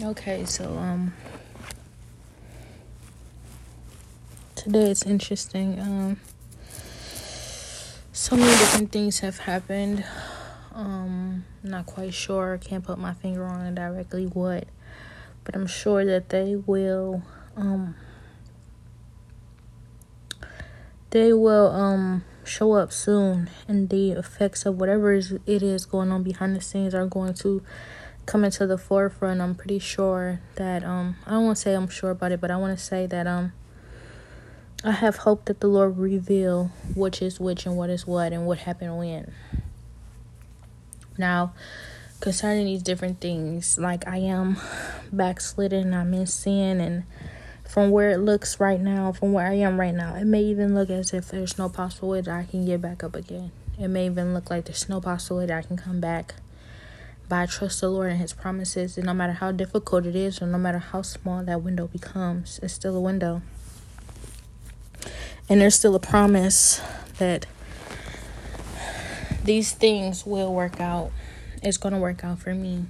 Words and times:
Okay, 0.00 0.44
so 0.44 0.78
um 0.78 1.12
today 4.54 4.92
it's 4.92 5.04
interesting. 5.04 5.80
Um 5.80 6.20
so 8.12 8.36
many 8.36 8.50
different 8.50 8.92
things 8.92 9.18
have 9.20 9.38
happened. 9.38 10.04
Um 10.72 11.44
not 11.64 11.86
quite 11.86 12.14
sure, 12.14 12.58
can't 12.58 12.84
put 12.84 12.98
my 13.00 13.12
finger 13.14 13.44
on 13.44 13.74
directly 13.74 14.26
what, 14.26 14.68
but 15.42 15.56
I'm 15.56 15.66
sure 15.66 16.04
that 16.04 16.28
they 16.28 16.54
will 16.54 17.22
um 17.56 17.96
they 21.10 21.32
will 21.32 21.72
um 21.72 22.24
show 22.44 22.74
up 22.74 22.92
soon 22.92 23.50
and 23.66 23.88
the 23.88 24.12
effects 24.12 24.64
of 24.64 24.78
whatever 24.78 25.12
it 25.12 25.32
is 25.46 25.86
going 25.86 26.12
on 26.12 26.22
behind 26.22 26.54
the 26.54 26.60
scenes 26.60 26.94
are 26.94 27.06
going 27.06 27.34
to 27.34 27.62
coming 28.28 28.50
to 28.50 28.66
the 28.66 28.76
forefront, 28.76 29.40
I'm 29.40 29.54
pretty 29.54 29.78
sure 29.78 30.40
that 30.56 30.84
um 30.84 31.16
I 31.26 31.30
don't 31.30 31.46
want 31.46 31.56
to 31.56 31.62
say 31.62 31.72
I'm 31.72 31.88
sure 31.88 32.10
about 32.10 32.30
it, 32.30 32.40
but 32.40 32.50
I 32.50 32.56
want 32.56 32.78
to 32.78 32.84
say 32.84 33.06
that 33.06 33.26
um 33.26 33.52
I 34.84 34.92
have 34.92 35.16
hope 35.16 35.46
that 35.46 35.60
the 35.60 35.66
Lord 35.66 35.96
reveal 35.96 36.70
which 36.94 37.22
is 37.22 37.40
which 37.40 37.64
and 37.64 37.74
what 37.74 37.88
is 37.88 38.06
what 38.06 38.34
and 38.34 38.46
what 38.46 38.58
happened 38.58 38.98
when. 38.98 39.32
Now, 41.16 41.54
concerning 42.20 42.66
these 42.66 42.82
different 42.82 43.18
things, 43.18 43.78
like 43.78 44.06
I 44.06 44.18
am 44.18 44.58
backslidden, 45.10 45.94
I'm 45.94 46.12
in 46.12 46.26
sin, 46.26 46.82
and 46.82 47.04
from 47.66 47.90
where 47.90 48.10
it 48.10 48.18
looks 48.18 48.60
right 48.60 48.78
now, 48.80 49.10
from 49.10 49.32
where 49.32 49.46
I 49.46 49.54
am 49.54 49.80
right 49.80 49.94
now, 49.94 50.14
it 50.14 50.26
may 50.26 50.42
even 50.42 50.74
look 50.74 50.90
as 50.90 51.14
if 51.14 51.28
there's 51.30 51.56
no 51.56 51.70
possible 51.70 52.10
way 52.10 52.20
that 52.20 52.30
I 52.30 52.44
can 52.44 52.66
get 52.66 52.82
back 52.82 53.02
up 53.02 53.16
again. 53.16 53.52
It 53.80 53.88
may 53.88 54.04
even 54.06 54.34
look 54.34 54.50
like 54.50 54.66
there's 54.66 54.88
no 54.88 55.00
possible 55.00 55.38
way 55.38 55.46
that 55.46 55.58
I 55.58 55.62
can 55.62 55.78
come 55.78 55.98
back 55.98 56.34
but 57.28 57.36
I 57.36 57.46
trust 57.46 57.80
the 57.80 57.90
Lord 57.90 58.10
and 58.10 58.20
His 58.20 58.32
promises. 58.32 58.96
And 58.96 59.06
no 59.06 59.14
matter 59.14 59.34
how 59.34 59.52
difficult 59.52 60.06
it 60.06 60.16
is, 60.16 60.40
or 60.40 60.46
no 60.46 60.58
matter 60.58 60.78
how 60.78 61.02
small 61.02 61.42
that 61.44 61.62
window 61.62 61.86
becomes, 61.86 62.58
it's 62.62 62.74
still 62.74 62.96
a 62.96 63.00
window. 63.00 63.42
And 65.48 65.60
there's 65.60 65.74
still 65.74 65.94
a 65.94 66.00
promise 66.00 66.80
that 67.18 67.46
these 69.44 69.72
things 69.72 70.26
will 70.26 70.54
work 70.54 70.80
out. 70.80 71.10
It's 71.62 71.76
going 71.76 71.94
to 71.94 71.98
work 71.98 72.24
out 72.24 72.38
for 72.38 72.54
me. 72.54 72.86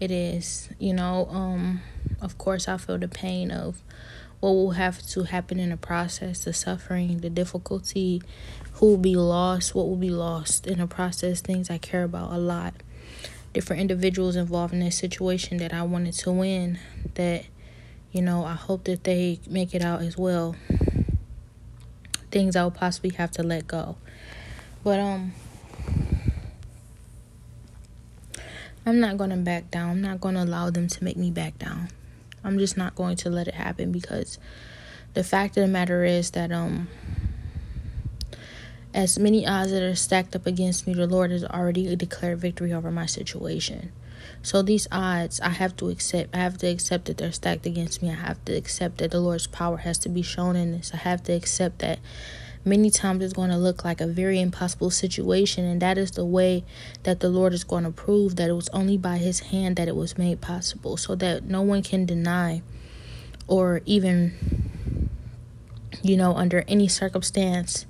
It 0.00 0.10
is, 0.10 0.68
you 0.78 0.94
know, 0.94 1.26
um, 1.30 1.80
of 2.20 2.38
course, 2.38 2.68
I 2.68 2.76
feel 2.76 2.98
the 2.98 3.08
pain 3.08 3.50
of 3.50 3.82
what 4.40 4.50
will 4.50 4.72
have 4.72 5.00
to 5.10 5.22
happen 5.22 5.60
in 5.60 5.70
the 5.70 5.76
process, 5.76 6.44
the 6.44 6.52
suffering, 6.52 7.18
the 7.18 7.30
difficulty, 7.30 8.20
who 8.74 8.86
will 8.86 8.96
be 8.96 9.14
lost, 9.14 9.74
what 9.74 9.88
will 9.88 9.96
be 9.96 10.10
lost 10.10 10.66
in 10.66 10.80
the 10.80 10.88
process, 10.88 11.40
things 11.40 11.70
I 11.70 11.78
care 11.78 12.02
about 12.02 12.32
a 12.32 12.38
lot 12.38 12.74
different 13.52 13.80
individuals 13.80 14.36
involved 14.36 14.72
in 14.72 14.80
this 14.80 14.96
situation 14.96 15.58
that 15.58 15.72
I 15.74 15.82
wanted 15.82 16.14
to 16.14 16.32
win 16.32 16.78
that 17.14 17.44
you 18.10 18.22
know 18.22 18.44
I 18.44 18.54
hope 18.54 18.84
that 18.84 19.04
they 19.04 19.40
make 19.48 19.74
it 19.74 19.82
out 19.82 20.02
as 20.02 20.16
well. 20.16 20.56
Things 22.30 22.56
I 22.56 22.64
would 22.64 22.74
possibly 22.74 23.10
have 23.10 23.30
to 23.32 23.42
let 23.42 23.66
go. 23.66 23.96
But 24.82 25.00
um 25.00 25.32
I'm 28.84 28.98
not 28.98 29.16
going 29.16 29.30
to 29.30 29.36
back 29.36 29.70
down. 29.70 29.90
I'm 29.90 30.00
not 30.00 30.20
going 30.20 30.34
to 30.34 30.42
allow 30.42 30.70
them 30.70 30.88
to 30.88 31.04
make 31.04 31.16
me 31.16 31.30
back 31.30 31.56
down. 31.56 31.88
I'm 32.42 32.58
just 32.58 32.76
not 32.76 32.96
going 32.96 33.14
to 33.18 33.30
let 33.30 33.46
it 33.46 33.54
happen 33.54 33.92
because 33.92 34.38
the 35.14 35.22
fact 35.22 35.56
of 35.56 35.62
the 35.62 35.68
matter 35.68 36.04
is 36.04 36.32
that 36.32 36.50
um 36.50 36.88
as 38.94 39.18
many 39.18 39.46
odds 39.46 39.70
that 39.72 39.82
are 39.82 39.94
stacked 39.94 40.36
up 40.36 40.46
against 40.46 40.86
me, 40.86 40.94
the 40.94 41.06
Lord 41.06 41.30
has 41.30 41.44
already 41.44 41.94
declared 41.96 42.38
victory 42.38 42.72
over 42.72 42.90
my 42.90 43.06
situation. 43.06 43.92
So 44.42 44.62
these 44.62 44.88
odds, 44.90 45.40
I 45.40 45.50
have 45.50 45.76
to 45.76 45.88
accept. 45.88 46.34
I 46.34 46.38
have 46.38 46.58
to 46.58 46.66
accept 46.66 47.06
that 47.06 47.16
they're 47.18 47.32
stacked 47.32 47.66
against 47.66 48.02
me. 48.02 48.10
I 48.10 48.14
have 48.14 48.44
to 48.44 48.52
accept 48.54 48.98
that 48.98 49.10
the 49.10 49.20
Lord's 49.20 49.46
power 49.46 49.78
has 49.78 49.98
to 49.98 50.08
be 50.08 50.22
shown 50.22 50.56
in 50.56 50.72
this. 50.72 50.92
I 50.92 50.98
have 50.98 51.22
to 51.24 51.32
accept 51.32 51.78
that 51.78 52.00
many 52.64 52.90
times 52.90 53.24
it's 53.24 53.32
going 53.32 53.50
to 53.50 53.56
look 53.56 53.84
like 53.84 54.00
a 54.00 54.06
very 54.06 54.40
impossible 54.40 54.90
situation, 54.90 55.64
and 55.64 55.80
that 55.82 55.98
is 55.98 56.12
the 56.12 56.24
way 56.24 56.64
that 57.02 57.20
the 57.20 57.28
Lord 57.28 57.52
is 57.52 57.64
going 57.64 57.84
to 57.84 57.90
prove 57.90 58.36
that 58.36 58.48
it 58.48 58.54
was 58.54 58.68
only 58.70 58.96
by 58.96 59.18
His 59.18 59.40
hand 59.40 59.76
that 59.76 59.88
it 59.88 59.96
was 59.96 60.18
made 60.18 60.40
possible, 60.40 60.96
so 60.96 61.14
that 61.16 61.44
no 61.44 61.62
one 61.62 61.82
can 61.82 62.04
deny 62.04 62.62
or 63.48 63.80
even, 63.86 65.08
you 66.02 66.16
know, 66.16 66.34
under 66.34 66.64
any 66.68 66.88
circumstance 66.88 67.86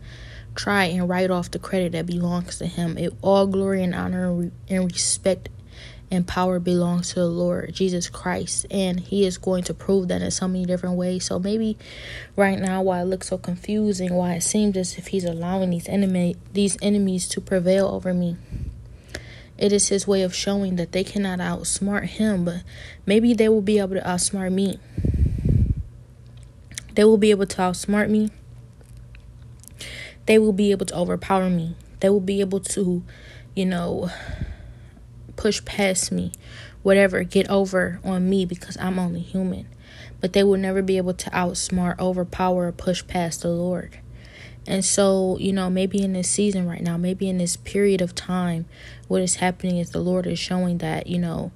try 0.55 0.85
and 0.85 1.09
write 1.09 1.31
off 1.31 1.51
the 1.51 1.59
credit 1.59 1.93
that 1.93 2.07
belongs 2.07 2.59
to 2.59 2.67
him. 2.67 2.99
It 2.99 3.15
all 3.23 3.47
glory 3.47 3.83
and 3.83 3.95
honor 3.95 4.51
and 4.69 4.93
respect 4.93 5.49
and 6.13 6.29
power 6.29 6.59
belongs 6.59 7.09
to 7.09 7.21
the 7.21 7.27
Lord 7.27 7.73
Jesus 7.73 8.11
Christ, 8.11 8.67
and 8.71 9.01
He 9.01 9.25
is 9.25 9.39
going 9.39 9.65
to 9.65 9.73
prove 9.73 10.09
that 10.09 10.21
in 10.21 10.31
so 10.31 10.47
many 10.47 10.67
different 10.67 10.97
ways. 10.97 11.25
So 11.25 11.39
maybe 11.39 11.79
right 12.37 12.59
now, 12.59 12.83
why 12.83 13.01
it 13.01 13.07
looks 13.07 13.29
so 13.29 13.39
confusing, 13.39 14.12
why 14.12 14.35
it 14.35 14.43
seems 14.43 14.77
as 14.77 14.99
if 14.99 15.07
He's 15.07 15.25
allowing 15.25 15.71
these 15.71 15.89
enemy 15.89 16.37
these 16.53 16.77
enemies 16.83 17.27
to 17.31 17.41
prevail 17.41 17.89
over 17.89 18.12
me. 18.12 18.37
It 19.57 19.73
is 19.73 19.89
His 19.89 20.07
way 20.07 20.21
of 20.21 20.35
showing 20.35 20.77
that 20.77 20.93
they 20.93 21.03
cannot 21.03 21.39
outsmart 21.39 22.05
Him, 22.05 22.45
but 22.45 22.62
maybe 23.07 23.33
they 23.33 23.49
will 23.49 23.62
be 23.62 23.79
able 23.79 23.95
to 23.95 24.03
outsmart 24.03 24.53
me. 24.53 24.79
They 26.95 27.05
will 27.05 27.17
be 27.17 27.31
able 27.31 27.47
to 27.47 27.57
outsmart 27.57 28.11
me 28.11 28.29
they 30.27 30.38
will 30.38 30.53
be 30.53 30.71
able 30.71 30.87
to 30.87 30.97
overpower 30.97 31.50
me. 31.50 31.77
They 32.00 32.09
will 32.10 32.21
be 32.21 32.41
able 32.41 32.60
to, 32.60 33.03
you 33.55 33.66
know, 33.66 34.10
push 35.37 35.65
past 35.65 36.12
me, 36.12 36.33
whatever, 36.83 37.22
get 37.25 37.49
over 37.49 38.00
on 38.05 38.28
me 38.28 38.44
because 38.44 38.77
I'm 38.78 38.99
only 38.99 39.21
human. 39.21 39.69
But 40.21 40.32
they 40.32 40.44
will 40.44 40.59
never 40.59 40.82
be 40.82 40.97
able 40.97 41.15
to 41.15 41.31
outsmart, 41.31 41.99
overpower, 41.99 42.69
or 42.69 42.72
push 42.72 43.06
past 43.06 43.43
the 43.43 43.49
Lord. 43.49 43.99
And 44.66 44.84
so, 44.84 45.37
you 45.41 45.53
know, 45.53 45.69
maybe 45.69 46.03
in 46.03 46.12
this 46.12 46.31
season 46.31 46.69
right 46.69 46.82
now, 46.82 46.97
maybe 46.97 47.28
in 47.28 47.38
this 47.38 47.56
period 47.56 48.00
of 48.00 48.15
time, 48.15 48.66
what 49.09 49.22
is 49.22 49.37
happening 49.37 49.78
is 49.78 49.91
the 49.91 50.00
Lord 50.00 50.27
is 50.27 50.38
showing 50.38 50.78
that, 50.78 51.09
you 51.09 51.19
know, 51.19 51.50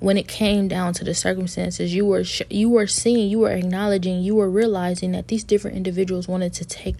when 0.00 0.18
it 0.18 0.28
came 0.28 0.68
down 0.68 0.92
to 0.94 1.04
the 1.04 1.14
circumstances, 1.14 1.94
you 1.94 2.04
were 2.04 2.24
sh- 2.24 2.42
you 2.50 2.68
were 2.68 2.86
seeing, 2.86 3.30
you 3.30 3.38
were 3.38 3.52
acknowledging, 3.52 4.20
you 4.20 4.34
were 4.34 4.50
realizing 4.50 5.12
that 5.12 5.28
these 5.28 5.44
different 5.44 5.78
individuals 5.78 6.28
wanted 6.28 6.52
to 6.54 6.64
take 6.66 6.96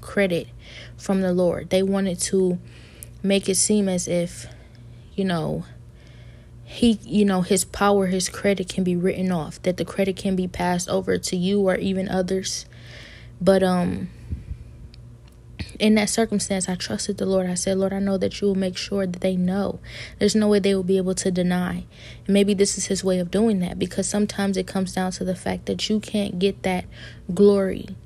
credit 0.00 0.48
from 0.96 1.20
the 1.20 1.32
Lord. 1.32 1.70
They 1.70 1.82
wanted 1.82 2.20
to 2.20 2.58
make 3.22 3.48
it 3.48 3.56
seem 3.56 3.88
as 3.88 4.08
if, 4.08 4.46
you 5.14 5.24
know, 5.24 5.64
he, 6.64 6.98
you 7.02 7.24
know, 7.24 7.42
his 7.42 7.64
power, 7.64 8.06
his 8.06 8.28
credit 8.28 8.68
can 8.68 8.84
be 8.84 8.94
written 8.94 9.32
off, 9.32 9.60
that 9.62 9.78
the 9.78 9.84
credit 9.84 10.16
can 10.16 10.36
be 10.36 10.46
passed 10.46 10.88
over 10.88 11.16
to 11.16 11.36
you 11.36 11.60
or 11.60 11.76
even 11.76 12.08
others. 12.08 12.66
But, 13.40 13.62
um, 13.62 14.10
in 15.78 15.94
that 15.94 16.10
circumstance, 16.10 16.68
I 16.68 16.74
trusted 16.74 17.18
the 17.18 17.26
Lord. 17.26 17.48
I 17.48 17.54
said, 17.54 17.78
Lord, 17.78 17.92
I 17.92 18.00
know 18.00 18.18
that 18.18 18.40
you 18.40 18.48
will 18.48 18.54
make 18.54 18.76
sure 18.76 19.06
that 19.06 19.20
they 19.20 19.36
know. 19.36 19.80
There's 20.18 20.34
no 20.34 20.48
way 20.48 20.58
they 20.58 20.74
will 20.74 20.82
be 20.82 20.96
able 20.96 21.14
to 21.16 21.30
deny. 21.30 21.84
And 22.26 22.34
maybe 22.34 22.54
this 22.54 22.76
is 22.76 22.86
his 22.86 23.04
way 23.04 23.18
of 23.18 23.30
doing 23.30 23.60
that 23.60 23.78
because 23.78 24.08
sometimes 24.08 24.56
it 24.56 24.66
comes 24.66 24.92
down 24.92 25.12
to 25.12 25.24
the 25.24 25.36
fact 25.36 25.66
that 25.66 25.88
you 25.88 26.00
can't 26.00 26.38
get 26.38 26.62
that 26.64 26.84
glory 27.32 27.96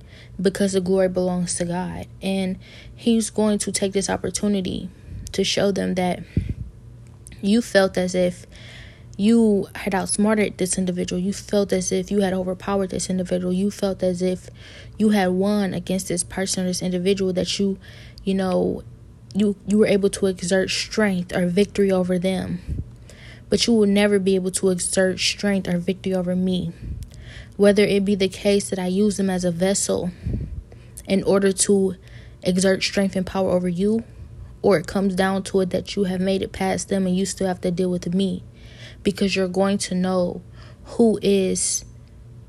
because 0.41 0.73
the 0.73 0.81
glory 0.81 1.09
belongs 1.09 1.55
to 1.57 1.65
God. 1.65 2.07
And 2.21 2.59
He's 2.95 3.31
going 3.31 3.59
to 3.59 3.73
take 3.73 3.93
this 3.93 4.11
opportunity 4.11 4.91
to 5.33 5.45
show 5.45 5.73
them 5.73 5.95
that 5.95 6.23
you 7.41 7.63
felt 7.63 7.97
as 7.97 8.15
if 8.15 8.47
you 9.17 9.69
had 9.75 9.95
outsmarted 9.95 10.59
this 10.59 10.79
individual. 10.79 11.21
You 11.21 11.33
felt 11.33 11.73
as 11.73 11.93
if 11.93 12.11
you 12.11 12.21
had 12.21 12.33
overpowered 12.33 12.91
this 12.91 13.11
individual. 13.11 13.53
You 13.53 13.71
felt 13.71 14.03
as 14.03 14.23
if 14.23 14.49
you 14.99 15.11
had 15.11 15.29
won 15.31 15.75
against 15.75 16.09
this 16.09 16.25
person 16.25 16.65
or 16.65 16.69
this 16.69 16.83
individual 16.83 17.33
that 17.35 17.59
you, 17.59 17.79
you 18.25 18.35
know, 18.35 18.83
you 19.35 19.57
you 19.67 19.79
were 19.79 19.87
able 19.87 20.11
to 20.11 20.27
exert 20.27 20.71
strength 20.71 21.35
or 21.35 21.47
victory 21.47 21.91
over 21.91 22.19
them. 22.19 22.83
But 23.49 23.67
you 23.67 23.75
will 23.75 23.87
never 23.87 24.19
be 24.19 24.35
able 24.35 24.51
to 24.53 24.71
exert 24.71 25.21
strength 25.21 25.69
or 25.69 25.79
victory 25.79 26.15
over 26.15 26.35
me 26.35 26.73
whether 27.63 27.85
it 27.85 28.05
be 28.05 28.17
the 28.17 28.29
case 28.29 28.71
that 28.71 28.79
I 28.81 28.89
use 28.89 29.19
them 29.19 29.31
as 29.31 29.45
a 29.45 29.53
vessel 29.53 30.11
in 31.07 31.23
order 31.23 31.53
to 31.53 31.95
exert 32.43 32.83
strength 32.83 33.15
and 33.15 33.25
power 33.25 33.53
over 33.53 33.69
you, 33.69 34.03
or 34.63 34.79
it 34.79 34.89
comes 34.89 35.15
down 35.15 35.45
to 35.45 35.61
it 35.61 35.71
that 35.71 35.95
you 35.95 36.03
have 36.03 36.21
made 36.21 36.43
it 36.43 36.51
past 36.51 36.89
them 36.89 37.07
and 37.07 37.17
you 37.17 37.25
still 37.25 37.47
have 37.47 37.61
to 37.61 37.71
deal 37.71 37.89
with 37.89 38.13
me. 38.13 38.43
Because 39.05 39.37
you're 39.37 39.47
going 39.47 39.79
to 39.79 39.95
know 39.95 40.43
who 40.97 41.21
is, 41.23 41.85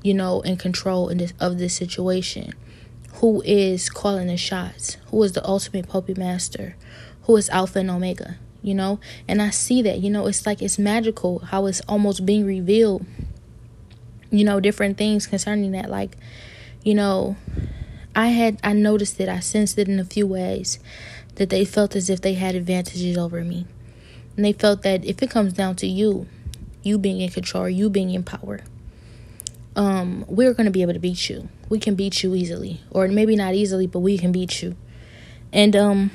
you 0.02 0.14
know, 0.14 0.40
in 0.40 0.56
control 0.56 1.08
in 1.08 1.18
this, 1.18 1.32
of 1.38 1.58
this 1.58 1.76
situation, 1.76 2.52
who 3.20 3.40
is 3.42 3.88
calling 3.88 4.26
the 4.26 4.36
shots, 4.36 4.96
who 5.12 5.22
is 5.22 5.30
the 5.30 5.46
ultimate 5.46 5.86
puppet 5.86 6.18
master, 6.18 6.74
who 7.22 7.36
is 7.36 7.48
Alpha 7.50 7.78
and 7.78 7.90
Omega, 7.92 8.38
you 8.62 8.74
know, 8.74 8.98
and 9.28 9.40
I 9.40 9.50
see 9.50 9.80
that, 9.82 10.00
you 10.00 10.10
know, 10.10 10.26
it's 10.26 10.44
like 10.44 10.60
it's 10.60 10.76
magical 10.76 11.38
how 11.38 11.66
it's 11.66 11.82
almost 11.82 12.26
being 12.26 12.44
revealed 12.44 13.06
you 14.38 14.44
know, 14.44 14.60
different 14.60 14.98
things 14.98 15.26
concerning 15.26 15.72
that. 15.72 15.88
Like, 15.88 16.16
you 16.82 16.94
know, 16.94 17.36
I 18.14 18.28
had, 18.28 18.58
I 18.62 18.72
noticed 18.72 19.20
it, 19.20 19.28
I 19.28 19.40
sensed 19.40 19.78
it 19.78 19.88
in 19.88 19.98
a 19.98 20.04
few 20.04 20.26
ways 20.26 20.78
that 21.36 21.50
they 21.50 21.64
felt 21.64 21.96
as 21.96 22.10
if 22.10 22.20
they 22.20 22.34
had 22.34 22.54
advantages 22.54 23.16
over 23.16 23.42
me. 23.42 23.66
And 24.36 24.44
they 24.44 24.52
felt 24.52 24.82
that 24.82 25.04
if 25.04 25.22
it 25.22 25.30
comes 25.30 25.52
down 25.52 25.76
to 25.76 25.86
you, 25.86 26.26
you 26.82 26.98
being 26.98 27.20
in 27.20 27.30
control, 27.30 27.68
you 27.68 27.88
being 27.88 28.10
in 28.10 28.24
power, 28.24 28.60
um, 29.76 30.24
we're 30.28 30.52
going 30.52 30.66
to 30.66 30.70
be 30.70 30.82
able 30.82 30.92
to 30.92 30.98
beat 30.98 31.28
you. 31.28 31.48
We 31.68 31.78
can 31.78 31.94
beat 31.94 32.22
you 32.22 32.34
easily, 32.34 32.80
or 32.90 33.08
maybe 33.08 33.36
not 33.36 33.54
easily, 33.54 33.86
but 33.86 34.00
we 34.00 34.18
can 34.18 34.32
beat 34.32 34.62
you. 34.62 34.76
And 35.52 35.74
um, 35.74 36.10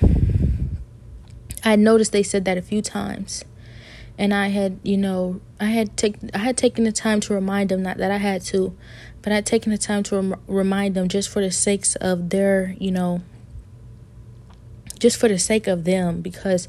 I 1.64 1.76
noticed 1.76 2.12
they 2.12 2.24
said 2.24 2.46
that 2.46 2.58
a 2.58 2.62
few 2.62 2.82
times, 2.82 3.44
and 4.20 4.34
I 4.34 4.50
had, 4.50 4.80
you 4.84 4.98
know, 4.98 5.40
I 5.62 5.68
had 5.68 5.96
taken, 5.96 6.30
I 6.34 6.40
had 6.40 6.58
taken 6.58 6.84
the 6.84 6.92
time 6.92 7.22
to 7.22 7.34
remind 7.34 7.70
them, 7.70 7.82
not 7.82 7.98
that 7.98 8.12
I 8.12 8.18
had 8.18 8.42
to, 8.48 8.76
but 9.22 9.32
I 9.32 9.36
had 9.36 9.46
taken 9.46 9.72
the 9.72 9.78
time 9.78 10.04
to 10.04 10.16
rem- 10.18 10.42
remind 10.46 10.94
them 10.94 11.08
just 11.08 11.30
for 11.30 11.42
the 11.42 11.50
sakes 11.50 11.96
of 11.96 12.30
their, 12.30 12.76
you 12.78 12.92
know, 12.92 13.22
just 15.00 15.16
for 15.18 15.30
the 15.30 15.40
sake 15.40 15.68
of 15.68 15.86
them, 15.86 16.20
because 16.20 16.68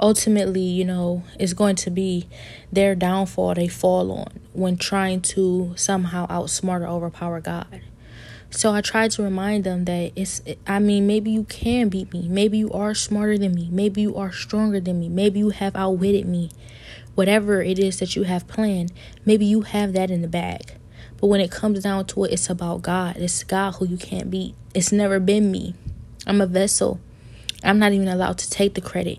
ultimately, 0.00 0.62
you 0.62 0.86
know, 0.86 1.22
it's 1.38 1.52
going 1.52 1.76
to 1.76 1.90
be 1.90 2.28
their 2.72 2.94
downfall 2.94 3.54
they 3.54 3.68
fall 3.68 4.10
on 4.10 4.40
when 4.54 4.78
trying 4.78 5.20
to 5.20 5.74
somehow 5.76 6.26
outsmart 6.28 6.80
or 6.80 6.86
overpower 6.86 7.42
God. 7.42 7.82
So 8.48 8.72
I 8.72 8.80
tried 8.80 9.10
to 9.12 9.22
remind 9.22 9.64
them 9.64 9.84
that 9.84 10.12
it's, 10.16 10.40
I 10.66 10.78
mean, 10.78 11.06
maybe 11.06 11.30
you 11.30 11.44
can 11.44 11.90
beat 11.90 12.14
me. 12.14 12.26
Maybe 12.26 12.56
you 12.56 12.72
are 12.72 12.94
smarter 12.94 13.36
than 13.36 13.54
me. 13.54 13.68
Maybe 13.70 14.00
you 14.00 14.16
are 14.16 14.32
stronger 14.32 14.80
than 14.80 14.98
me. 14.98 15.10
Maybe 15.10 15.40
you 15.40 15.50
have 15.50 15.76
outwitted 15.76 16.26
me. 16.26 16.50
Whatever 17.16 17.62
it 17.62 17.78
is 17.78 17.98
that 17.98 18.14
you 18.14 18.22
have 18.24 18.46
planned, 18.46 18.92
maybe 19.24 19.44
you 19.44 19.62
have 19.62 19.94
that 19.94 20.10
in 20.10 20.22
the 20.22 20.28
bag. 20.28 20.74
But 21.18 21.26
when 21.26 21.40
it 21.40 21.50
comes 21.50 21.82
down 21.82 22.04
to 22.08 22.24
it, 22.24 22.32
it's 22.32 22.50
about 22.50 22.82
God. 22.82 23.16
It's 23.16 23.42
God 23.42 23.72
who 23.72 23.86
you 23.86 23.96
can't 23.96 24.30
beat. 24.30 24.54
It's 24.74 24.92
never 24.92 25.18
been 25.18 25.50
me. 25.50 25.74
I'm 26.26 26.42
a 26.42 26.46
vessel. 26.46 27.00
I'm 27.64 27.78
not 27.78 27.92
even 27.92 28.06
allowed 28.06 28.36
to 28.38 28.50
take 28.50 28.74
the 28.74 28.82
credit. 28.82 29.18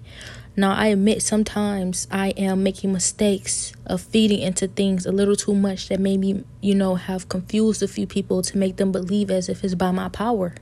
Now, 0.55 0.73
I 0.73 0.88
admit 0.88 1.21
sometimes 1.21 2.07
I 2.11 2.29
am 2.29 2.63
making 2.63 2.94
mistakes 2.94 3.73
of 3.85 4.01
feeding 4.01 4.41
into 4.41 4.67
things 4.67 5.05
a 5.05 5.11
little 5.11 5.35
too 5.35 5.55
much 5.55 5.89
that 5.89 5.99
maybe, 5.99 6.44
you 6.61 6.75
know, 6.75 6.95
have 6.95 7.29
confused 7.29 7.81
a 7.81 7.88
few 7.88 8.05
people 8.05 8.41
to 8.44 8.57
make 8.57 8.77
them 8.77 8.91
believe 8.91 9.31
as 9.31 9.49
if 9.49 9.63
it's 9.63 9.75
by 9.75 9.91
my 9.91 10.09
power. 10.09 10.53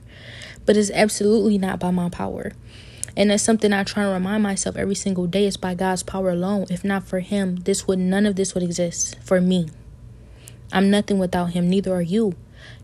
But 0.64 0.76
it's 0.76 0.90
absolutely 0.90 1.58
not 1.58 1.78
by 1.80 1.90
my 1.90 2.08
power. 2.08 2.52
And 3.16 3.30
that's 3.30 3.42
something 3.42 3.72
I 3.72 3.82
try 3.82 4.02
to 4.02 4.10
remind 4.10 4.42
myself 4.42 4.76
every 4.76 4.94
single 4.94 5.26
day. 5.26 5.46
It's 5.46 5.56
by 5.56 5.74
God's 5.74 6.02
power 6.02 6.30
alone. 6.30 6.66
If 6.68 6.84
not 6.84 7.04
for 7.04 7.20
Him, 7.20 7.56
this 7.56 7.86
would 7.86 7.98
none 7.98 8.26
of 8.26 8.36
this 8.36 8.54
would 8.54 8.62
exist 8.62 9.18
for 9.22 9.40
me. 9.40 9.70
I'm 10.72 10.90
nothing 10.90 11.18
without 11.18 11.52
Him. 11.52 11.70
Neither 11.70 11.94
are 11.94 12.02
you. 12.02 12.34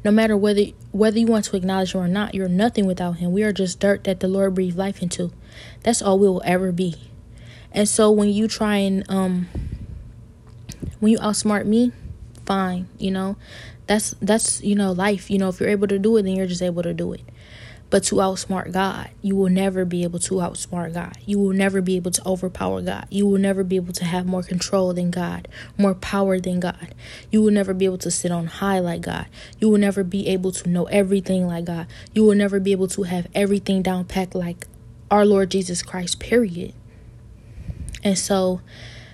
No 0.04 0.10
matter 0.10 0.36
whether 0.36 0.62
whether 0.90 1.18
you 1.18 1.26
want 1.26 1.44
to 1.46 1.56
acknowledge 1.56 1.94
it 1.94 1.98
or 1.98 2.08
not, 2.08 2.34
you're 2.34 2.48
nothing 2.48 2.86
without 2.86 3.18
Him. 3.18 3.32
We 3.32 3.42
are 3.42 3.52
just 3.52 3.78
dirt 3.78 4.04
that 4.04 4.20
the 4.20 4.28
Lord 4.28 4.54
breathed 4.54 4.76
life 4.76 5.02
into. 5.02 5.32
That's 5.82 6.00
all 6.00 6.18
we 6.18 6.28
will 6.28 6.42
ever 6.44 6.72
be. 6.72 6.94
And 7.72 7.88
so 7.88 8.10
when 8.10 8.28
you 8.28 8.48
try 8.48 8.76
and 8.76 9.04
um 9.10 9.48
when 11.00 11.12
you 11.12 11.18
outsmart 11.18 11.66
me, 11.66 11.92
fine, 12.46 12.88
you 12.98 13.10
know. 13.10 13.36
That's 13.86 14.14
that's 14.22 14.62
you 14.62 14.74
know 14.74 14.92
life. 14.92 15.30
You 15.30 15.38
know, 15.38 15.48
if 15.48 15.60
you're 15.60 15.68
able 15.68 15.88
to 15.88 15.98
do 15.98 16.16
it, 16.16 16.22
then 16.22 16.36
you're 16.36 16.46
just 16.46 16.62
able 16.62 16.82
to 16.82 16.94
do 16.94 17.12
it. 17.12 17.22
But 17.92 18.04
to 18.04 18.14
outsmart 18.14 18.72
God, 18.72 19.10
you 19.20 19.36
will 19.36 19.50
never 19.50 19.84
be 19.84 20.02
able 20.02 20.18
to 20.20 20.36
outsmart 20.36 20.94
God. 20.94 21.12
You 21.26 21.38
will 21.38 21.52
never 21.52 21.82
be 21.82 21.96
able 21.96 22.10
to 22.12 22.26
overpower 22.26 22.80
God. 22.80 23.06
You 23.10 23.26
will 23.26 23.38
never 23.38 23.62
be 23.62 23.76
able 23.76 23.92
to 23.92 24.06
have 24.06 24.24
more 24.24 24.42
control 24.42 24.94
than 24.94 25.10
God, 25.10 25.46
more 25.76 25.92
power 25.92 26.40
than 26.40 26.58
God. 26.58 26.94
You 27.30 27.42
will 27.42 27.50
never 27.50 27.74
be 27.74 27.84
able 27.84 27.98
to 27.98 28.10
sit 28.10 28.32
on 28.32 28.46
high 28.46 28.78
like 28.78 29.02
God. 29.02 29.26
You 29.58 29.68
will 29.68 29.76
never 29.76 30.02
be 30.02 30.26
able 30.28 30.52
to 30.52 30.70
know 30.70 30.84
everything 30.84 31.46
like 31.46 31.66
God. 31.66 31.86
You 32.14 32.24
will 32.24 32.34
never 32.34 32.58
be 32.58 32.72
able 32.72 32.88
to 32.88 33.02
have 33.02 33.26
everything 33.34 33.82
down 33.82 34.06
packed 34.06 34.34
like 34.34 34.66
our 35.10 35.26
Lord 35.26 35.50
Jesus 35.50 35.82
Christ, 35.82 36.18
period. 36.18 36.72
And 38.02 38.16
so 38.16 38.62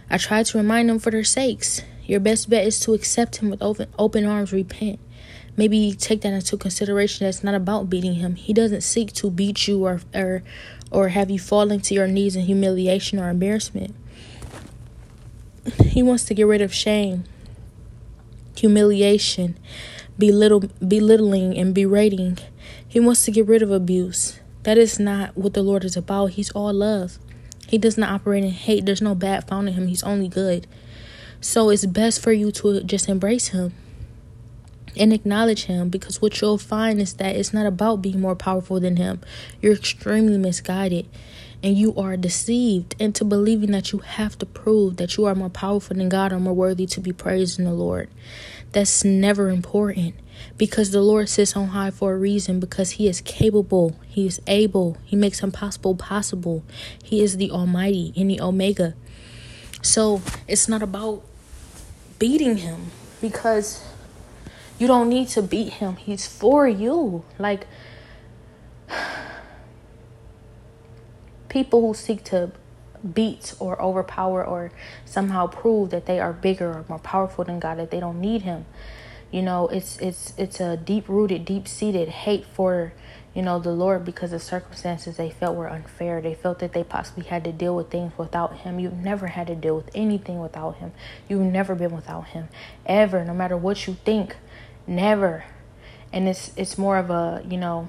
I 0.08 0.18
try 0.18 0.44
to 0.44 0.56
remind 0.56 0.88
them 0.88 1.00
for 1.00 1.10
their 1.10 1.24
sakes. 1.24 1.82
Your 2.04 2.20
best 2.20 2.48
bet 2.48 2.64
is 2.64 2.78
to 2.82 2.94
accept 2.94 3.38
Him 3.38 3.50
with 3.50 3.60
open, 3.60 3.88
open 3.98 4.24
arms, 4.24 4.52
repent. 4.52 5.00
Maybe 5.58 5.92
take 5.92 6.20
that 6.20 6.32
into 6.32 6.56
consideration. 6.56 7.26
That's 7.26 7.42
not 7.42 7.56
about 7.56 7.90
beating 7.90 8.14
Him. 8.14 8.36
He 8.36 8.52
doesn't 8.52 8.82
seek 8.82 9.12
to 9.14 9.28
beat 9.28 9.66
you 9.66 9.84
or 9.84 10.00
or 10.14 10.44
or 10.92 11.08
have 11.08 11.30
you 11.30 11.40
falling 11.40 11.80
to 11.80 11.94
your 11.94 12.06
knees 12.06 12.36
in 12.36 12.42
humiliation 12.44 13.18
or 13.18 13.28
embarrassment. 13.28 13.92
He 15.84 16.00
wants 16.00 16.24
to 16.26 16.34
get 16.34 16.46
rid 16.46 16.62
of 16.62 16.72
shame, 16.72 17.24
humiliation, 18.56 19.58
belittle, 20.16 20.62
belittling, 20.78 21.58
and 21.58 21.74
berating. 21.74 22.38
He 22.86 23.00
wants 23.00 23.24
to 23.24 23.32
get 23.32 23.48
rid 23.48 23.60
of 23.60 23.72
abuse. 23.72 24.38
That 24.62 24.78
is 24.78 25.00
not 25.00 25.36
what 25.36 25.54
the 25.54 25.62
Lord 25.62 25.84
is 25.84 25.96
about. 25.96 26.30
He's 26.30 26.52
all 26.52 26.72
love. 26.72 27.18
He 27.66 27.78
does 27.78 27.98
not 27.98 28.10
operate 28.10 28.44
in 28.44 28.50
hate. 28.50 28.86
There's 28.86 29.02
no 29.02 29.16
bad 29.16 29.48
found 29.48 29.68
in 29.68 29.74
him. 29.74 29.88
He's 29.88 30.04
only 30.04 30.28
good. 30.28 30.68
So 31.40 31.68
it's 31.70 31.84
best 31.84 32.22
for 32.22 32.32
you 32.32 32.52
to 32.52 32.82
just 32.84 33.08
embrace 33.08 33.48
him 33.48 33.74
and 34.98 35.12
acknowledge 35.12 35.64
him 35.64 35.88
because 35.88 36.20
what 36.20 36.40
you'll 36.40 36.58
find 36.58 37.00
is 37.00 37.14
that 37.14 37.36
it's 37.36 37.52
not 37.52 37.66
about 37.66 38.02
being 38.02 38.20
more 38.20 38.36
powerful 38.36 38.80
than 38.80 38.96
him. 38.96 39.20
You're 39.60 39.74
extremely 39.74 40.38
misguided 40.38 41.06
and 41.62 41.76
you 41.76 41.94
are 41.96 42.16
deceived 42.16 42.94
into 42.98 43.24
believing 43.24 43.72
that 43.72 43.92
you 43.92 43.98
have 43.98 44.38
to 44.38 44.46
prove 44.46 44.96
that 44.96 45.16
you 45.16 45.24
are 45.24 45.34
more 45.34 45.50
powerful 45.50 45.96
than 45.96 46.08
God 46.08 46.32
or 46.32 46.38
more 46.38 46.54
worthy 46.54 46.86
to 46.86 47.00
be 47.00 47.12
praised 47.12 47.58
in 47.58 47.64
the 47.64 47.72
Lord. 47.72 48.08
That's 48.72 49.04
never 49.04 49.48
important 49.48 50.14
because 50.56 50.90
the 50.90 51.00
Lord 51.00 51.28
sits 51.28 51.56
on 51.56 51.68
high 51.68 51.90
for 51.90 52.12
a 52.12 52.16
reason 52.16 52.60
because 52.60 52.92
he 52.92 53.08
is 53.08 53.20
capable, 53.20 53.96
he 54.06 54.26
is 54.26 54.40
able, 54.46 54.96
he 55.04 55.16
makes 55.16 55.42
impossible 55.42 55.96
possible. 55.96 56.62
He 57.02 57.22
is 57.22 57.38
the 57.38 57.50
almighty 57.50 58.12
and 58.16 58.30
the 58.30 58.40
omega. 58.40 58.94
So, 59.80 60.22
it's 60.48 60.68
not 60.68 60.82
about 60.82 61.22
beating 62.18 62.58
him 62.58 62.90
because 63.20 63.84
you 64.78 64.86
don't 64.86 65.08
need 65.08 65.28
to 65.28 65.42
beat 65.42 65.74
him. 65.74 65.96
He's 65.96 66.26
for 66.26 66.68
you. 66.68 67.24
Like 67.38 67.66
people 71.48 71.80
who 71.86 71.94
seek 71.94 72.24
to 72.24 72.52
beat 73.14 73.54
or 73.58 73.80
overpower 73.80 74.44
or 74.44 74.72
somehow 75.04 75.46
prove 75.46 75.90
that 75.90 76.06
they 76.06 76.20
are 76.20 76.32
bigger 76.32 76.68
or 76.68 76.84
more 76.88 76.98
powerful 76.98 77.44
than 77.44 77.58
God 77.58 77.78
that 77.78 77.90
they 77.90 78.00
don't 78.00 78.20
need 78.20 78.42
him. 78.42 78.66
You 79.30 79.42
know 79.42 79.68
it's 79.68 79.98
it's 79.98 80.32
it's 80.38 80.58
a 80.58 80.76
deep 80.76 81.08
rooted 81.08 81.44
deep 81.44 81.68
seated 81.68 82.08
hate 82.08 82.46
for 82.46 82.94
you 83.34 83.42
know 83.42 83.58
the 83.58 83.72
lord 83.72 84.02
because 84.02 84.30
the 84.30 84.40
circumstances 84.40 85.18
they 85.18 85.30
felt 85.30 85.54
were 85.54 85.68
unfair. 85.68 86.22
They 86.22 86.34
felt 86.34 86.60
that 86.60 86.72
they 86.72 86.82
possibly 86.82 87.24
had 87.24 87.44
to 87.44 87.52
deal 87.52 87.76
with 87.76 87.90
things 87.90 88.12
without 88.16 88.58
him. 88.58 88.78
You've 88.78 88.94
never 88.94 89.26
had 89.26 89.48
to 89.48 89.54
deal 89.54 89.76
with 89.76 89.90
anything 89.94 90.40
without 90.40 90.76
him. 90.76 90.92
You've 91.28 91.42
never 91.42 91.74
been 91.74 91.94
without 91.94 92.28
him 92.28 92.48
ever 92.86 93.24
no 93.24 93.34
matter 93.34 93.56
what 93.56 93.86
you 93.86 93.96
think 94.04 94.36
never 94.88 95.44
and 96.12 96.28
it's 96.28 96.50
it's 96.56 96.78
more 96.78 96.96
of 96.96 97.10
a 97.10 97.42
you 97.48 97.56
know 97.56 97.88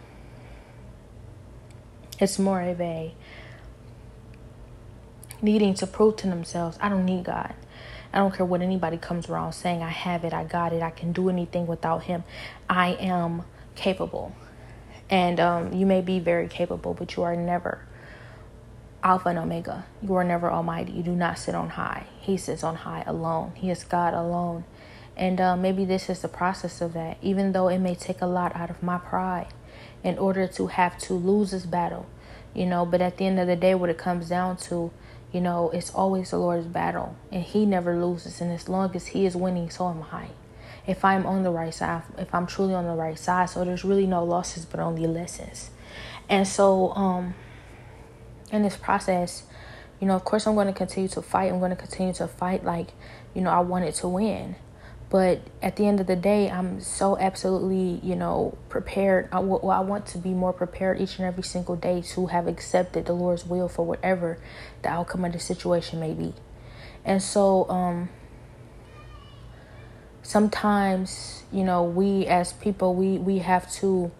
it's 2.19 2.37
more 2.37 2.61
of 2.61 2.79
a 2.81 3.13
needing 5.41 5.73
to 5.73 5.87
prove 5.87 6.15
to 6.17 6.27
themselves 6.27 6.77
i 6.81 6.89
don't 6.89 7.05
need 7.05 7.23
god 7.23 7.55
I 8.11 8.17
don't 8.17 8.33
care 8.33 8.45
what 8.45 8.61
anybody 8.61 8.97
comes 8.97 9.29
around 9.29 9.53
saying, 9.53 9.83
I 9.83 9.89
have 9.89 10.23
it, 10.23 10.33
I 10.33 10.43
got 10.43 10.73
it, 10.73 10.81
I 10.81 10.89
can 10.89 11.11
do 11.11 11.29
anything 11.29 11.67
without 11.67 12.03
him. 12.03 12.23
I 12.67 12.93
am 12.93 13.43
capable. 13.75 14.35
And 15.09 15.39
um, 15.39 15.73
you 15.73 15.85
may 15.85 16.01
be 16.01 16.19
very 16.19 16.47
capable, 16.47 16.93
but 16.93 17.15
you 17.15 17.23
are 17.23 17.35
never 17.35 17.85
Alpha 19.03 19.29
and 19.29 19.39
Omega. 19.39 19.85
You 20.01 20.15
are 20.15 20.23
never 20.23 20.51
Almighty. 20.51 20.91
You 20.91 21.03
do 21.03 21.15
not 21.15 21.37
sit 21.37 21.55
on 21.55 21.69
high. 21.69 22.07
He 22.19 22.35
sits 22.35 22.63
on 22.63 22.75
high 22.75 23.03
alone. 23.05 23.53
He 23.55 23.69
is 23.69 23.83
God 23.83 24.13
alone. 24.13 24.65
And 25.19 25.39
uh, 25.39 25.55
maybe 25.55 25.85
this 25.85 26.09
is 26.09 26.21
the 26.21 26.27
process 26.27 26.81
of 26.81 26.93
that, 26.93 27.17
even 27.21 27.51
though 27.51 27.67
it 27.67 27.77
may 27.77 27.93
take 27.93 28.21
a 28.21 28.25
lot 28.25 28.55
out 28.55 28.71
of 28.71 28.81
my 28.81 28.97
pride 28.97 29.53
in 30.03 30.17
order 30.17 30.47
to 30.47 30.67
have 30.67 30.97
to 30.99 31.13
lose 31.13 31.51
this 31.51 31.65
battle, 31.65 32.07
you 32.55 32.65
know. 32.65 32.85
But 32.85 33.01
at 33.01 33.17
the 33.17 33.25
end 33.27 33.37
of 33.39 33.45
the 33.45 33.57
day, 33.57 33.75
what 33.75 33.89
it 33.89 33.97
comes 33.97 34.29
down 34.29 34.57
to 34.69 34.91
you 35.31 35.41
know, 35.41 35.69
it's 35.69 35.91
always 35.91 36.31
the 36.31 36.37
Lord's 36.37 36.65
battle, 36.65 37.15
and 37.31 37.43
He 37.43 37.65
never 37.65 37.95
loses. 37.95 38.41
And 38.41 38.51
as 38.51 38.67
long 38.67 38.95
as 38.95 39.07
He 39.07 39.25
is 39.25 39.35
winning, 39.35 39.69
so 39.69 39.89
am 39.89 40.03
I. 40.11 40.29
If 40.87 41.05
I'm 41.05 41.25
on 41.25 41.43
the 41.43 41.51
right 41.51 41.73
side, 41.73 42.01
if 42.17 42.33
I'm 42.33 42.47
truly 42.47 42.73
on 42.73 42.85
the 42.85 42.95
right 42.95 43.17
side, 43.17 43.49
so 43.49 43.63
there's 43.63 43.85
really 43.85 44.07
no 44.07 44.23
losses, 44.23 44.65
but 44.65 44.79
only 44.79 45.05
lessons. 45.05 45.69
And 46.27 46.47
so, 46.47 46.93
um, 46.93 47.35
in 48.51 48.63
this 48.63 48.75
process, 48.75 49.43
you 49.99 50.07
know, 50.07 50.15
of 50.15 50.23
course, 50.23 50.47
I'm 50.47 50.55
going 50.55 50.67
to 50.67 50.73
continue 50.73 51.09
to 51.09 51.21
fight. 51.21 51.51
I'm 51.51 51.59
going 51.59 51.71
to 51.71 51.75
continue 51.75 52.13
to 52.13 52.27
fight 52.27 52.63
like, 52.63 52.93
you 53.35 53.41
know, 53.41 53.51
I 53.51 53.59
wanted 53.59 53.93
to 53.95 54.07
win. 54.07 54.55
But 55.09 55.41
at 55.61 55.75
the 55.75 55.87
end 55.87 55.99
of 55.99 56.05
the 56.05 56.15
day, 56.15 56.51
I'm 56.51 56.79
so 56.81 57.17
absolutely, 57.17 57.99
you 58.07 58.15
know, 58.15 58.55
prepared. 58.69 59.27
I, 59.31 59.39
well, 59.39 59.71
I 59.71 59.79
want 59.79 60.05
to 60.07 60.19
be 60.19 60.29
more 60.29 60.53
prepared 60.53 61.01
each 61.01 61.17
and 61.17 61.25
every 61.25 61.41
single 61.41 61.75
day 61.75 62.01
to 62.13 62.27
have 62.27 62.47
accepted 62.47 63.07
the 63.07 63.13
Lord's 63.13 63.45
will 63.45 63.67
for 63.67 63.83
whatever 63.83 64.37
the 64.83 64.89
outcome 64.89 65.25
of 65.25 65.33
the 65.33 65.39
situation 65.39 65.99
may 65.99 66.13
be. 66.13 66.35
And 67.03 67.23
so, 67.23 67.67
um, 67.69 68.09
sometimes, 70.21 71.43
you 71.51 71.63
know, 71.63 71.83
we 71.83 72.27
as 72.27 72.53
people, 72.53 72.93
we 72.93 73.17
we 73.17 73.39
have 73.39 73.71
to, 73.73 74.11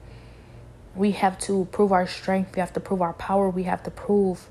we 0.95 1.11
have 1.11 1.37
to 1.41 1.67
prove 1.71 1.91
our 1.91 2.07
strength. 2.07 2.55
We 2.55 2.61
have 2.61 2.73
to 2.73 2.79
prove 2.79 3.03
our 3.03 3.13
power. 3.13 3.47
We 3.47 3.63
have 3.63 3.83
to 3.83 3.91
prove, 3.91 4.47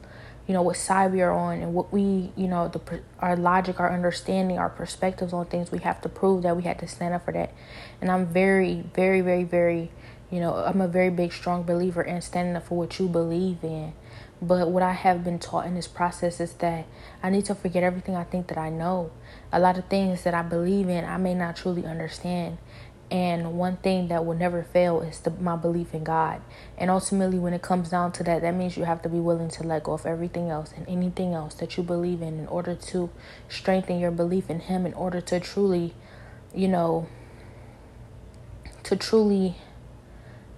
you 0.48 0.54
know, 0.54 0.62
what 0.62 0.78
side 0.78 1.12
we 1.12 1.20
are 1.20 1.30
on 1.30 1.60
and 1.60 1.74
what 1.74 1.92
we, 1.92 2.32
you 2.34 2.48
know, 2.48 2.68
the 2.68 2.80
our 3.20 3.36
logic, 3.36 3.78
our 3.78 3.92
understanding, 3.92 4.58
our 4.58 4.70
perspectives 4.70 5.34
on 5.34 5.44
things. 5.44 5.70
We 5.70 5.80
have 5.80 6.00
to 6.00 6.08
prove 6.08 6.42
that 6.42 6.56
we 6.56 6.62
had 6.62 6.78
to 6.78 6.88
stand 6.88 7.12
up 7.12 7.26
for 7.26 7.32
that. 7.32 7.52
And 8.00 8.10
I'm 8.10 8.26
very, 8.26 8.82
very, 8.94 9.20
very, 9.20 9.44
very, 9.44 9.90
you 10.30 10.40
know, 10.40 10.54
I'm 10.54 10.80
a 10.80 10.88
very 10.88 11.10
big, 11.10 11.34
strong 11.34 11.64
believer 11.64 12.02
in 12.02 12.22
standing 12.22 12.56
up 12.56 12.66
for 12.66 12.78
what 12.78 12.98
you 12.98 13.08
believe 13.08 13.62
in. 13.62 13.92
But 14.40 14.70
what 14.70 14.82
I 14.82 14.92
have 14.92 15.22
been 15.22 15.38
taught 15.38 15.66
in 15.66 15.74
this 15.74 15.88
process 15.88 16.40
is 16.40 16.54
that 16.54 16.86
I 17.22 17.28
need 17.28 17.44
to 17.46 17.54
forget 17.54 17.82
everything 17.82 18.16
I 18.16 18.24
think 18.24 18.46
that 18.46 18.56
I 18.56 18.70
know. 18.70 19.10
A 19.52 19.60
lot 19.60 19.76
of 19.76 19.84
things 19.86 20.22
that 20.22 20.32
I 20.32 20.42
believe 20.42 20.88
in, 20.88 21.04
I 21.04 21.18
may 21.18 21.34
not 21.34 21.56
truly 21.56 21.84
understand. 21.84 22.56
And 23.10 23.54
one 23.54 23.78
thing 23.78 24.08
that 24.08 24.26
will 24.26 24.36
never 24.36 24.62
fail 24.62 25.00
is 25.00 25.20
the, 25.20 25.30
my 25.30 25.56
belief 25.56 25.94
in 25.94 26.04
God. 26.04 26.42
And 26.76 26.90
ultimately, 26.90 27.38
when 27.38 27.54
it 27.54 27.62
comes 27.62 27.88
down 27.88 28.12
to 28.12 28.22
that, 28.24 28.42
that 28.42 28.54
means 28.54 28.76
you 28.76 28.84
have 28.84 29.00
to 29.02 29.08
be 29.08 29.18
willing 29.18 29.48
to 29.50 29.62
let 29.62 29.84
go 29.84 29.92
of 29.92 30.04
everything 30.04 30.50
else 30.50 30.72
and 30.76 30.86
anything 30.86 31.32
else 31.32 31.54
that 31.54 31.78
you 31.78 31.82
believe 31.82 32.20
in 32.20 32.38
in 32.38 32.46
order 32.48 32.74
to 32.74 33.08
strengthen 33.48 33.98
your 33.98 34.10
belief 34.10 34.50
in 34.50 34.60
Him, 34.60 34.84
in 34.84 34.92
order 34.92 35.22
to 35.22 35.40
truly, 35.40 35.94
you 36.54 36.68
know, 36.68 37.08
to 38.82 38.94
truly 38.94 39.56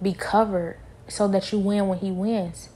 be 0.01 0.13
covered 0.13 0.77
so 1.07 1.29
that 1.29 1.53
you 1.53 1.59
win 1.59 1.87
when 1.87 1.99
He 1.99 2.11
wins. 2.11 2.67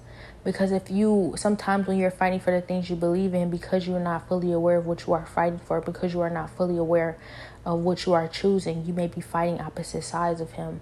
Because 0.46 0.72
if 0.72 0.92
you, 0.92 1.34
sometimes 1.36 1.88
when 1.88 1.98
you're 1.98 2.12
fighting 2.12 2.40
for 2.40 2.52
the 2.52 2.62
things 2.62 2.90
you 2.90 2.96
believe 2.96 3.34
in, 3.34 3.50
because 3.50 3.88
you're 3.88 4.00
not 4.00 4.28
fully 4.28 4.52
aware 4.52 4.78
of 4.78 4.86
what 4.86 5.06
you 5.08 5.14
are 5.14 5.26
fighting 5.26 5.60
for, 5.60 5.82
because 5.82 6.14
you 6.14 6.22
are 6.22 6.30
not 6.30 6.52
fully 6.52 6.78
aware 6.78 7.18
of 7.66 7.80
what 7.80 8.06
you 8.06 8.14
are 8.14 8.28
choosing, 8.28 8.86
you 8.86 8.94
may 8.94 9.08
be 9.08 9.22
fighting 9.22 9.60
opposite 9.60 10.04
sides 10.04 10.40
of 10.40 10.52
Him. 10.52 10.82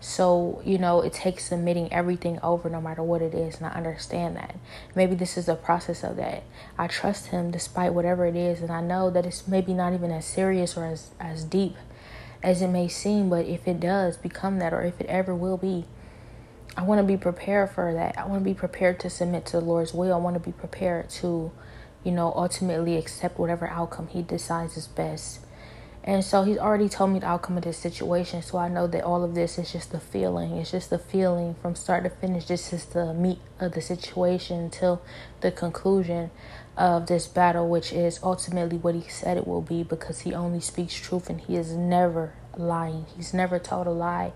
So, 0.00 0.60
you 0.64 0.76
know, 0.76 1.00
it 1.00 1.14
takes 1.14 1.46
submitting 1.46 1.90
everything 1.92 2.38
over 2.42 2.68
no 2.68 2.80
matter 2.80 3.02
what 3.02 3.22
it 3.22 3.32
is. 3.32 3.56
And 3.56 3.66
I 3.66 3.70
understand 3.70 4.36
that. 4.36 4.56
Maybe 4.94 5.14
this 5.14 5.38
is 5.38 5.46
the 5.46 5.54
process 5.54 6.04
of 6.04 6.16
that. 6.16 6.42
I 6.76 6.88
trust 6.88 7.28
Him 7.28 7.50
despite 7.50 7.94
whatever 7.94 8.26
it 8.26 8.36
is. 8.36 8.60
And 8.60 8.70
I 8.70 8.82
know 8.82 9.08
that 9.10 9.24
it's 9.24 9.48
maybe 9.48 9.72
not 9.72 9.94
even 9.94 10.10
as 10.10 10.26
serious 10.26 10.76
or 10.76 10.84
as, 10.84 11.12
as 11.18 11.44
deep 11.44 11.76
as 12.42 12.60
it 12.60 12.68
may 12.68 12.88
seem. 12.88 13.30
But 13.30 13.46
if 13.46 13.66
it 13.66 13.80
does 13.80 14.16
become 14.18 14.58
that, 14.58 14.74
or 14.74 14.82
if 14.82 15.00
it 15.00 15.06
ever 15.06 15.34
will 15.34 15.56
be, 15.56 15.86
I 16.76 16.82
want 16.82 16.98
to 16.98 17.06
be 17.06 17.16
prepared 17.16 17.70
for 17.70 17.94
that. 17.94 18.18
I 18.18 18.26
want 18.26 18.42
to 18.42 18.44
be 18.44 18.54
prepared 18.54 18.98
to 19.00 19.10
submit 19.10 19.46
to 19.46 19.52
the 19.60 19.64
Lord's 19.64 19.94
will. 19.94 20.12
I 20.12 20.18
want 20.18 20.34
to 20.34 20.40
be 20.40 20.52
prepared 20.52 21.08
to, 21.10 21.52
you 22.02 22.12
know, 22.12 22.32
ultimately 22.36 22.96
accept 22.96 23.38
whatever 23.38 23.68
outcome 23.68 24.08
He 24.08 24.22
decides 24.22 24.76
is 24.76 24.88
best. 24.88 25.40
And 26.06 26.22
so 26.22 26.42
he's 26.42 26.58
already 26.58 26.90
told 26.90 27.12
me 27.12 27.20
the 27.20 27.26
outcome 27.26 27.56
of 27.56 27.64
this 27.64 27.78
situation. 27.78 28.42
So 28.42 28.58
I 28.58 28.68
know 28.68 28.86
that 28.86 29.02
all 29.02 29.24
of 29.24 29.34
this 29.34 29.58
is 29.58 29.72
just 29.72 29.90
the 29.90 30.00
feeling. 30.00 30.58
It's 30.58 30.70
just 30.70 30.90
the 30.90 30.98
feeling 30.98 31.54
from 31.62 31.74
start 31.74 32.04
to 32.04 32.10
finish. 32.10 32.44
This 32.44 32.74
is 32.74 32.84
the 32.84 33.14
meat 33.14 33.38
of 33.58 33.72
the 33.72 33.80
situation 33.80 34.58
until 34.58 35.00
the 35.40 35.50
conclusion 35.50 36.30
of 36.76 37.06
this 37.06 37.26
battle, 37.26 37.70
which 37.70 37.90
is 37.90 38.20
ultimately 38.22 38.76
what 38.76 38.94
he 38.94 39.08
said 39.08 39.38
it 39.38 39.46
will 39.46 39.62
be 39.62 39.82
because 39.82 40.20
he 40.20 40.34
only 40.34 40.60
speaks 40.60 40.94
truth 40.94 41.30
and 41.30 41.40
he 41.40 41.56
is 41.56 41.72
never 41.72 42.34
lying. 42.54 43.06
He's 43.16 43.32
never 43.32 43.58
told 43.58 43.86
a 43.86 43.90
lie. 43.90 44.32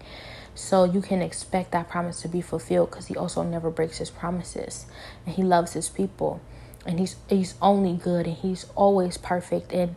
So 0.54 0.84
you 0.84 1.02
can 1.02 1.20
expect 1.20 1.72
that 1.72 1.90
promise 1.90 2.22
to 2.22 2.28
be 2.28 2.40
fulfilled 2.40 2.90
because 2.90 3.08
he 3.08 3.16
also 3.16 3.42
never 3.42 3.70
breaks 3.70 3.98
his 3.98 4.08
promises 4.08 4.86
and 5.26 5.34
he 5.34 5.42
loves 5.42 5.74
his 5.74 5.90
people 5.90 6.40
and 6.86 6.98
he's 6.98 7.16
he's 7.28 7.54
only 7.60 7.94
good 7.94 8.26
and 8.26 8.36
he's 8.36 8.66
always 8.74 9.18
perfect 9.18 9.72
and 9.72 9.94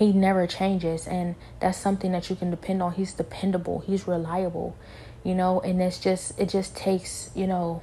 he 0.00 0.14
never 0.14 0.46
changes 0.46 1.06
and 1.06 1.34
that's 1.60 1.76
something 1.76 2.10
that 2.12 2.30
you 2.30 2.34
can 2.34 2.50
depend 2.50 2.82
on. 2.82 2.92
He's 2.92 3.12
dependable, 3.12 3.80
he's 3.80 4.08
reliable, 4.08 4.74
you 5.22 5.34
know, 5.34 5.60
and 5.60 5.80
it's 5.82 6.00
just 6.00 6.38
it 6.40 6.48
just 6.48 6.74
takes, 6.74 7.30
you 7.34 7.46
know, 7.46 7.82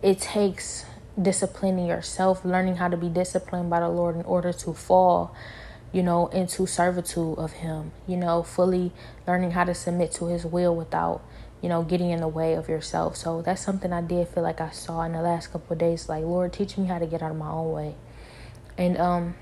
it 0.00 0.20
takes 0.20 0.86
disciplining 1.20 1.86
yourself, 1.86 2.44
learning 2.44 2.76
how 2.76 2.86
to 2.86 2.96
be 2.96 3.08
disciplined 3.08 3.68
by 3.68 3.80
the 3.80 3.88
Lord 3.88 4.14
in 4.14 4.22
order 4.22 4.52
to 4.52 4.72
fall 4.72 5.34
you 5.92 6.04
know, 6.04 6.26
into 6.28 6.66
servitude 6.66 7.36
of 7.36 7.52
Him, 7.52 7.90
you 8.06 8.16
know, 8.16 8.44
fully 8.44 8.92
learning 9.26 9.52
how 9.52 9.64
to 9.64 9.74
submit 9.74 10.12
to 10.12 10.26
His 10.26 10.44
will 10.44 10.76
without, 10.76 11.22
you 11.60 11.68
know, 11.68 11.82
getting 11.82 12.10
in 12.10 12.20
the 12.20 12.28
way 12.28 12.54
of 12.54 12.68
yourself. 12.68 13.16
So 13.16 13.42
that's 13.42 13.62
something 13.62 13.92
I 13.92 14.02
did 14.02 14.28
feel 14.28 14.44
like 14.44 14.60
I 14.60 14.70
saw 14.70 15.02
in 15.02 15.12
the 15.12 15.22
last 15.22 15.48
couple 15.52 15.72
of 15.72 15.78
days. 15.78 16.08
Like, 16.08 16.22
Lord, 16.22 16.52
teach 16.52 16.76
me 16.78 16.86
how 16.86 17.00
to 17.00 17.06
get 17.06 17.22
out 17.22 17.32
of 17.32 17.36
my 17.36 17.50
own 17.50 17.72
way. 17.72 17.94
And, 18.78 18.98
um, 18.98 19.34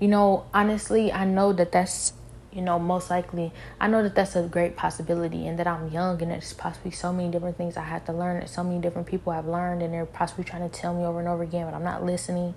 you 0.00 0.08
know, 0.08 0.46
honestly, 0.52 1.12
I 1.12 1.24
know 1.24 1.52
that 1.52 1.72
that's 1.72 2.12
you 2.54 2.62
know, 2.62 2.78
most 2.78 3.10
likely, 3.10 3.52
I 3.80 3.88
know 3.88 4.04
that 4.04 4.14
that's 4.14 4.36
a 4.36 4.42
great 4.42 4.76
possibility 4.76 5.48
and 5.48 5.58
that 5.58 5.66
I'm 5.66 5.90
young 5.90 6.22
and 6.22 6.30
there's 6.30 6.52
possibly 6.52 6.92
so 6.92 7.12
many 7.12 7.28
different 7.28 7.56
things 7.56 7.76
I 7.76 7.82
have 7.82 8.04
to 8.04 8.12
learn 8.12 8.38
that 8.38 8.48
so 8.48 8.62
many 8.62 8.80
different 8.80 9.08
people 9.08 9.32
have 9.32 9.46
learned 9.46 9.82
and 9.82 9.92
they're 9.92 10.06
possibly 10.06 10.44
trying 10.44 10.68
to 10.68 10.68
tell 10.68 10.94
me 10.94 11.04
over 11.04 11.18
and 11.18 11.26
over 11.26 11.42
again, 11.42 11.66
but 11.66 11.74
I'm 11.74 11.82
not 11.82 12.04
listening 12.04 12.54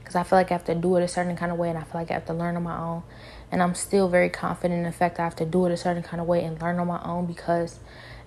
because 0.00 0.16
I 0.16 0.24
feel 0.24 0.38
like 0.38 0.50
I 0.50 0.54
have 0.54 0.64
to 0.64 0.74
do 0.74 0.96
it 0.96 1.02
a 1.04 1.08
certain 1.08 1.36
kind 1.36 1.52
of 1.52 1.58
way 1.58 1.68
and 1.68 1.78
I 1.78 1.82
feel 1.82 2.00
like 2.00 2.10
I 2.10 2.14
have 2.14 2.26
to 2.26 2.34
learn 2.34 2.56
on 2.56 2.64
my 2.64 2.76
own. 2.76 3.04
And 3.52 3.62
I'm 3.62 3.76
still 3.76 4.08
very 4.08 4.30
confident 4.30 4.78
in 4.78 4.84
the 4.84 4.90
fact 4.90 5.16
that 5.16 5.22
I 5.22 5.26
have 5.26 5.36
to 5.36 5.46
do 5.46 5.66
it 5.66 5.72
a 5.72 5.76
certain 5.76 6.02
kind 6.02 6.20
of 6.20 6.26
way 6.26 6.42
and 6.42 6.60
learn 6.60 6.80
on 6.80 6.88
my 6.88 7.00
own 7.04 7.26
because 7.26 7.78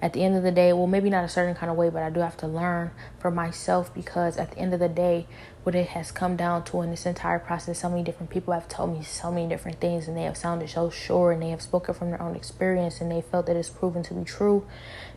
at 0.01 0.13
the 0.13 0.23
end 0.23 0.37
of 0.37 0.43
the 0.43 0.51
day, 0.51 0.71
well, 0.71 0.87
maybe 0.87 1.09
not 1.09 1.25
a 1.25 1.29
certain 1.29 1.55
kind 1.55 1.69
of 1.69 1.75
way, 1.75 1.89
but 1.89 2.01
I 2.01 2.09
do 2.09 2.21
have 2.21 2.37
to 2.37 2.47
learn 2.47 2.91
for 3.19 3.29
myself 3.29 3.93
because 3.93 4.37
at 4.37 4.51
the 4.51 4.57
end 4.57 4.73
of 4.73 4.79
the 4.79 4.87
day, 4.87 5.27
what 5.63 5.75
it 5.75 5.89
has 5.89 6.11
come 6.11 6.35
down 6.35 6.63
to 6.63 6.81
in 6.81 6.89
this 6.89 7.05
entire 7.05 7.39
process, 7.39 7.79
so 7.79 7.89
many 7.89 8.03
different 8.03 8.29
people 8.29 8.53
have 8.53 8.67
told 8.67 8.97
me 8.97 9.03
so 9.03 9.31
many 9.31 9.47
different 9.47 9.79
things 9.79 10.07
and 10.07 10.15
they 10.15 10.23
have 10.23 10.37
sounded 10.37 10.69
so 10.69 10.89
sure 10.89 11.31
and 11.31 11.41
they 11.41 11.49
have 11.49 11.61
spoken 11.61 11.93
from 11.93 12.09
their 12.09 12.21
own 12.21 12.35
experience 12.35 13.01
and 13.01 13.11
they 13.11 13.21
felt 13.21 13.45
that 13.45 13.55
it's 13.55 13.69
proven 13.69 14.01
to 14.03 14.13
be 14.13 14.23
true, 14.23 14.65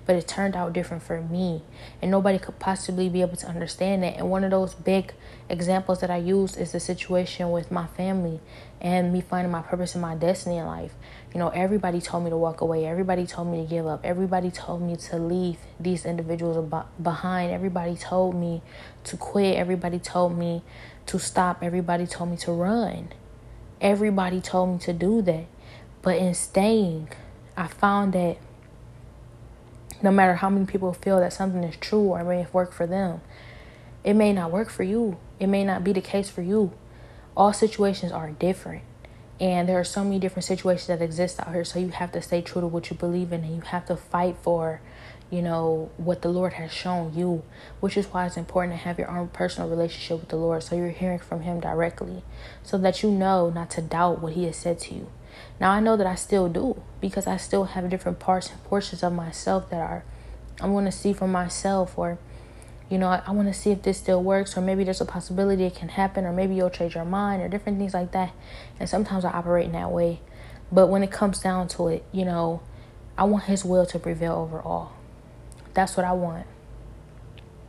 but 0.05 0.17
it 0.17 0.27
turned 0.27 0.57
out 0.57 0.73
different 0.73 1.03
for 1.03 1.21
me. 1.21 1.63
And 2.01 2.11
nobody 2.11 2.39
could 2.39 2.59
possibly 2.59 3.09
be 3.09 3.21
able 3.21 3.37
to 3.37 3.47
understand 3.47 4.03
that. 4.03 4.17
And 4.17 4.31
one 4.31 4.43
of 4.43 4.51
those 4.51 4.75
big 4.75 5.15
examples 5.49 6.01
that 6.01 6.11
I 6.11 6.17
use 6.17 6.57
is 6.57 6.73
the 6.73 6.81
situation 6.81 7.51
with 7.51 7.71
my 7.71 7.87
family 7.87 8.41
and 8.81 9.13
me 9.13 9.21
finding 9.21 9.51
my 9.51 9.63
purpose 9.63 9.95
and 9.95 10.03
my 10.03 10.15
destiny 10.15 10.57
in 10.57 10.67
life. 10.67 10.95
You 11.33 11.39
know, 11.39 11.49
everybody 11.49 12.01
told 12.01 12.25
me 12.25 12.31
to 12.31 12.37
walk 12.37 12.61
away. 12.61 12.87
Everybody 12.87 13.27
told 13.27 13.49
me 13.49 13.63
to 13.63 13.69
give 13.69 13.87
up. 13.87 14.01
Everybody 14.05 14.51
told 14.51 14.83
me 14.83 14.97
to 14.97 15.17
leave 15.17 15.59
these 15.79 16.05
individuals 16.05 16.73
behind. 17.03 17.53
Everybody 17.53 17.97
told 17.97 18.35
me 18.35 18.63
to 19.05 19.17
quit. 19.17 19.57
Everybody 19.57 19.99
told 19.99 20.37
me 20.37 20.63
to 21.07 21.19
stop. 21.19 21.63
Everybody 21.63 22.07
told 22.07 22.31
me 22.31 22.37
to 22.39 22.53
run. 22.53 23.09
Everybody 23.81 24.41
told 24.41 24.71
me 24.71 24.79
to 24.81 24.93
do 24.93 25.23
that. 25.23 25.45
But 26.03 26.17
in 26.17 26.35
staying, 26.35 27.09
I 27.57 27.69
found 27.69 28.13
that 28.15 28.39
no 30.03 30.11
matter 30.11 30.35
how 30.35 30.51
many 30.51 30.67
people 30.67 30.93
feel 30.93 31.21
that 31.21 31.33
something 31.33 31.63
is 31.63 31.77
true 31.77 32.01
or 32.01 32.25
may 32.25 32.39
have 32.39 32.53
worked 32.53 32.75
for 32.75 32.87
them, 32.87 33.21
it 34.05 34.15
may 34.15 34.33
not 34.33 34.51
work 34.51 34.69
for 34.69 34.83
you. 34.83 35.17
It 35.43 35.49
may 35.49 35.65
not 35.65 35.83
be 35.83 35.93
the 35.93 36.01
case 36.01 36.31
for 36.31 36.43
you 36.43 36.73
all 37.37 37.53
situations 37.53 38.13
are 38.13 38.31
different. 38.31 38.83
And 39.41 39.69
there 39.69 39.81
are 39.81 39.85
so 39.85 40.05
many 40.05 40.19
different 40.19 40.45
situations 40.45 40.87
that 40.87 41.03
exist 41.03 41.41
out 41.41 41.53
here. 41.53 41.65
So 41.65 41.79
you 41.79 41.89
have 41.89 42.13
to 42.13 42.23
stay 42.23 42.43
true 42.43 42.61
to 42.61 42.67
what 42.67 42.91
you 42.91 42.97
believe 42.97 43.33
in 43.33 43.43
and 43.43 43.57
you 43.57 43.63
have 43.63 43.87
to 43.87 43.97
fight 43.97 44.37
for, 44.41 44.81
you 45.31 45.43
know, 45.43 45.91
what 45.97 46.23
the 46.23 46.29
Lord 46.29 46.53
has 46.55 46.73
shown 46.73 47.15
you, 47.17 47.43
which 47.81 47.97
is 47.97 48.07
why 48.07 48.27
it's 48.27 48.37
important 48.37 48.75
to 48.75 48.85
have 48.85 48.99
your 48.99 49.11
own 49.11 49.29
personal 49.29 49.69
relationship 49.69 50.21
with 50.21 50.29
the 50.29 50.37
Lord. 50.37 50.63
So 50.63 50.77
you're 50.77 50.91
hearing 50.91 51.19
from 51.19 51.41
Him 51.41 51.59
directly 51.59 52.23
so 52.63 52.79
that 52.79 53.03
you 53.03 53.11
know 53.11 53.51
not 53.51 53.71
to 53.71 53.83
doubt 53.83 54.21
what 54.21 54.35
He 54.35 54.45
has 54.45 54.57
said 54.57 54.79
to 54.81 54.95
you. 54.95 55.11
Now, 55.59 55.73
I 55.73 55.81
know 55.81 55.97
that 55.97 56.07
I 56.07 56.15
still 56.15 56.49
do 56.49 56.81
because 57.01 57.27
I 57.27 57.39
still 57.39 57.65
have 57.65 57.89
different 57.89 58.21
parts 58.21 58.51
and 58.51 58.63
portions 58.65 59.03
of 59.03 59.13
myself 59.15 59.71
that 59.71 59.81
are, 59.81 60.05
I'm 60.61 60.73
going 60.73 60.85
to 60.85 60.93
see 60.93 61.15
for 61.15 61.27
myself 61.27 61.99
or 61.99 62.19
you 62.93 62.99
know, 62.99 63.09
I, 63.09 63.23
I 63.27 63.31
want 63.31 63.49
to 63.49 63.59
see 63.59 63.71
if 63.71 63.81
this 63.81 63.97
still 63.97 64.23
works, 64.23 64.55
or 64.55 64.61
maybe 64.61 64.85
there's 64.85 65.01
a 65.01 65.07
possibility 65.07 65.65
it 65.65 65.75
can 65.75 65.89
happen, 65.89 66.27
or 66.27 66.33
maybe 66.35 66.55
you'll 66.55 66.69
change 66.69 66.95
your 66.95 67.07
mind, 67.07 67.41
or 67.41 67.49
different 67.49 67.79
things 67.79 67.95
like 67.95 68.13
that. 68.13 68.35
And 68.79 68.87
sometimes 68.87 69.25
I 69.25 69.31
operate 69.31 69.65
in 69.65 69.73
that 69.73 69.91
way. 69.91 70.21
But 70.71 70.89
when 70.89 71.03
it 71.03 71.11
comes 71.11 71.41
down 71.41 71.69
to 71.69 71.89
it, 71.89 72.05
you 72.13 72.27
know, 72.27 72.61
I 73.17 73.25
want 73.25 73.45
His 73.45 73.65
will 73.65 73.87
to 73.87 73.99
prevail 73.99 74.35
over 74.35 74.61
all. 74.61 74.95
That's 75.73 75.97
what 75.97 76.05
I 76.05 76.13
want. 76.13 76.47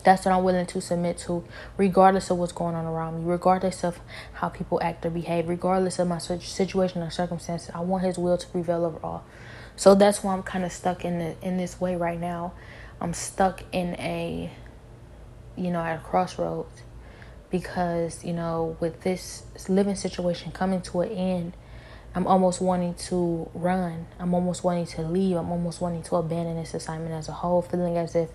That's 0.03 0.25
what 0.25 0.33
I'm 0.33 0.43
willing 0.43 0.65
to 0.65 0.81
submit 0.81 1.19
to, 1.19 1.45
regardless 1.77 2.29
of 2.29 2.37
what's 2.37 2.51
going 2.51 2.75
on 2.75 2.83
around 2.83 3.19
me, 3.19 3.31
regardless 3.31 3.85
of 3.85 4.01
how 4.33 4.49
people 4.49 4.81
act 4.83 5.05
or 5.05 5.09
behave, 5.09 5.47
regardless 5.47 5.99
of 5.99 6.09
my 6.09 6.17
situation 6.17 7.01
or 7.01 7.09
circumstances. 7.09 7.71
I 7.73 7.79
want 7.79 8.03
His 8.03 8.17
will 8.17 8.37
to 8.37 8.47
prevail 8.47 8.83
over 8.83 8.99
all. 9.01 9.23
So 9.77 9.95
that's 9.95 10.21
why 10.21 10.33
I'm 10.33 10.43
kind 10.43 10.65
of 10.65 10.73
stuck 10.73 11.05
in 11.05 11.19
the, 11.19 11.35
in 11.41 11.55
this 11.55 11.79
way 11.79 11.95
right 11.95 12.19
now. 12.19 12.51
I'm 12.99 13.13
stuck 13.13 13.63
in 13.71 13.95
a 13.95 14.51
you 15.55 15.71
know, 15.71 15.79
at 15.79 15.99
a 15.99 16.03
crossroads 16.03 16.81
because, 17.49 18.23
you 18.23 18.33
know, 18.33 18.77
with 18.79 19.01
this 19.01 19.43
living 19.69 19.95
situation 19.95 20.51
coming 20.51 20.81
to 20.81 21.01
an 21.01 21.09
end, 21.09 21.53
I'm 22.15 22.27
almost 22.27 22.61
wanting 22.61 22.93
to 22.95 23.49
run. 23.53 24.07
I'm 24.19 24.33
almost 24.33 24.63
wanting 24.63 24.85
to 24.87 25.01
leave. 25.01 25.35
I'm 25.35 25.51
almost 25.51 25.81
wanting 25.81 26.03
to 26.03 26.15
abandon 26.17 26.57
this 26.57 26.73
assignment 26.73 27.13
as 27.13 27.27
a 27.27 27.31
whole, 27.31 27.61
feeling 27.61 27.97
as 27.97 28.15
if 28.15 28.29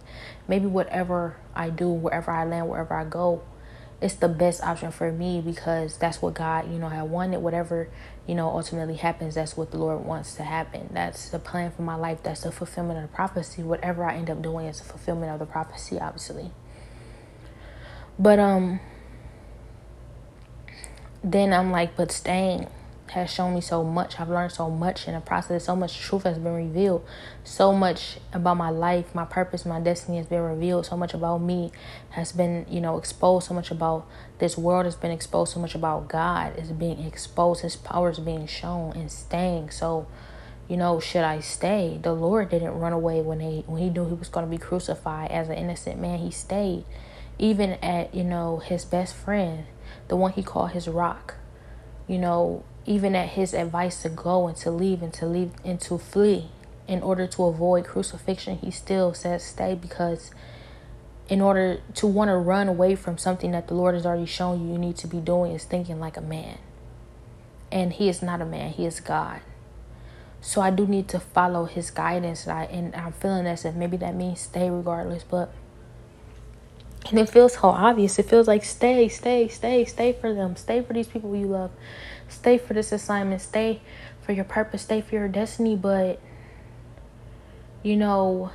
maybe 0.49 0.67
whatever 0.67 1.37
I 1.55 1.71
do, 1.71 1.89
wherever 1.89 2.31
I 2.31 2.45
land, 2.45 2.69
wherever 2.69 2.95
I 2.95 3.05
go, 3.05 3.43
it's 4.01 4.15
the 4.15 4.29
best 4.29 4.63
option 4.63 4.93
for 4.93 5.11
me 5.11 5.41
because 5.41 5.99
that's 5.99 6.23
what 6.23 6.35
God, 6.35 6.71
you 6.71 6.79
know, 6.79 6.89
had 6.89 7.11
wanted. 7.11 7.39
Whatever, 7.39 7.89
you 8.27 8.35
know, 8.35 8.49
ultimately 8.49 8.95
happens, 8.95 9.35
that's 9.35 9.57
what 9.57 9.71
the 9.73 9.79
Lord 9.79 10.05
wants 10.05 10.35
to 10.37 10.45
happen. 10.45 10.91
That's 10.93 11.29
the 11.31 11.39
plan 11.39 11.73
for 11.73 11.83
my 11.83 11.97
life. 11.97 12.23
That's 12.23 12.43
the 12.43 12.53
fulfillment 12.53 13.03
of 13.03 13.11
the 13.11 13.15
prophecy. 13.15 13.63
Whatever 13.63 14.05
I 14.05 14.15
end 14.15 14.31
up 14.31 14.43
doing 14.43 14.67
is 14.67 14.81
a 14.81 14.85
fulfillment 14.85 15.33
of 15.33 15.41
the 15.41 15.47
prophecy, 15.47 15.99
obviously. 15.99 16.53
But 18.19 18.39
um 18.39 18.81
then 21.23 21.53
I'm 21.53 21.71
like, 21.71 21.97
but 21.97 22.13
staying 22.13 22.69
has 23.11 23.33
shown 23.33 23.55
me 23.55 23.61
so 23.61 23.83
much. 23.83 24.21
I've 24.21 24.29
learned 24.29 24.53
so 24.53 24.71
much 24.71 25.09
in 25.09 25.15
the 25.15 25.21
process. 25.21 25.65
So 25.65 25.75
much 25.75 25.99
truth 25.99 26.25
has 26.25 26.39
been 26.39 26.55
revealed. 26.55 27.05
So 27.45 27.73
much 27.73 28.19
about 28.33 28.57
my 28.57 28.71
life, 28.71 29.15
my 29.15 29.25
purpose, 29.25 29.65
my 29.65 29.81
destiny 29.81 30.19
has 30.19 30.27
been 30.27 30.43
revealed. 30.43 30.87
So 30.87 30.97
much 30.97 31.15
about 31.15 31.39
me 31.39 31.73
has 32.11 32.33
been, 32.33 32.67
you 32.69 32.81
know, 32.81 32.99
exposed. 32.99 33.49
So 33.49 33.55
much 33.55 33.71
about 33.71 34.07
this 34.39 34.57
world 34.57 34.85
has 34.85 34.97
been 34.97 35.11
exposed. 35.11 35.55
So 35.55 35.61
much 35.61 35.75
about 35.75 36.09
God 36.09 36.59
is 36.59 36.71
being 36.71 37.01
exposed. 37.01 37.63
His 37.63 37.77
power 37.77 38.11
is 38.11 38.19
being 38.19 38.47
shown 38.47 38.93
and 38.93 39.11
staying. 39.11 39.71
So, 39.71 40.07
you 40.69 40.77
know, 40.77 41.01
should 41.01 41.25
I 41.25 41.41
stay? 41.41 41.99
The 42.01 42.13
Lord 42.13 42.51
didn't 42.51 42.79
run 42.79 42.93
away 42.93 43.23
when 43.23 43.41
he 43.41 43.65
when 43.67 43.83
he 43.83 43.91
knew 43.91 44.07
he 44.07 44.15
was 44.15 44.29
going 44.29 44.47
to 44.47 44.51
be 44.51 44.59
crucified 44.59 45.31
as 45.31 45.49
an 45.49 45.55
innocent 45.55 45.99
man. 45.99 46.19
He 46.19 46.31
stayed, 46.31 46.85
even 47.39 47.73
at 47.75 48.15
you 48.15 48.25
know 48.25 48.59
his 48.59 48.85
best 48.85 49.15
friend, 49.15 49.67
the 50.09 50.17
one 50.17 50.33
he 50.33 50.43
called 50.43 50.73
his 50.73 50.89
rock. 50.89 51.35
You 52.07 52.19
know, 52.19 52.65
even 52.87 53.15
at 53.15 53.31
his 53.31 53.53
advice 53.53 54.03
to 54.03 54.09
go 54.09 54.49
and 54.49 54.57
to 54.59 54.71
leave 54.71 55.03
and 55.03 55.13
to 55.15 55.27
leave 55.27 55.53
and 55.65 55.81
to 55.83 55.99
flee 55.99 56.51
in 56.87 57.03
order 57.03 57.27
to 57.27 57.45
avoid 57.45 57.85
crucifixion, 57.85 58.59
he 58.59 58.71
still 58.71 59.13
says 59.13 59.45
stay 59.45 59.75
because 59.75 60.31
in 61.29 61.43
order 61.43 61.81
to 61.95 62.07
want 62.07 62.31
to 62.31 62.37
run 62.37 62.69
away 62.69 62.95
from 62.95 63.19
something 63.19 63.51
that 63.53 63.69
the 63.69 63.75
Lord 63.75 63.95
has 63.95 64.07
already 64.07 64.25
shown 64.25 64.67
you 64.67 64.73
you 64.73 64.79
need 64.79 64.97
to 64.97 65.07
be 65.07 65.19
doing 65.19 65.53
is 65.53 65.65
thinking 65.65 66.01
like 66.01 66.17
a 66.17 66.23
man. 66.23 66.59
And 67.71 67.93
he 67.93 68.09
is 68.09 68.23
not 68.23 68.41
a 68.41 68.47
man, 68.47 68.71
he 68.71 68.87
is 68.87 69.01
God. 69.01 69.43
So 70.41 70.63
I 70.63 70.71
do 70.71 70.87
need 70.87 71.09
to 71.09 71.21
follow 71.21 71.67
his 71.67 71.91
guidance 71.91 72.47
and, 72.47 72.59
I, 72.59 72.65
and 72.65 72.95
I'm 72.95 73.13
feeling 73.13 73.47
as 73.47 73.67
if 73.67 73.75
maybe 73.75 73.99
that 73.99 74.15
means 74.15 74.41
stay 74.41 74.71
regardless, 74.71 75.25
but 75.25 75.53
and 77.07 77.19
it 77.19 77.29
feels 77.29 77.55
so 77.55 77.69
obvious. 77.69 78.19
It 78.19 78.27
feels 78.27 78.47
like 78.47 78.65
stay, 78.65 79.09
stay, 79.09 79.49
stay, 79.49 79.85
stay 79.85 80.13
for 80.13 80.35
them. 80.35 80.57
Stay 80.57 80.83
for 80.83 80.93
these 80.93 81.07
people 81.07 81.35
you 81.35 81.47
love. 81.47 81.71
Stay 82.29 82.59
for 82.59 82.75
this 82.75 82.93
assignment. 82.93 83.41
Stay 83.41 83.81
for 84.21 84.33
your 84.33 84.45
purpose. 84.45 84.83
Stay 84.83 85.01
for 85.01 85.15
your 85.15 85.29
destiny. 85.29 85.75
But, 85.75 86.21
you 87.83 87.97
know, 87.97 88.51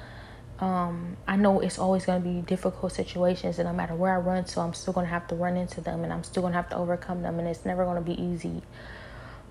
um, 0.60 1.18
I 1.28 1.36
know 1.36 1.62
it's 1.62 1.80
always 1.80 2.06
going 2.06 2.22
to 2.22 2.30
be 2.30 2.42
difficult 2.42 2.92
situations. 2.92 3.58
And 3.58 3.68
no 3.68 3.74
matter 3.74 3.96
where 3.96 4.14
I 4.14 4.18
run 4.18 4.44
to, 4.44 4.60
I'm 4.60 4.74
still 4.74 4.94
going 4.94 5.08
to 5.08 5.12
have 5.12 5.28
to 5.30 5.36
run 5.36 5.58
into 5.58 5.82
them. 5.82 6.04
And 6.04 6.14
I'm 6.14 6.24
still 6.24 6.42
going 6.42 6.54
to 6.54 6.58
have 6.58 6.70
to 6.70 6.78
overcome 6.78 7.24
them. 7.24 7.40
And 7.40 7.48
it's 7.48 7.66
never 7.66 7.86
going 7.86 8.04
to 8.04 8.08
be 8.08 8.22
easy. 8.22 8.62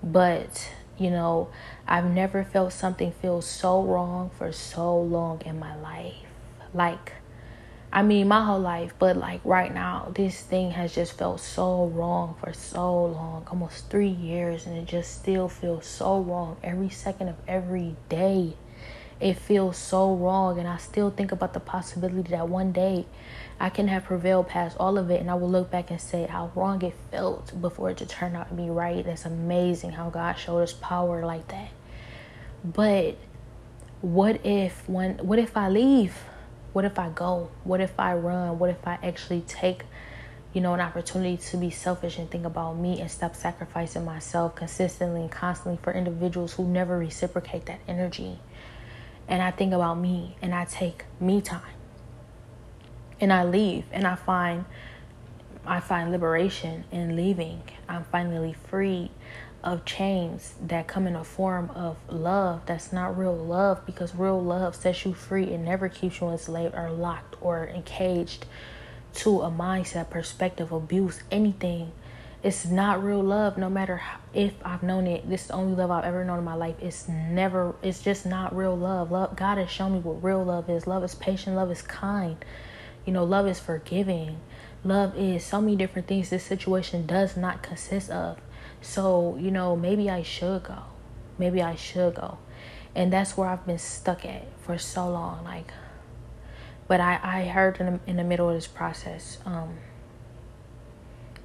But, 0.01 0.71
you 0.97 1.11
know, 1.11 1.49
I've 1.89 2.05
never 2.05 2.45
felt 2.45 2.73
something 2.73 3.11
feel 3.11 3.43
so 3.43 3.83
wrong 3.83 4.31
for 4.39 4.53
so 4.53 4.97
long 4.97 5.41
in 5.45 5.59
my 5.59 5.75
life. 5.75 6.15
Like, 6.73 7.15
I 7.95 8.03
mean, 8.03 8.29
my 8.29 8.43
whole 8.43 8.59
life, 8.59 8.95
but 8.99 9.19
like 9.19 9.43
right 9.45 9.73
now, 9.73 10.13
this 10.15 10.41
thing 10.41 10.71
has 10.71 10.95
just 10.95 11.13
felt 11.19 11.41
so 11.41 11.89
wrong 11.89 12.37
for 12.41 12.55
so 12.55 13.05
long 13.05 13.47
almost 13.51 13.91
three 13.91 14.09
years, 14.09 14.65
and 14.65 14.79
it 14.79 14.87
just 14.87 15.13
still 15.15 15.47
feels 15.47 15.85
so 15.85 16.21
wrong 16.21 16.57
every 16.65 16.89
second 16.89 17.29
of 17.29 17.37
every 17.47 17.97
day. 18.09 18.55
It 19.21 19.35
feels 19.35 19.77
so 19.77 20.15
wrong, 20.15 20.59
and 20.59 20.67
I 20.67 20.79
still 20.79 21.11
think 21.11 21.33
about 21.33 21.53
the 21.53 21.61
possibility 21.61 22.31
that 22.31 22.49
one 22.49 22.73
day 22.73 23.05
I 23.61 23.69
can 23.69 23.89
have 23.89 24.05
prevailed 24.05 24.49
past 24.49 24.75
all 24.81 24.97
of 24.97 25.11
it, 25.11 25.21
and 25.21 25.31
I 25.31 25.35
will 25.35 25.51
look 25.51 25.71
back 25.71 25.91
and 25.91 26.01
say 26.01 26.27
how 26.27 26.51
wrong 26.55 26.81
it 26.83 26.95
felt 27.11 27.61
before 27.61 27.91
it 27.91 27.99
to 27.99 28.07
turn 28.07 28.35
out 28.35 28.49
to 28.49 28.55
be 28.55 28.71
right. 28.71 29.05
That's 29.05 29.27
amazing 29.27 29.91
how 29.91 30.09
God 30.09 30.39
showed 30.39 30.61
us 30.61 30.73
power 30.73 31.27
like 31.27 31.49
that. 31.49 31.69
But 32.65 33.19
what 34.01 34.45
if 34.47 34.89
when 34.89 35.19
what 35.19 35.39
if 35.39 35.59
I 35.59 35.69
leave? 35.69 36.17
What 36.73 36.85
if 36.85 36.99
I 36.99 37.11
go? 37.11 37.51
What 37.65 37.81
if 37.81 37.99
I 37.99 38.15
run? 38.15 38.59
What 38.59 38.71
if 38.71 38.87
I 38.87 38.99
actually 39.03 39.43
take, 39.43 39.83
you 40.53 40.61
know, 40.61 40.75
an 40.75 40.81
opportunity 40.81 41.37
to 41.37 41.57
be 41.57 41.71
selfish 41.71 42.19
and 42.19 42.31
think 42.31 42.47
about 42.47 42.77
me 42.77 43.01
and 43.01 43.11
stop 43.11 43.37
sacrificing 43.37 44.05
myself 44.05 44.55
consistently 44.55 45.21
and 45.21 45.31
constantly 45.31 45.79
for 45.83 45.93
individuals 45.93 46.55
who 46.55 46.67
never 46.67 46.99
reciprocate 46.99 47.67
that 47.67 47.81
energy? 47.87 48.39
And 49.29 49.43
I 49.43 49.51
think 49.51 49.73
about 49.73 49.95
me 49.99 50.37
and 50.41 50.55
I 50.55 50.65
take 50.65 51.05
me 51.21 51.41
time. 51.41 51.61
And 53.21 53.33
I 53.33 53.45
leave 53.45 53.85
and 53.93 54.07
I 54.07 54.17
find 54.17 54.65
I 55.65 55.79
find 55.79 56.11
liberation 56.11 56.85
in 56.91 57.15
leaving. 57.15 57.63
I'm 57.89 58.05
finally 58.05 58.53
free 58.53 59.13
of 59.65 59.85
chains 59.85 60.55
that 60.61 60.89
come 60.89 61.07
in 61.07 61.15
a 61.15 61.23
form 61.23 61.71
of 61.71 61.97
love 62.09 62.61
that's 62.67 62.93
not 62.93 63.17
real 63.17 63.37
love 63.37 63.85
because 63.87 64.15
real 64.15 64.43
love 64.43 64.75
sets 64.75 65.05
you 65.05 65.15
free 65.15 65.53
and 65.53 65.65
never 65.65 65.89
keeps 65.89 66.21
you 66.21 66.29
enslaved 66.29 66.75
or 66.75 66.91
locked 66.91 67.37
or 67.41 67.69
encaged 67.69 68.45
to 69.15 69.43
a 69.43 69.51
mindset, 69.51 70.11
perspective, 70.11 70.73
abuse, 70.73 71.23
anything. 71.31 71.93
It's 72.43 72.65
not 72.65 73.05
real 73.05 73.23
love, 73.23 73.57
no 73.57 73.71
matter 73.71 73.99
how, 73.99 74.19
if 74.35 74.55
I've 74.65 74.83
known 74.83 75.07
it. 75.07 75.29
This 75.29 75.43
is 75.43 75.47
the 75.49 75.55
only 75.55 75.77
love 75.77 75.93
I've 75.93 76.05
ever 76.05 76.25
known 76.25 76.39
in 76.39 76.45
my 76.45 76.55
life. 76.55 76.75
It's 76.81 77.09
never, 77.09 77.77
it's 77.83 78.03
just 78.03 78.27
not 78.27 78.57
real 78.57 78.77
love. 78.77 79.13
Love, 79.13 79.37
God 79.37 79.59
has 79.59 79.71
shown 79.71 79.93
me 79.93 80.01
what 80.01 80.25
real 80.25 80.43
love 80.43 80.69
is. 80.69 80.87
Love 80.87 81.05
is 81.05 81.15
patient, 81.15 81.55
love 81.55 81.71
is 81.71 81.83
kind. 81.83 82.45
You 83.05 83.13
know, 83.13 83.23
love 83.23 83.47
is 83.47 83.61
forgiving. 83.61 84.39
Love 84.83 85.17
is 85.17 85.45
so 85.45 85.61
many 85.61 85.77
different 85.77 86.09
things 86.09 86.31
this 86.31 86.43
situation 86.43 87.07
does 87.07 87.37
not 87.37 87.63
consist 87.63 88.11
of. 88.11 88.39
So, 88.81 89.37
you 89.41 89.51
know, 89.51 89.77
maybe 89.77 90.11
I 90.11 90.23
should 90.23 90.65
go. 90.65 90.83
Maybe 91.39 91.63
I 91.63 91.75
should 91.75 92.15
go. 92.15 92.39
And 92.95 93.13
that's 93.13 93.37
where 93.37 93.49
I've 93.49 93.67
been 93.67 93.79
stuck 93.79 94.25
at 94.25 94.47
for 94.61 94.77
so 94.79 95.09
long. 95.09 95.45
Like, 95.45 95.73
but 96.89 97.01
I, 97.01 97.21
I 97.23 97.45
heard 97.45 97.81
in 97.81 97.87
the, 97.87 98.01
in 98.07 98.17
the 98.17 98.25
middle 98.25 98.49
of 98.49 98.55
this 98.55 98.67
process, 98.67 99.39
um, 99.45 99.79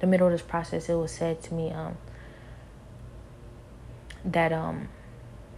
the 0.00 0.06
middle 0.06 0.26
of 0.26 0.32
this 0.32 0.42
process, 0.42 0.88
it 0.88 0.94
was 0.94 1.12
said 1.12 1.42
to 1.44 1.54
me, 1.54 1.70
um, 1.70 1.96
that, 4.24 4.52
um, 4.52 4.88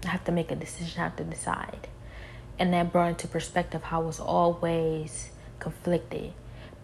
I 0.05 0.09
have 0.09 0.25
to 0.25 0.33
make 0.33 0.51
a 0.51 0.57
decision, 0.57 1.01
I 1.01 1.05
have 1.05 1.17
to 1.17 1.25
decide. 1.25 1.89
And 2.59 2.73
that 2.73 2.93
brought 2.93 3.09
into 3.09 3.27
perspective 3.27 3.85
how 3.85 4.03
I 4.03 4.05
was 4.05 4.21
always 4.21 5.31
conflicted 5.59 6.33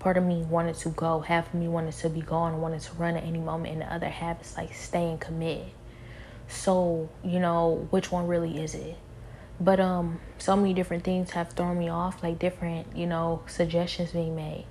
part 0.07 0.17
of 0.17 0.23
me 0.23 0.37
wanted 0.43 0.77
to 0.77 0.89
go, 0.91 1.19
half 1.19 1.49
of 1.49 1.55
me 1.55 1.67
wanted 1.67 1.93
to 1.93 2.09
be 2.09 2.21
gone, 2.21 2.61
wanted 2.61 2.81
to 2.81 2.95
run 2.95 3.17
at 3.17 3.25
any 3.25 3.41
moment, 3.41 3.73
and 3.73 3.83
the 3.83 3.93
other 3.93 4.09
half 4.09 4.41
is 4.41 4.57
like 4.57 4.73
stay 4.73 5.11
and 5.11 5.21
commit. 5.21 5.65
So, 6.47 7.09
you 7.25 7.41
know, 7.41 7.89
which 7.91 8.13
one 8.13 8.29
really 8.29 8.63
is 8.63 8.77
it? 8.77 8.97
But 9.59 9.81
um 9.81 10.21
so 10.39 10.55
many 10.55 10.75
different 10.75 11.03
things 11.03 11.33
have 11.33 11.49
thrown 11.55 11.77
me 11.77 11.89
off, 11.89 12.23
like 12.23 12.39
different, 12.39 12.97
you 12.97 13.09
know, 13.09 13.43
suggestions 13.49 14.13
being 14.13 14.37
made 14.37 14.67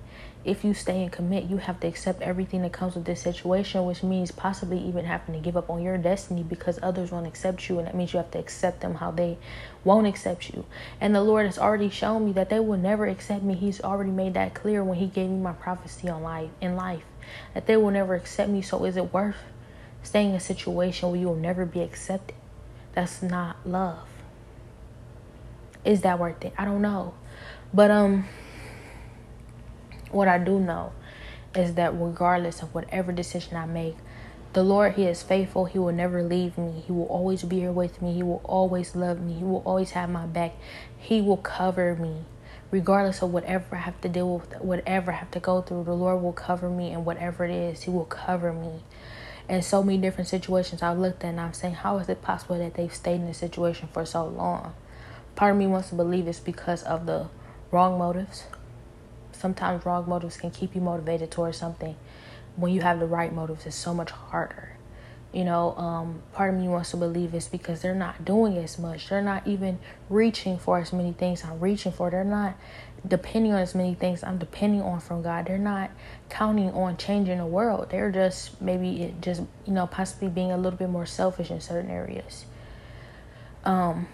if 0.46 0.64
you 0.64 0.72
stay 0.74 1.02
and 1.02 1.10
commit, 1.10 1.50
you 1.50 1.56
have 1.56 1.80
to 1.80 1.88
accept 1.88 2.22
everything 2.22 2.62
that 2.62 2.72
comes 2.72 2.94
with 2.94 3.04
this 3.04 3.20
situation, 3.20 3.84
which 3.84 4.04
means 4.04 4.30
possibly 4.30 4.78
even 4.78 5.04
having 5.04 5.34
to 5.34 5.40
give 5.40 5.56
up 5.56 5.68
on 5.68 5.82
your 5.82 5.98
destiny 5.98 6.44
because 6.44 6.78
others 6.82 7.10
won't 7.10 7.26
accept 7.26 7.68
you. 7.68 7.78
And 7.78 7.88
that 7.88 7.96
means 7.96 8.12
you 8.12 8.18
have 8.18 8.30
to 8.30 8.38
accept 8.38 8.80
them 8.80 8.94
how 8.94 9.10
they 9.10 9.38
won't 9.82 10.06
accept 10.06 10.54
you. 10.54 10.64
And 11.00 11.12
the 11.12 11.20
Lord 11.20 11.46
has 11.46 11.58
already 11.58 11.90
shown 11.90 12.26
me 12.26 12.32
that 12.34 12.48
they 12.48 12.60
will 12.60 12.78
never 12.78 13.06
accept 13.06 13.42
me. 13.42 13.54
He's 13.54 13.80
already 13.80 14.12
made 14.12 14.34
that 14.34 14.54
clear 14.54 14.84
when 14.84 14.98
He 14.98 15.08
gave 15.08 15.28
me 15.28 15.38
my 15.38 15.52
prophecy 15.52 16.08
on 16.08 16.22
life 16.22 16.50
in 16.60 16.76
life. 16.76 17.04
That 17.54 17.66
they 17.66 17.76
will 17.76 17.90
never 17.90 18.14
accept 18.14 18.48
me. 18.48 18.62
So 18.62 18.84
is 18.84 18.96
it 18.96 19.12
worth 19.12 19.36
staying 20.04 20.30
in 20.30 20.36
a 20.36 20.40
situation 20.40 21.10
where 21.10 21.18
you 21.18 21.26
will 21.26 21.34
never 21.34 21.66
be 21.66 21.80
accepted? 21.80 22.36
That's 22.92 23.20
not 23.20 23.56
love. 23.66 24.06
Is 25.84 26.02
that 26.02 26.20
worth 26.20 26.44
it? 26.44 26.52
I 26.56 26.64
don't 26.64 26.82
know. 26.82 27.14
But 27.74 27.90
um 27.90 28.26
what 30.16 30.28
I 30.28 30.38
do 30.38 30.58
know 30.58 30.92
is 31.54 31.74
that 31.74 31.92
regardless 31.94 32.62
of 32.62 32.74
whatever 32.74 33.12
decision 33.12 33.56
I 33.56 33.66
make, 33.66 33.96
the 34.52 34.62
Lord, 34.62 34.94
He 34.94 35.04
is 35.04 35.22
faithful. 35.22 35.66
He 35.66 35.78
will 35.78 35.92
never 35.92 36.22
leave 36.22 36.56
me. 36.56 36.82
He 36.86 36.92
will 36.92 37.04
always 37.04 37.42
be 37.42 37.60
here 37.60 37.72
with 37.72 38.00
me. 38.00 38.14
He 38.14 38.22
will 38.22 38.40
always 38.42 38.96
love 38.96 39.20
me. 39.20 39.34
He 39.34 39.44
will 39.44 39.62
always 39.66 39.90
have 39.90 40.08
my 40.08 40.24
back. 40.24 40.54
He 40.96 41.20
will 41.20 41.36
cover 41.36 41.94
me. 41.94 42.24
Regardless 42.70 43.22
of 43.22 43.32
whatever 43.32 43.76
I 43.76 43.80
have 43.80 44.00
to 44.00 44.08
deal 44.08 44.38
with, 44.38 44.60
whatever 44.60 45.12
I 45.12 45.16
have 45.16 45.30
to 45.32 45.40
go 45.40 45.60
through, 45.60 45.84
the 45.84 45.92
Lord 45.92 46.22
will 46.22 46.32
cover 46.32 46.70
me, 46.70 46.90
and 46.90 47.04
whatever 47.04 47.44
it 47.44 47.50
is, 47.50 47.82
He 47.82 47.90
will 47.90 48.06
cover 48.06 48.52
me. 48.52 48.82
In 49.48 49.62
so 49.62 49.82
many 49.82 49.98
different 49.98 50.28
situations, 50.28 50.82
I've 50.82 50.98
looked 50.98 51.22
at 51.22 51.28
and 51.28 51.40
I'm 51.40 51.52
saying, 51.52 51.74
how 51.74 51.98
is 51.98 52.08
it 52.08 52.22
possible 52.22 52.58
that 52.58 52.74
they've 52.74 52.92
stayed 52.92 53.16
in 53.16 53.26
this 53.26 53.38
situation 53.38 53.88
for 53.92 54.04
so 54.04 54.26
long? 54.26 54.74
Part 55.36 55.52
of 55.52 55.58
me 55.58 55.66
wants 55.66 55.90
to 55.90 55.94
believe 55.94 56.26
it's 56.26 56.40
because 56.40 56.82
of 56.82 57.06
the 57.06 57.28
wrong 57.70 57.98
motives, 57.98 58.44
sometimes 59.36 59.84
wrong 59.86 60.08
motives 60.08 60.36
can 60.36 60.50
keep 60.50 60.74
you 60.74 60.80
motivated 60.80 61.30
towards 61.30 61.56
something. 61.56 61.96
When 62.56 62.72
you 62.72 62.80
have 62.80 63.00
the 63.00 63.06
right 63.06 63.32
motives, 63.32 63.66
it's 63.66 63.76
so 63.76 63.92
much 63.92 64.10
harder. 64.10 64.76
You 65.32 65.44
know, 65.44 65.76
um, 65.76 66.22
part 66.32 66.54
of 66.54 66.58
me 66.58 66.66
wants 66.68 66.92
to 66.92 66.96
believe 66.96 67.34
it's 67.34 67.48
because 67.48 67.82
they're 67.82 67.94
not 67.94 68.24
doing 68.24 68.56
as 68.56 68.78
much. 68.78 69.08
They're 69.08 69.20
not 69.20 69.46
even 69.46 69.78
reaching 70.08 70.58
for 70.58 70.78
as 70.78 70.92
many 70.92 71.12
things 71.12 71.44
I'm 71.44 71.60
reaching 71.60 71.92
for. 71.92 72.10
They're 72.10 72.24
not 72.24 72.54
depending 73.06 73.52
on 73.52 73.60
as 73.60 73.74
many 73.74 73.94
things 73.94 74.24
I'm 74.24 74.38
depending 74.38 74.80
on 74.80 75.00
from 75.00 75.22
God. 75.22 75.46
They're 75.46 75.58
not 75.58 75.90
counting 76.30 76.70
on 76.70 76.96
changing 76.96 77.38
the 77.38 77.46
world. 77.46 77.90
They're 77.90 78.10
just 78.10 78.60
maybe 78.62 79.14
just 79.20 79.42
you 79.66 79.74
know 79.74 79.86
possibly 79.86 80.28
being 80.28 80.52
a 80.52 80.56
little 80.56 80.78
bit 80.78 80.88
more 80.88 81.06
selfish 81.06 81.50
in 81.50 81.60
certain 81.60 81.90
areas. 81.90 82.46
Um, 83.64 84.08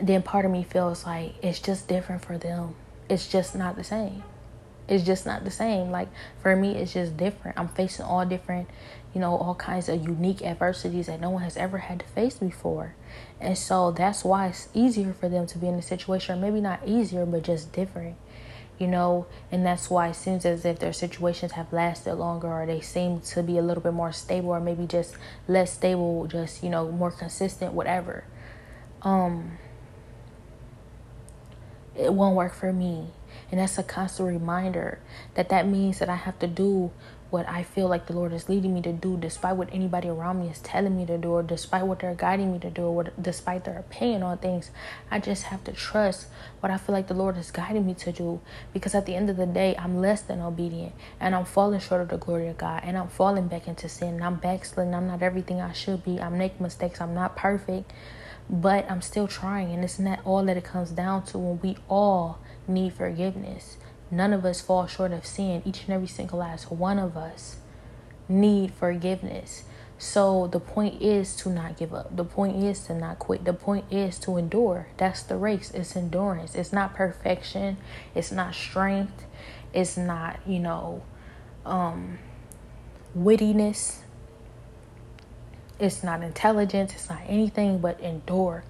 then 0.00 0.22
part 0.22 0.44
of 0.44 0.52
me 0.52 0.62
feels 0.62 1.04
like 1.04 1.34
it's 1.42 1.58
just 1.58 1.88
different 1.88 2.24
for 2.24 2.38
them 2.38 2.76
it's 3.08 3.28
just 3.28 3.54
not 3.54 3.76
the 3.76 3.84
same. 3.84 4.22
It's 4.88 5.04
just 5.04 5.26
not 5.26 5.44
the 5.44 5.50
same. 5.50 5.90
Like 5.90 6.08
for 6.40 6.56
me, 6.56 6.76
it's 6.76 6.94
just 6.94 7.16
different. 7.16 7.58
I'm 7.58 7.68
facing 7.68 8.06
all 8.06 8.24
different, 8.24 8.68
you 9.14 9.20
know, 9.20 9.36
all 9.36 9.54
kinds 9.54 9.88
of 9.88 10.02
unique 10.02 10.42
adversities 10.42 11.06
that 11.06 11.20
no 11.20 11.30
one 11.30 11.42
has 11.42 11.56
ever 11.56 11.78
had 11.78 12.00
to 12.00 12.06
face 12.06 12.36
before. 12.36 12.94
And 13.40 13.56
so 13.56 13.90
that's 13.90 14.24
why 14.24 14.48
it's 14.48 14.68
easier 14.72 15.12
for 15.12 15.28
them 15.28 15.46
to 15.48 15.58
be 15.58 15.68
in 15.68 15.74
a 15.74 15.82
situation, 15.82 16.38
or 16.38 16.40
maybe 16.40 16.60
not 16.60 16.80
easier, 16.86 17.26
but 17.26 17.42
just 17.42 17.72
different 17.72 18.16
you 18.78 18.86
know, 18.86 19.26
and 19.50 19.66
that's 19.66 19.90
why 19.90 20.08
it 20.08 20.14
seems 20.14 20.46
as 20.46 20.64
if 20.64 20.78
their 20.78 20.92
situations 20.92 21.52
have 21.52 21.72
lasted 21.72 22.14
longer 22.14 22.46
or 22.46 22.64
they 22.64 22.80
seem 22.80 23.20
to 23.20 23.42
be 23.42 23.58
a 23.58 23.62
little 23.62 23.82
bit 23.82 23.92
more 23.92 24.12
stable 24.12 24.50
or 24.50 24.60
maybe 24.60 24.86
just 24.86 25.16
less 25.48 25.72
stable, 25.72 26.26
just, 26.26 26.62
you 26.62 26.70
know, 26.70 26.90
more 26.90 27.10
consistent, 27.10 27.72
whatever. 27.72 28.24
Um 29.02 29.58
it 31.98 32.14
won't 32.14 32.36
work 32.36 32.54
for 32.54 32.72
me. 32.72 33.08
And 33.50 33.60
that's 33.60 33.78
a 33.78 33.82
constant 33.82 34.28
reminder 34.28 35.00
that 35.34 35.48
that 35.48 35.66
means 35.66 35.98
that 35.98 36.08
I 36.08 36.16
have 36.16 36.38
to 36.40 36.46
do 36.46 36.90
what 37.30 37.46
I 37.46 37.62
feel 37.62 37.88
like 37.88 38.06
the 38.06 38.14
Lord 38.14 38.32
is 38.32 38.48
leading 38.48 38.72
me 38.72 38.80
to 38.82 38.92
do, 38.92 39.18
despite 39.18 39.56
what 39.56 39.68
anybody 39.70 40.08
around 40.08 40.40
me 40.40 40.48
is 40.48 40.60
telling 40.60 40.96
me 40.96 41.04
to 41.04 41.18
do, 41.18 41.32
or 41.32 41.42
despite 41.42 41.86
what 41.86 41.98
they're 41.98 42.14
guiding 42.14 42.52
me 42.52 42.58
to 42.60 42.70
do, 42.70 42.84
or 42.84 43.04
despite 43.20 43.64
their 43.64 43.78
opinion 43.78 44.22
on 44.22 44.38
things. 44.38 44.70
I 45.10 45.18
just 45.18 45.44
have 45.44 45.62
to 45.64 45.72
trust 45.72 46.28
what 46.60 46.72
I 46.72 46.78
feel 46.78 46.94
like 46.94 47.08
the 47.08 47.14
Lord 47.14 47.36
is 47.36 47.50
guiding 47.50 47.86
me 47.86 47.92
to 47.94 48.12
do, 48.12 48.40
because 48.72 48.94
at 48.94 49.04
the 49.04 49.14
end 49.14 49.28
of 49.28 49.36
the 49.36 49.44
day, 49.44 49.76
I'm 49.78 50.00
less 50.00 50.22
than 50.22 50.40
obedient, 50.40 50.94
and 51.20 51.34
I'm 51.34 51.44
falling 51.44 51.80
short 51.80 52.00
of 52.00 52.08
the 52.08 52.16
glory 52.16 52.48
of 52.48 52.56
God, 52.56 52.80
and 52.82 52.96
I'm 52.96 53.08
falling 53.08 53.48
back 53.48 53.68
into 53.68 53.90
sin, 53.90 54.14
and 54.14 54.24
I'm 54.24 54.36
backsliding. 54.36 54.94
I'm 54.94 55.08
not 55.08 55.22
everything 55.22 55.60
I 55.60 55.72
should 55.72 56.02
be. 56.04 56.18
I'm 56.18 56.38
making 56.38 56.62
mistakes. 56.62 56.98
I'm 56.98 57.14
not 57.14 57.36
perfect, 57.36 57.92
but 58.50 58.90
I'm 58.90 59.02
still 59.02 59.28
trying, 59.28 59.72
and 59.72 59.84
it's 59.84 59.98
not 59.98 60.20
all 60.24 60.44
that 60.44 60.56
it 60.56 60.64
comes 60.64 60.90
down 60.90 61.24
to 61.26 61.38
when 61.38 61.60
we 61.60 61.76
all 61.88 62.38
need 62.66 62.94
forgiveness. 62.94 63.76
None 64.10 64.32
of 64.32 64.44
us 64.44 64.60
fall 64.60 64.86
short 64.86 65.12
of 65.12 65.26
sin. 65.26 65.62
Each 65.64 65.82
and 65.84 65.90
every 65.90 66.06
single 66.06 66.38
last 66.38 66.70
one 66.70 66.98
of 66.98 67.16
us 67.16 67.56
need 68.28 68.72
forgiveness. 68.72 69.64
So 69.98 70.46
the 70.46 70.60
point 70.60 71.02
is 71.02 71.34
to 71.36 71.50
not 71.50 71.76
give 71.76 71.92
up. 71.92 72.16
The 72.16 72.24
point 72.24 72.62
is 72.62 72.80
to 72.86 72.94
not 72.94 73.18
quit. 73.18 73.44
The 73.44 73.52
point 73.52 73.84
is 73.90 74.18
to 74.20 74.36
endure. 74.36 74.86
That's 74.96 75.22
the 75.22 75.36
race. 75.36 75.72
It's 75.72 75.96
endurance. 75.96 76.54
It's 76.54 76.72
not 76.72 76.94
perfection. 76.94 77.78
It's 78.14 78.30
not 78.30 78.54
strength. 78.54 79.26
It's 79.74 79.96
not, 79.96 80.38
you 80.46 80.60
know, 80.60 81.02
um 81.66 82.18
wittiness. 83.16 83.98
It's 85.78 86.02
not 86.02 86.22
intelligence. 86.22 86.92
It's 86.94 87.08
not 87.08 87.20
anything 87.26 87.78
but 87.78 88.00
endure 88.00 88.64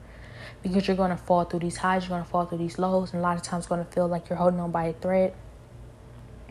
because 0.62 0.88
you're 0.88 0.96
going 0.96 1.10
to 1.10 1.16
fall 1.16 1.44
through 1.44 1.60
these 1.60 1.76
highs, 1.76 2.02
you're 2.02 2.10
going 2.10 2.24
to 2.24 2.28
fall 2.28 2.44
through 2.44 2.58
these 2.58 2.78
lows, 2.78 3.12
and 3.12 3.20
a 3.20 3.22
lot 3.22 3.36
of 3.36 3.42
times 3.42 3.66
going 3.66 3.84
to 3.84 3.90
feel 3.90 4.08
like 4.08 4.28
you're 4.28 4.38
holding 4.38 4.60
on 4.60 4.70
by 4.70 4.86
a 4.86 4.92
thread. 4.92 5.34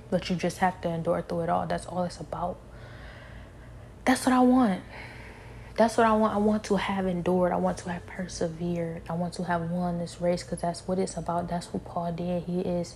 But 0.10 0.30
you 0.30 0.36
just 0.36 0.60
have 0.60 0.80
to 0.82 0.90
endure 0.90 1.22
through 1.22 1.42
it 1.42 1.50
all. 1.50 1.68
That's 1.68 1.86
all 1.86 2.04
it's 2.04 2.20
about. 2.20 2.58
That's 4.06 4.26
what 4.26 4.34
I 4.34 4.40
want. 4.40 4.82
That's 5.76 5.98
what 5.98 6.08
I 6.08 6.14
want. 6.14 6.34
I 6.34 6.38
want 6.38 6.64
to 6.66 6.78
have 6.78 7.06
endured. 7.06 7.52
I 7.52 7.58
want 7.58 7.78
to 7.80 7.92
have 7.92 8.06
persevered. 8.08 9.02
I 9.10 9.14
want 9.14 9.34
to 9.34 9.44
have 9.44 9.70
won 9.70 10.00
this 10.00 10.22
race 10.22 10.44
because 10.44 10.62
that's 10.62 10.88
what 10.88 10.98
it's 10.98 11.18
about. 11.18 11.50
That's 11.50 11.68
what 11.74 11.84
Paul 11.84 12.14
did. 12.14 12.44
He 12.44 12.62
is 12.62 12.96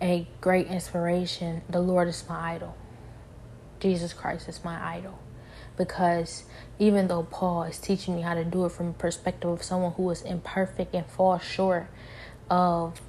a 0.00 0.26
great 0.40 0.68
inspiration. 0.68 1.60
The 1.68 1.80
Lord 1.80 2.08
is 2.08 2.24
my 2.28 2.54
idol. 2.54 2.74
Jesus 3.78 4.14
Christ 4.14 4.48
is 4.48 4.64
my 4.64 4.96
idol 4.96 5.18
because 5.76 6.44
even 6.78 7.08
though 7.08 7.22
Paul 7.24 7.64
is 7.64 7.78
teaching 7.78 8.16
me 8.16 8.22
how 8.22 8.34
to 8.34 8.44
do 8.44 8.64
it 8.64 8.72
from 8.72 8.88
a 8.88 8.92
perspective 8.92 9.50
of 9.50 9.62
someone 9.62 9.92
who 9.92 10.10
is 10.10 10.22
imperfect 10.22 10.94
and 10.94 11.06
falls 11.06 11.42
short 11.42 11.86
of, 12.50 13.00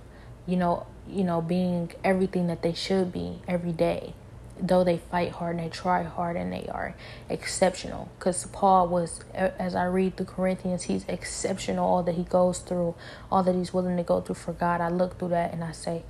you 0.46 0.56
know, 0.56 0.86
you 1.08 1.24
know, 1.24 1.42
being 1.42 1.92
everything 2.04 2.48
that 2.48 2.62
they 2.62 2.74
should 2.74 3.12
be 3.12 3.42
every 3.48 3.72
day, 3.74 4.14
though 4.60 4.84
they 4.84 4.98
fight 4.98 5.32
hard 5.32 5.58
and 5.58 5.66
they 5.66 5.70
try 5.70 6.04
hard 6.04 6.38
and 6.38 6.54
they 6.54 6.66
are 6.72 6.96
exceptional. 7.30 8.10
Because 8.18 8.46
Paul 8.48 8.88
was, 8.88 9.22
as 9.34 9.76
I 9.76 9.86
read 9.86 10.18
the 10.18 10.26
Corinthians, 10.26 10.84
he's 10.84 11.06
exceptional. 11.08 11.86
All 11.86 12.04
that 12.04 12.16
he 12.16 12.24
goes 12.24 12.60
through, 12.60 12.96
all 13.32 13.44
that 13.44 13.56
he's 13.56 13.74
willing 13.74 13.98
to 13.98 14.04
go 14.04 14.22
through 14.22 14.36
for 14.36 14.54
God. 14.54 14.80
I 14.80 14.90
look 14.90 15.20
through 15.20 15.30
that 15.30 15.54
and 15.54 15.64
I 15.64 15.72
say, 15.72 16.04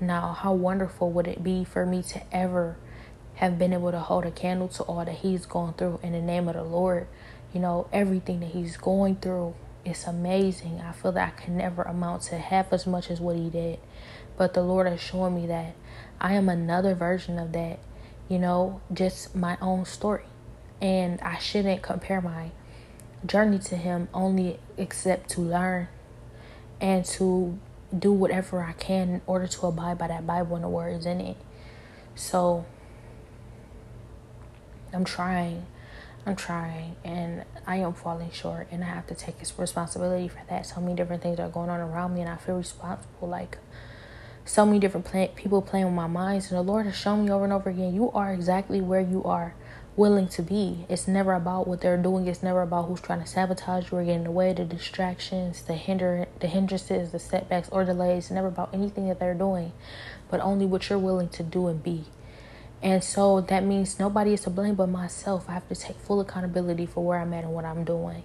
now, 0.00 0.32
how 0.32 0.52
wonderful 0.52 1.10
would 1.12 1.28
it 1.28 1.42
be 1.42 1.64
for 1.64 1.86
me 1.86 2.02
to 2.04 2.22
ever 2.34 2.76
have 3.36 3.58
been 3.58 3.72
able 3.72 3.90
to 3.90 4.00
hold 4.00 4.24
a 4.24 4.30
candle 4.30 4.68
to 4.68 4.82
all 4.84 5.04
that 5.04 5.16
he's 5.16 5.46
going 5.46 5.74
through 5.74 6.00
in 6.02 6.12
the 6.12 6.20
name 6.20 6.48
of 6.48 6.54
the 6.54 6.62
Lord. 6.62 7.06
You 7.52 7.60
know, 7.60 7.88
everything 7.92 8.40
that 8.40 8.50
he's 8.50 8.76
going 8.76 9.16
through 9.16 9.54
is 9.84 10.04
amazing. 10.04 10.80
I 10.80 10.92
feel 10.92 11.12
that 11.12 11.34
I 11.36 11.40
can 11.42 11.56
never 11.56 11.82
amount 11.82 12.22
to 12.22 12.38
half 12.38 12.72
as 12.72 12.86
much 12.86 13.10
as 13.10 13.20
what 13.20 13.36
he 13.36 13.50
did. 13.50 13.78
But 14.36 14.54
the 14.54 14.62
Lord 14.62 14.86
has 14.86 15.00
shown 15.00 15.34
me 15.34 15.46
that 15.46 15.74
I 16.20 16.34
am 16.34 16.48
another 16.48 16.94
version 16.94 17.38
of 17.38 17.52
that, 17.52 17.78
you 18.28 18.38
know, 18.38 18.80
just 18.92 19.34
my 19.34 19.56
own 19.60 19.84
story. 19.84 20.24
And 20.80 21.20
I 21.20 21.38
shouldn't 21.38 21.82
compare 21.82 22.20
my 22.20 22.50
journey 23.26 23.58
to 23.58 23.76
him 23.76 24.08
only 24.12 24.58
except 24.76 25.30
to 25.30 25.40
learn 25.40 25.88
and 26.80 27.04
to 27.04 27.58
do 27.96 28.12
whatever 28.12 28.62
I 28.62 28.72
can 28.72 29.08
in 29.08 29.20
order 29.26 29.46
to 29.46 29.66
abide 29.66 29.98
by 29.98 30.08
that 30.08 30.26
Bible 30.26 30.56
and 30.56 30.64
the 30.64 30.68
words 30.68 31.06
in 31.06 31.20
it. 31.20 31.36
So 32.14 32.66
I'm 34.94 35.04
trying. 35.04 35.66
I'm 36.26 36.36
trying 36.36 36.96
and 37.04 37.44
I 37.66 37.76
am 37.76 37.92
falling 37.92 38.30
short 38.30 38.68
and 38.70 38.82
I 38.82 38.86
have 38.86 39.06
to 39.08 39.14
take 39.14 39.36
responsibility 39.58 40.28
for 40.28 40.40
that. 40.48 40.64
So 40.64 40.80
many 40.80 40.94
different 40.94 41.22
things 41.22 41.38
are 41.38 41.50
going 41.50 41.68
on 41.68 41.80
around 41.80 42.14
me 42.14 42.22
and 42.22 42.30
I 42.30 42.36
feel 42.36 42.56
responsible. 42.56 43.28
Like 43.28 43.58
so 44.46 44.64
many 44.64 44.78
different 44.78 45.04
play- 45.04 45.32
people 45.34 45.60
playing 45.60 45.86
with 45.86 45.94
my 45.94 46.06
minds 46.06 46.50
and 46.50 46.58
the 46.58 46.62
Lord 46.62 46.86
has 46.86 46.96
shown 46.96 47.24
me 47.24 47.30
over 47.30 47.44
and 47.44 47.52
over 47.52 47.68
again, 47.68 47.94
you 47.94 48.10
are 48.12 48.32
exactly 48.32 48.80
where 48.80 49.02
you 49.02 49.22
are 49.24 49.54
willing 49.96 50.28
to 50.28 50.42
be. 50.42 50.86
It's 50.88 51.06
never 51.06 51.34
about 51.34 51.68
what 51.68 51.82
they're 51.82 51.98
doing. 51.98 52.26
It's 52.26 52.42
never 52.42 52.62
about 52.62 52.86
who's 52.86 53.02
trying 53.02 53.20
to 53.20 53.26
sabotage 53.26 53.92
you 53.92 53.98
or 53.98 54.04
get 54.04 54.16
in 54.16 54.24
the 54.24 54.30
way, 54.30 54.52
the 54.54 54.64
distractions, 54.64 55.62
the 55.62 55.74
hinder 55.74 56.26
the 56.40 56.46
hindrances, 56.46 57.12
the 57.12 57.18
setbacks 57.18 57.68
or 57.70 57.84
delays. 57.84 58.24
It's 58.24 58.30
never 58.30 58.48
about 58.48 58.70
anything 58.72 59.08
that 59.08 59.20
they're 59.20 59.34
doing, 59.34 59.72
but 60.30 60.40
only 60.40 60.64
what 60.64 60.88
you're 60.88 60.98
willing 60.98 61.28
to 61.30 61.42
do 61.42 61.68
and 61.68 61.82
be. 61.82 62.06
And 62.84 63.02
so 63.02 63.40
that 63.40 63.64
means 63.64 63.98
nobody 63.98 64.34
is 64.34 64.42
to 64.42 64.50
blame 64.50 64.74
but 64.74 64.90
myself. 64.90 65.46
I 65.48 65.54
have 65.54 65.66
to 65.68 65.74
take 65.74 65.96
full 65.96 66.20
accountability 66.20 66.84
for 66.84 67.02
where 67.02 67.18
I'm 67.18 67.32
at 67.32 67.44
and 67.44 67.54
what 67.54 67.64
I'm 67.64 67.82
doing. 67.82 68.24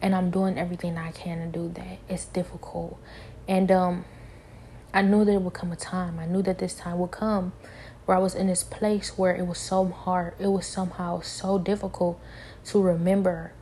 And 0.00 0.14
I'm 0.14 0.30
doing 0.30 0.58
everything 0.58 0.96
I 0.96 1.12
can 1.12 1.38
to 1.40 1.58
do 1.58 1.68
that. 1.74 1.98
It's 2.08 2.24
difficult. 2.24 2.98
And 3.46 3.70
um 3.70 4.04
I 4.94 5.02
knew 5.02 5.24
there 5.26 5.38
would 5.38 5.52
come 5.52 5.72
a 5.72 5.76
time. 5.76 6.18
I 6.18 6.24
knew 6.24 6.40
that 6.42 6.58
this 6.58 6.74
time 6.74 6.98
would 6.98 7.10
come 7.10 7.52
where 8.06 8.16
I 8.16 8.20
was 8.20 8.34
in 8.34 8.46
this 8.46 8.62
place 8.62 9.16
where 9.16 9.34
it 9.34 9.46
was 9.46 9.58
so 9.58 9.84
hard. 9.86 10.34
It 10.38 10.48
was 10.48 10.66
somehow 10.66 11.20
so 11.20 11.58
difficult 11.58 12.18
to 12.66 12.80
remember 12.80 13.52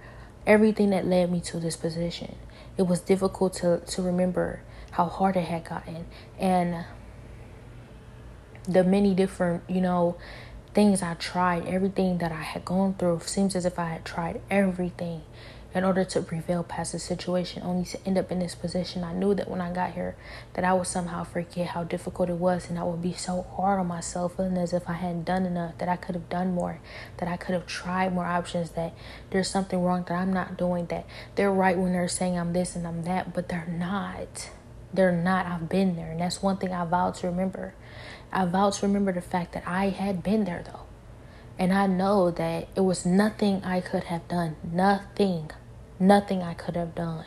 everything 0.46 0.90
that 0.90 1.06
led 1.06 1.30
me 1.30 1.40
to 1.40 1.58
this 1.58 1.76
position. 1.76 2.36
It 2.76 2.82
was 2.82 3.00
difficult 3.00 3.54
to, 3.54 3.80
to 3.80 4.02
remember 4.02 4.62
how 4.92 5.06
hard 5.06 5.36
it 5.36 5.44
had 5.44 5.64
gotten. 5.64 6.06
And 6.38 6.84
the 8.72 8.84
many 8.84 9.14
different, 9.14 9.62
you 9.68 9.80
know, 9.80 10.16
things 10.72 11.02
I 11.02 11.14
tried, 11.14 11.66
everything 11.66 12.18
that 12.18 12.30
I 12.30 12.42
had 12.42 12.64
gone 12.64 12.94
through, 12.94 13.20
seems 13.24 13.56
as 13.56 13.64
if 13.64 13.78
I 13.78 13.88
had 13.88 14.04
tried 14.04 14.40
everything 14.50 15.22
in 15.72 15.84
order 15.84 16.04
to 16.04 16.20
prevail 16.20 16.64
past 16.64 16.92
the 16.92 16.98
situation, 16.98 17.62
only 17.64 17.84
to 17.84 17.98
end 18.04 18.18
up 18.18 18.32
in 18.32 18.40
this 18.40 18.56
position. 18.56 19.04
I 19.04 19.12
knew 19.12 19.34
that 19.34 19.48
when 19.48 19.60
I 19.60 19.72
got 19.72 19.92
here, 19.92 20.16
that 20.54 20.64
I 20.64 20.72
would 20.72 20.86
somehow 20.86 21.22
forget 21.22 21.68
how 21.68 21.84
difficult 21.84 22.28
it 22.28 22.34
was, 22.34 22.68
and 22.68 22.78
I 22.78 22.82
would 22.82 23.00
be 23.00 23.12
so 23.12 23.42
hard 23.56 23.78
on 23.78 23.86
myself, 23.86 24.36
feeling 24.36 24.56
as 24.56 24.72
if 24.72 24.88
I 24.88 24.94
hadn't 24.94 25.24
done 25.24 25.46
enough, 25.46 25.78
that 25.78 25.88
I 25.88 25.96
could 25.96 26.16
have 26.16 26.28
done 26.28 26.54
more, 26.54 26.80
that 27.18 27.28
I 27.28 27.36
could 27.36 27.54
have 27.54 27.66
tried 27.66 28.12
more 28.12 28.24
options, 28.24 28.70
that 28.70 28.94
there's 29.30 29.48
something 29.48 29.80
wrong 29.80 30.04
that 30.08 30.14
I'm 30.14 30.32
not 30.32 30.56
doing, 30.56 30.86
that 30.86 31.06
they're 31.36 31.52
right 31.52 31.78
when 31.78 31.92
they're 31.92 32.08
saying 32.08 32.36
I'm 32.36 32.52
this 32.52 32.74
and 32.74 32.86
I'm 32.86 33.04
that, 33.04 33.32
but 33.32 33.48
they're 33.48 33.68
not. 33.68 34.50
They're 34.92 35.12
not. 35.12 35.46
I've 35.46 35.68
been 35.68 35.94
there, 35.94 36.10
and 36.10 36.20
that's 36.20 36.42
one 36.42 36.56
thing 36.56 36.72
I 36.72 36.84
vow 36.84 37.12
to 37.12 37.26
remember. 37.28 37.74
I 38.32 38.44
to 38.46 38.78
remember 38.82 39.12
the 39.12 39.20
fact 39.20 39.52
that 39.52 39.64
I 39.66 39.90
had 39.90 40.22
been 40.22 40.44
there 40.44 40.62
though. 40.64 40.84
And 41.58 41.72
I 41.72 41.86
know 41.86 42.30
that 42.30 42.68
it 42.74 42.80
was 42.80 43.04
nothing 43.04 43.62
I 43.64 43.80
could 43.80 44.04
have 44.04 44.26
done. 44.28 44.56
Nothing. 44.62 45.50
Nothing 45.98 46.42
I 46.42 46.54
could 46.54 46.76
have 46.76 46.94
done. 46.94 47.26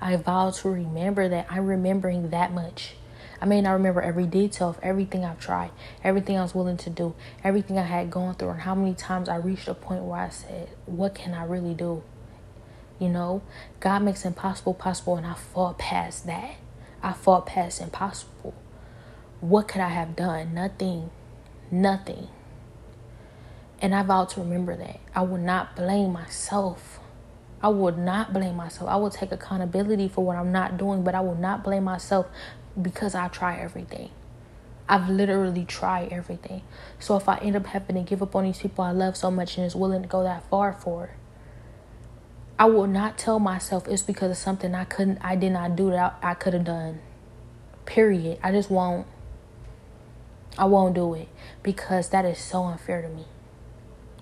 I 0.00 0.16
vow 0.16 0.50
to 0.50 0.70
remember 0.70 1.28
that. 1.28 1.46
I'm 1.50 1.66
remembering 1.66 2.30
that 2.30 2.52
much. 2.52 2.94
I 3.40 3.46
may 3.46 3.60
not 3.60 3.72
remember 3.72 4.02
every 4.02 4.26
detail 4.26 4.68
of 4.68 4.78
everything 4.82 5.24
I've 5.24 5.40
tried, 5.40 5.70
everything 6.04 6.36
I 6.36 6.42
was 6.42 6.54
willing 6.54 6.76
to 6.78 6.90
do, 6.90 7.14
everything 7.42 7.78
I 7.78 7.82
had 7.82 8.10
gone 8.10 8.34
through, 8.34 8.50
and 8.50 8.60
how 8.60 8.74
many 8.74 8.94
times 8.94 9.28
I 9.30 9.36
reached 9.36 9.68
a 9.68 9.74
point 9.74 10.02
where 10.02 10.20
I 10.20 10.28
said, 10.28 10.68
What 10.84 11.14
can 11.14 11.32
I 11.32 11.44
really 11.44 11.72
do? 11.72 12.02
You 12.98 13.08
know, 13.08 13.42
God 13.78 14.02
makes 14.02 14.26
impossible 14.26 14.74
possible, 14.74 15.16
and 15.16 15.26
I 15.26 15.34
fought 15.34 15.78
past 15.78 16.26
that. 16.26 16.56
I 17.02 17.14
fought 17.14 17.46
past 17.46 17.80
impossible. 17.80 18.54
What 19.40 19.68
could 19.68 19.80
I 19.80 19.88
have 19.88 20.16
done? 20.16 20.54
Nothing. 20.54 21.10
Nothing. 21.70 22.28
And 23.80 23.94
I 23.94 24.02
vowed 24.02 24.28
to 24.30 24.40
remember 24.40 24.76
that. 24.76 25.00
I 25.14 25.22
will 25.22 25.38
not 25.38 25.74
blame 25.74 26.12
myself. 26.12 27.00
I 27.62 27.68
will 27.68 27.96
not 27.96 28.32
blame 28.32 28.56
myself. 28.56 28.90
I 28.90 28.96
will 28.96 29.10
take 29.10 29.32
accountability 29.32 30.08
for 30.08 30.24
what 30.24 30.36
I'm 30.36 30.52
not 30.52 30.76
doing, 30.76 31.02
but 31.02 31.14
I 31.14 31.20
will 31.20 31.34
not 31.34 31.64
blame 31.64 31.84
myself 31.84 32.26
because 32.80 33.14
I 33.14 33.28
try 33.28 33.58
everything. 33.58 34.10
I've 34.88 35.08
literally 35.08 35.64
tried 35.64 36.12
everything. 36.12 36.62
So 36.98 37.16
if 37.16 37.28
I 37.28 37.38
end 37.38 37.56
up 37.56 37.66
having 37.66 37.96
to 37.96 38.02
give 38.02 38.22
up 38.22 38.34
on 38.34 38.44
these 38.44 38.58
people 38.58 38.84
I 38.84 38.90
love 38.90 39.16
so 39.16 39.30
much 39.30 39.56
and 39.56 39.64
is 39.64 39.76
willing 39.76 40.02
to 40.02 40.08
go 40.08 40.22
that 40.24 40.48
far 40.50 40.72
for, 40.72 41.10
I 42.58 42.64
will 42.64 42.86
not 42.86 43.16
tell 43.16 43.38
myself 43.38 43.86
it's 43.88 44.02
because 44.02 44.30
of 44.32 44.36
something 44.36 44.74
I 44.74 44.84
couldn't, 44.84 45.18
I 45.22 45.36
did 45.36 45.52
not 45.52 45.76
do 45.76 45.90
that 45.90 46.18
I 46.22 46.34
could 46.34 46.54
have 46.54 46.64
done. 46.64 47.00
Period. 47.86 48.38
I 48.42 48.52
just 48.52 48.70
won't. 48.70 49.06
I 50.58 50.64
won't 50.64 50.94
do 50.94 51.14
it 51.14 51.28
because 51.62 52.10
that 52.10 52.24
is 52.24 52.38
so 52.38 52.64
unfair 52.64 53.02
to 53.02 53.08
me. 53.08 53.24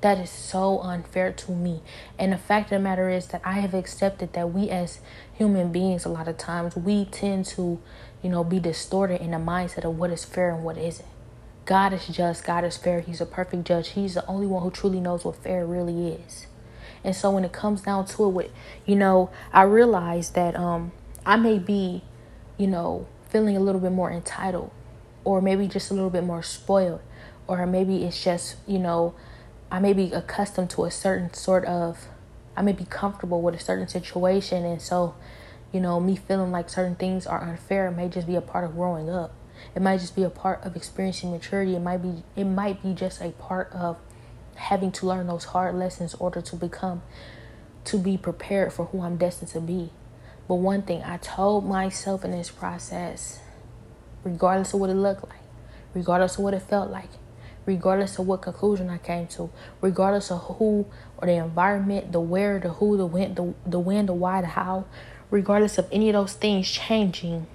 That 0.00 0.18
is 0.18 0.30
so 0.30 0.78
unfair 0.80 1.32
to 1.32 1.52
me. 1.52 1.82
And 2.18 2.32
the 2.32 2.38
fact 2.38 2.66
of 2.66 2.78
the 2.78 2.78
matter 2.78 3.08
is 3.08 3.26
that 3.28 3.42
I 3.44 3.54
have 3.54 3.74
accepted 3.74 4.32
that 4.34 4.52
we 4.52 4.70
as 4.70 5.00
human 5.32 5.72
beings, 5.72 6.04
a 6.04 6.08
lot 6.08 6.28
of 6.28 6.38
times, 6.38 6.76
we 6.76 7.04
tend 7.06 7.46
to, 7.46 7.80
you 8.22 8.30
know, 8.30 8.44
be 8.44 8.60
distorted 8.60 9.20
in 9.20 9.32
the 9.32 9.38
mindset 9.38 9.84
of 9.84 9.98
what 9.98 10.10
is 10.10 10.24
fair 10.24 10.54
and 10.54 10.62
what 10.62 10.78
isn't. 10.78 11.08
God 11.64 11.92
is 11.92 12.06
just, 12.06 12.44
God 12.44 12.64
is 12.64 12.76
fair, 12.76 13.00
He's 13.00 13.20
a 13.20 13.26
perfect 13.26 13.64
judge. 13.64 13.90
He's 13.90 14.14
the 14.14 14.24
only 14.26 14.46
one 14.46 14.62
who 14.62 14.70
truly 14.70 15.00
knows 15.00 15.24
what 15.24 15.36
fair 15.36 15.66
really 15.66 16.12
is. 16.12 16.46
And 17.04 17.14
so 17.14 17.30
when 17.30 17.44
it 17.44 17.52
comes 17.52 17.82
down 17.82 18.06
to 18.06 18.24
it, 18.24 18.28
with 18.28 18.50
you 18.86 18.96
know, 18.96 19.30
I 19.52 19.62
realize 19.62 20.30
that 20.30 20.56
um 20.56 20.92
I 21.26 21.36
may 21.36 21.58
be, 21.58 22.02
you 22.56 22.66
know, 22.68 23.06
feeling 23.28 23.56
a 23.56 23.60
little 23.60 23.80
bit 23.80 23.92
more 23.92 24.10
entitled, 24.10 24.70
or 25.28 25.42
maybe 25.42 25.68
just 25.68 25.90
a 25.90 25.94
little 25.94 26.08
bit 26.08 26.24
more 26.24 26.42
spoiled, 26.42 27.02
or 27.46 27.66
maybe 27.66 28.02
it's 28.02 28.24
just, 28.24 28.56
you 28.66 28.78
know, 28.78 29.14
I 29.70 29.78
may 29.78 29.92
be 29.92 30.10
accustomed 30.10 30.70
to 30.70 30.86
a 30.86 30.90
certain 30.90 31.34
sort 31.34 31.66
of, 31.66 32.06
I 32.56 32.62
may 32.62 32.72
be 32.72 32.86
comfortable 32.86 33.42
with 33.42 33.54
a 33.54 33.58
certain 33.58 33.88
situation. 33.88 34.64
And 34.64 34.80
so, 34.80 35.14
you 35.70 35.80
know, 35.80 36.00
me 36.00 36.16
feeling 36.16 36.50
like 36.50 36.70
certain 36.70 36.94
things 36.94 37.26
are 37.26 37.42
unfair 37.42 37.90
may 37.90 38.08
just 38.08 38.26
be 38.26 38.36
a 38.36 38.40
part 38.40 38.64
of 38.64 38.74
growing 38.74 39.10
up. 39.10 39.34
It 39.74 39.82
might 39.82 40.00
just 40.00 40.16
be 40.16 40.22
a 40.22 40.30
part 40.30 40.64
of 40.64 40.74
experiencing 40.74 41.30
maturity. 41.30 41.76
It 41.76 41.80
might 41.80 41.98
be, 41.98 42.22
it 42.34 42.44
might 42.44 42.82
be 42.82 42.94
just 42.94 43.20
a 43.20 43.32
part 43.32 43.70
of 43.72 43.98
having 44.54 44.92
to 44.92 45.06
learn 45.06 45.26
those 45.26 45.44
hard 45.44 45.74
lessons 45.74 46.14
in 46.14 46.20
order 46.20 46.40
to 46.40 46.56
become, 46.56 47.02
to 47.84 47.98
be 47.98 48.16
prepared 48.16 48.72
for 48.72 48.86
who 48.86 49.02
I'm 49.02 49.18
destined 49.18 49.50
to 49.50 49.60
be. 49.60 49.90
But 50.48 50.54
one 50.54 50.80
thing 50.80 51.02
I 51.02 51.18
told 51.18 51.66
myself 51.66 52.24
in 52.24 52.30
this 52.30 52.50
process, 52.50 53.40
regardless 54.24 54.74
of 54.74 54.80
what 54.80 54.90
it 54.90 54.94
looked 54.94 55.28
like, 55.28 55.40
regardless 55.94 56.36
of 56.36 56.44
what 56.44 56.54
it 56.54 56.62
felt 56.62 56.90
like, 56.90 57.10
regardless 57.66 58.18
of 58.18 58.26
what 58.26 58.42
conclusion 58.42 58.88
I 58.88 58.98
came 58.98 59.26
to, 59.28 59.50
regardless 59.80 60.30
of 60.30 60.40
who 60.56 60.86
or 61.18 61.26
the 61.26 61.34
environment, 61.34 62.12
the 62.12 62.20
where, 62.20 62.58
the 62.58 62.70
who, 62.70 62.96
the 62.96 63.06
when, 63.06 63.34
the, 63.34 63.54
the 63.66 63.78
when, 63.78 64.06
the 64.06 64.14
why, 64.14 64.40
the 64.40 64.48
how, 64.48 64.86
regardless 65.30 65.78
of 65.78 65.86
any 65.92 66.08
of 66.08 66.14
those 66.14 66.32
things 66.32 66.70
changing, 66.70 67.46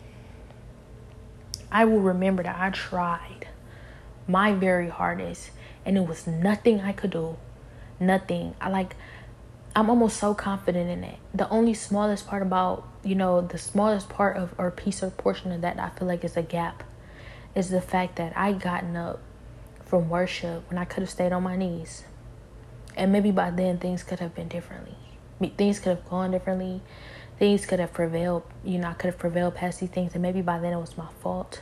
I 1.71 1.85
will 1.85 2.01
remember 2.01 2.43
that 2.43 2.55
I 2.59 2.69
tried 2.69 3.47
my 4.27 4.53
very 4.53 4.89
hardest 4.89 5.49
and 5.85 5.97
it 5.97 6.07
was 6.07 6.27
nothing 6.27 6.81
I 6.81 6.91
could 6.91 7.11
do. 7.11 7.37
Nothing. 7.99 8.55
I 8.61 8.69
like 8.69 8.95
I'm 9.75 9.89
almost 9.89 10.17
so 10.17 10.35
confident 10.35 10.89
in 10.89 11.03
it. 11.03 11.17
The 11.33 11.49
only 11.49 11.73
smallest 11.73 12.27
part 12.27 12.43
about, 12.43 12.87
you 13.03 13.15
know, 13.15 13.41
the 13.41 13.57
smallest 13.57 14.07
part 14.07 14.37
of 14.37 14.53
or 14.59 14.69
piece 14.69 15.01
or 15.01 15.09
portion 15.09 15.51
of 15.51 15.61
that 15.61 15.79
I 15.79 15.89
feel 15.89 16.07
like 16.07 16.23
is 16.23 16.37
a 16.37 16.43
gap 16.43 16.83
is 17.55 17.69
the 17.69 17.81
fact 17.81 18.17
that 18.17 18.33
I 18.37 18.53
gotten 18.53 18.95
up 18.95 19.19
from 19.83 20.09
worship 20.09 20.69
when 20.69 20.77
I 20.77 20.85
could 20.85 21.01
have 21.01 21.09
stayed 21.09 21.31
on 21.31 21.41
my 21.41 21.55
knees. 21.55 22.03
And 22.95 23.11
maybe 23.11 23.31
by 23.31 23.49
then 23.49 23.79
things 23.79 24.03
could 24.03 24.19
have 24.19 24.35
been 24.35 24.47
differently. 24.47 24.95
Things 25.57 25.79
could 25.79 25.89
have 25.89 26.07
gone 26.07 26.29
differently. 26.29 26.81
Things 27.39 27.65
could 27.65 27.79
have 27.79 27.93
prevailed. 27.93 28.43
You 28.63 28.77
know, 28.77 28.89
I 28.89 28.93
could 28.93 29.07
have 29.07 29.17
prevailed 29.17 29.55
past 29.55 29.79
these 29.79 29.89
things. 29.89 30.13
And 30.13 30.21
maybe 30.21 30.43
by 30.43 30.59
then 30.59 30.73
it 30.73 30.79
was 30.79 30.95
my 30.97 31.07
fault. 31.21 31.61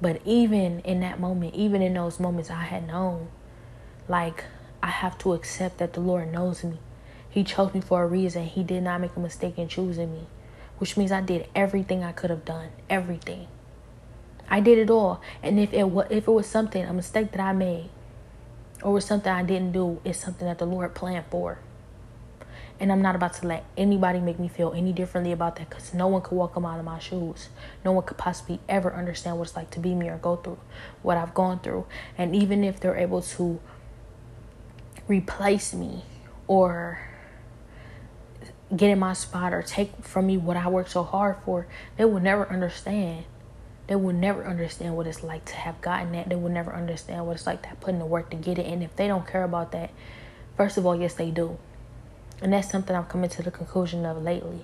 But 0.00 0.20
even 0.24 0.80
in 0.80 0.98
that 1.00 1.20
moment, 1.20 1.54
even 1.54 1.80
in 1.80 1.94
those 1.94 2.18
moments, 2.18 2.50
I 2.50 2.64
had 2.64 2.88
known, 2.88 3.28
like, 4.08 4.44
I 4.82 4.88
have 4.88 5.16
to 5.18 5.32
accept 5.32 5.78
that 5.78 5.92
the 5.92 6.00
Lord 6.00 6.32
knows 6.32 6.64
me. 6.64 6.78
He 7.34 7.42
chose 7.42 7.74
me 7.74 7.80
for 7.80 8.04
a 8.04 8.06
reason. 8.06 8.44
He 8.44 8.62
did 8.62 8.84
not 8.84 9.00
make 9.00 9.16
a 9.16 9.18
mistake 9.18 9.58
in 9.58 9.66
choosing 9.66 10.12
me, 10.12 10.28
which 10.78 10.96
means 10.96 11.10
I 11.10 11.20
did 11.20 11.48
everything 11.52 12.04
I 12.04 12.12
could 12.12 12.30
have 12.30 12.44
done. 12.44 12.68
Everything. 12.88 13.48
I 14.48 14.60
did 14.60 14.78
it 14.78 14.88
all. 14.88 15.20
And 15.42 15.58
if 15.58 15.72
it 15.72 15.90
was, 15.90 16.06
if 16.10 16.28
it 16.28 16.30
was 16.30 16.46
something, 16.46 16.84
a 16.84 16.92
mistake 16.92 17.32
that 17.32 17.40
I 17.40 17.52
made, 17.52 17.90
or 18.84 18.92
was 18.92 19.04
something 19.04 19.32
I 19.32 19.42
didn't 19.42 19.72
do, 19.72 20.00
it's 20.04 20.20
something 20.20 20.46
that 20.46 20.58
the 20.58 20.64
Lord 20.64 20.94
planned 20.94 21.24
for. 21.28 21.58
And 22.78 22.92
I'm 22.92 23.02
not 23.02 23.16
about 23.16 23.34
to 23.34 23.48
let 23.48 23.64
anybody 23.76 24.20
make 24.20 24.38
me 24.38 24.46
feel 24.46 24.72
any 24.72 24.92
differently 24.92 25.32
about 25.32 25.56
that 25.56 25.68
because 25.68 25.92
no 25.92 26.06
one 26.06 26.22
could 26.22 26.36
walk 26.36 26.54
them 26.54 26.64
out 26.64 26.78
of 26.78 26.84
my 26.84 27.00
shoes. 27.00 27.48
No 27.84 27.90
one 27.90 28.04
could 28.04 28.16
possibly 28.16 28.60
ever 28.68 28.94
understand 28.94 29.38
what 29.38 29.48
it's 29.48 29.56
like 29.56 29.72
to 29.72 29.80
be 29.80 29.96
me 29.96 30.08
or 30.08 30.18
go 30.18 30.36
through 30.36 30.60
what 31.02 31.16
I've 31.16 31.34
gone 31.34 31.58
through. 31.58 31.86
And 32.16 32.36
even 32.36 32.62
if 32.62 32.78
they're 32.78 32.96
able 32.96 33.22
to 33.22 33.58
replace 35.08 35.74
me 35.74 36.04
or 36.46 37.00
get 38.74 38.90
in 38.90 38.98
my 38.98 39.12
spot 39.12 39.52
or 39.52 39.62
take 39.62 39.92
from 40.02 40.26
me 40.26 40.36
what 40.36 40.56
I 40.56 40.68
worked 40.68 40.90
so 40.90 41.02
hard 41.02 41.36
for, 41.44 41.66
they 41.96 42.04
will 42.04 42.20
never 42.20 42.48
understand 42.48 43.24
they 43.86 43.96
will 43.96 44.14
never 44.14 44.46
understand 44.46 44.96
what 44.96 45.06
it's 45.06 45.22
like 45.22 45.44
to 45.46 45.54
have 45.54 45.80
gotten 45.82 46.12
that. 46.12 46.28
They 46.28 46.36
will 46.36 46.50
never 46.50 46.74
understand 46.74 47.26
what 47.26 47.36
it's 47.36 47.46
like 47.46 47.62
to 47.62 47.74
put 47.76 47.90
in 47.90 47.98
the 47.98 48.06
work 48.06 48.30
to 48.30 48.36
get 48.36 48.58
it. 48.58 48.66
And 48.66 48.82
if 48.82 48.96
they 48.96 49.06
don't 49.06 49.26
care 49.26 49.44
about 49.44 49.72
that, 49.72 49.90
first 50.56 50.78
of 50.78 50.86
all, 50.86 50.96
yes, 50.96 51.14
they 51.14 51.30
do. 51.30 51.58
And 52.40 52.52
that's 52.52 52.70
something 52.70 52.96
I'm 52.96 53.04
coming 53.04 53.30
to 53.30 53.42
the 53.42 53.50
conclusion 53.50 54.06
of 54.06 54.22
lately. 54.22 54.60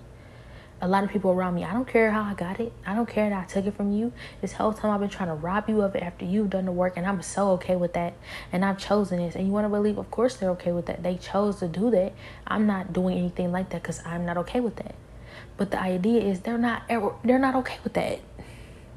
A 0.83 0.89
lot 0.89 1.05
of 1.05 1.11
people 1.11 1.31
around 1.31 1.55
me, 1.55 1.65
I 1.65 1.75
don't 1.75 1.87
care 1.87 2.11
how 2.11 2.23
I 2.23 2.33
got 2.33 2.59
it. 2.59 2.73
I 2.87 2.95
don't 2.95 3.09
care 3.09 3.29
that 3.29 3.43
I 3.43 3.45
took 3.45 3.67
it 3.67 3.77
from 3.77 3.93
you. 3.93 4.13
This 4.41 4.53
whole 4.53 4.73
time 4.73 4.91
I've 4.93 5.01
been 5.01 5.11
trying 5.11 5.29
to 5.29 5.35
rob 5.35 5.69
you 5.69 5.83
of 5.83 5.95
it 5.95 6.03
after 6.03 6.25
you've 6.25 6.49
done 6.49 6.65
the 6.65 6.73
work, 6.73 6.95
and 6.97 7.05
I'm 7.07 7.21
so 7.21 7.51
okay 7.53 7.77
with 7.77 7.93
that. 7.93 8.15
And 8.51 8.65
I've 8.65 8.79
chosen 8.79 9.19
this. 9.19 9.35
And 9.35 9.47
you 9.47 9.53
want 9.53 9.67
to 9.67 9.69
believe, 9.69 9.99
of 9.99 10.11
course, 10.11 10.37
they're 10.37 10.51
okay 10.51 10.73
with 10.73 10.87
that. 10.87 11.03
They 11.03 11.17
chose 11.17 11.59
to 11.59 11.69
do 11.69 11.91
that. 11.91 12.15
I'm 12.47 12.67
not 12.67 12.95
doing 12.95 13.19
anything 13.19 13.53
like 13.53 13.69
that 13.71 13.83
because 13.83 14.01
I'm 14.07 14.25
not 14.25 14.39
okay 14.39 14.61
with 14.61 14.77
that. 14.77 14.95
But 15.59 15.71
the 15.71 15.81
idea 15.81 16.23
is 16.23 16.41
they're 16.41 16.57
not 16.57 16.89
they're 16.89 17.39
not 17.39 17.55
okay 17.57 17.77
with 17.85 17.93
that. 17.93 18.21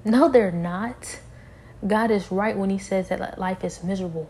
No, 0.05 0.29
they're 0.29 0.51
not. 0.51 1.19
God 1.85 2.11
is 2.11 2.31
right 2.31 2.57
when 2.57 2.69
He 2.69 2.77
says 2.77 3.09
that 3.09 3.37
life 3.37 3.63
is 3.65 3.83
miserable. 3.83 4.29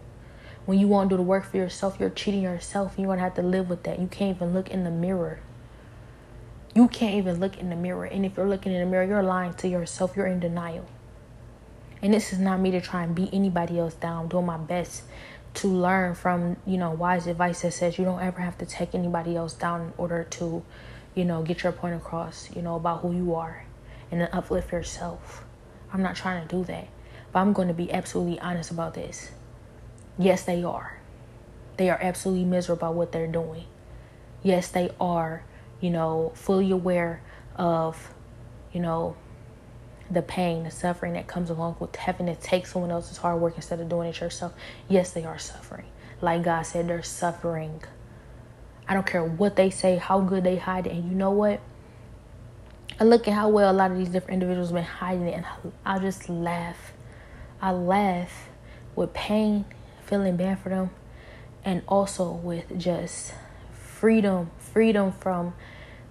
When 0.66 0.80
you 0.80 0.88
won't 0.88 1.10
do 1.10 1.18
the 1.18 1.24
work 1.24 1.44
for 1.44 1.58
yourself, 1.58 1.98
you're 2.00 2.10
cheating 2.10 2.42
yourself. 2.42 2.96
You're 2.98 3.16
to 3.16 3.22
have 3.22 3.36
to 3.36 3.42
live 3.42 3.70
with 3.70 3.84
that. 3.84 4.00
You 4.00 4.08
can't 4.08 4.36
even 4.36 4.54
look 4.54 4.70
in 4.70 4.84
the 4.84 4.90
mirror. 4.90 5.40
You 6.76 6.88
can't 6.88 7.16
even 7.16 7.40
look 7.40 7.58
in 7.58 7.70
the 7.70 7.76
mirror. 7.76 8.06
And 8.06 8.26
if 8.26 8.36
you're 8.36 8.48
looking 8.48 8.74
in 8.74 8.80
the 8.80 8.86
mirror, 8.86 9.04
you're 9.04 9.24
lying 9.24 9.54
to 9.56 9.68
yourself. 9.68 10.16
You're 10.16 10.28
in 10.28 10.40
denial. 10.40 10.86
And 12.02 12.14
this 12.14 12.34
is 12.34 12.40
not 12.40 12.60
me 12.60 12.72
to 12.72 12.82
try 12.82 13.04
and 13.04 13.16
beat 13.16 13.30
anybody 13.32 13.80
else 13.80 13.94
down. 13.94 14.24
I'm 14.24 14.28
doing 14.28 14.46
my 14.46 14.58
best 14.58 15.04
to 15.56 15.68
learn 15.68 16.16
from, 16.16 16.58
you 16.66 16.78
know, 16.78 16.92
wise 16.92 17.28
advice 17.28 17.62
that 17.62 17.74
says 17.74 17.98
you 17.98 18.06
don't 18.06 18.22
ever 18.22 18.42
have 18.42 18.58
to 18.58 18.66
take 18.66 18.96
anybody 18.96 19.36
else 19.36 19.54
down 19.54 19.82
in 19.82 19.94
order 19.98 20.24
to, 20.24 20.64
you 21.14 21.26
know, 21.26 21.44
get 21.44 21.64
your 21.64 21.72
point 21.72 21.96
across, 21.96 22.50
you 22.56 22.62
know, 22.62 22.76
about 22.76 23.02
who 23.02 23.16
you 23.16 23.36
are 23.36 23.66
and 24.12 24.20
then 24.22 24.30
uplift 24.34 24.72
yourself. 24.72 25.44
I'm 25.94 26.02
not 26.02 26.16
trying 26.16 26.48
to 26.48 26.56
do 26.56 26.64
that. 26.66 26.88
But 27.32 27.40
I'm 27.40 27.54
going 27.54 27.68
to 27.68 27.74
be 27.74 27.92
absolutely 27.92 28.40
honest 28.40 28.72
about 28.72 28.96
this. 28.96 29.32
Yes, 30.18 30.44
they 30.44 30.64
are. 30.64 31.00
They 31.78 31.90
are 31.90 32.00
absolutely 32.02 32.46
miserable 32.46 32.88
about 32.88 32.96
what 32.96 33.12
they're 33.12 33.28
doing. 33.28 33.66
Yes, 34.44 34.68
they 34.68 34.92
are, 35.00 35.44
you 35.82 35.90
know, 35.90 36.32
fully 36.36 36.72
aware 36.72 37.22
of, 37.56 38.14
you 38.72 38.80
know, 38.80 39.16
the 40.10 40.22
pain, 40.22 40.64
the 40.64 40.72
suffering 40.72 41.14
that 41.14 41.28
comes 41.28 41.50
along 41.50 41.78
with 41.80 41.96
having 41.96 42.28
to 42.28 42.36
take 42.36 42.68
someone 42.68 42.92
else's 42.92 43.18
hard 43.18 43.42
work 43.42 43.56
instead 43.56 43.80
of 43.80 43.90
doing 43.90 44.10
it 44.10 44.20
yourself. 44.20 44.54
Yes, 44.88 45.12
they 45.12 45.24
are 45.26 45.40
suffering. 45.40 45.86
Like 46.22 46.44
God 46.44 46.64
said, 46.64 46.88
they're 46.88 47.04
suffering. 47.04 47.82
I 48.88 48.94
don't 48.94 49.06
care 49.06 49.24
what 49.24 49.56
they 49.56 49.70
say, 49.70 49.98
how 49.98 50.20
good 50.20 50.44
they 50.44 50.58
hide 50.58 50.88
it. 50.88 50.94
And 50.94 51.10
you 51.10 51.16
know 51.16 51.32
what? 51.32 51.60
I 53.00 53.06
look 53.06 53.28
at 53.28 53.34
how 53.34 53.50
well 53.50 53.72
a 53.72 53.74
lot 53.74 53.92
of 53.92 53.98
these 53.98 54.10
different 54.10 54.36
individuals 54.36 54.70
have 54.70 54.76
been 54.76 54.84
hiding 54.84 55.28
it, 55.28 55.34
and 55.34 55.46
I, 55.86 55.96
I 55.96 56.00
just 56.00 56.30
laugh. 56.30 56.94
I 57.62 57.72
laugh 57.72 58.50
with 58.96 59.14
pain, 59.14 59.66
feeling 60.06 60.36
bad 60.36 60.60
for 60.60 60.70
them, 60.70 60.92
and 61.66 61.82
also 61.88 62.32
with 62.32 62.78
just 62.78 63.34
freedom, 63.72 64.52
freedom 64.74 65.12
from 65.12 65.54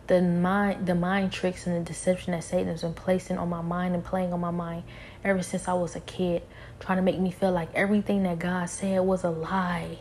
the 0.07 0.23
mind, 0.23 0.87
the 0.87 0.95
mind 0.95 1.33
tricks 1.33 1.67
and 1.67 1.77
the 1.77 1.89
deception 1.89 2.33
that 2.33 2.45
Satan 2.45 2.69
has 2.69 2.83
been 2.83 2.95
placing 2.95 3.39
on 3.39 3.49
my 3.49 3.61
mind 3.61 3.95
and 3.95 4.05
playing 4.05 4.33
on 4.33 4.41
my 4.41 4.51
mind 4.51 4.85
ever 5.25 5.43
since 5.43 5.69
I 5.69 5.75
was 5.75 5.95
a 5.95 6.01
kid, 6.01 6.43
trying 6.81 6.97
to 6.97 7.03
make 7.03 7.19
me 7.19 7.31
feel 7.31 7.53
like 7.53 7.69
everything 7.75 8.23
that 8.23 8.39
God 8.39 8.71
said 8.71 9.01
was 9.01 9.25
a 9.25 9.31
lie, 9.31 9.99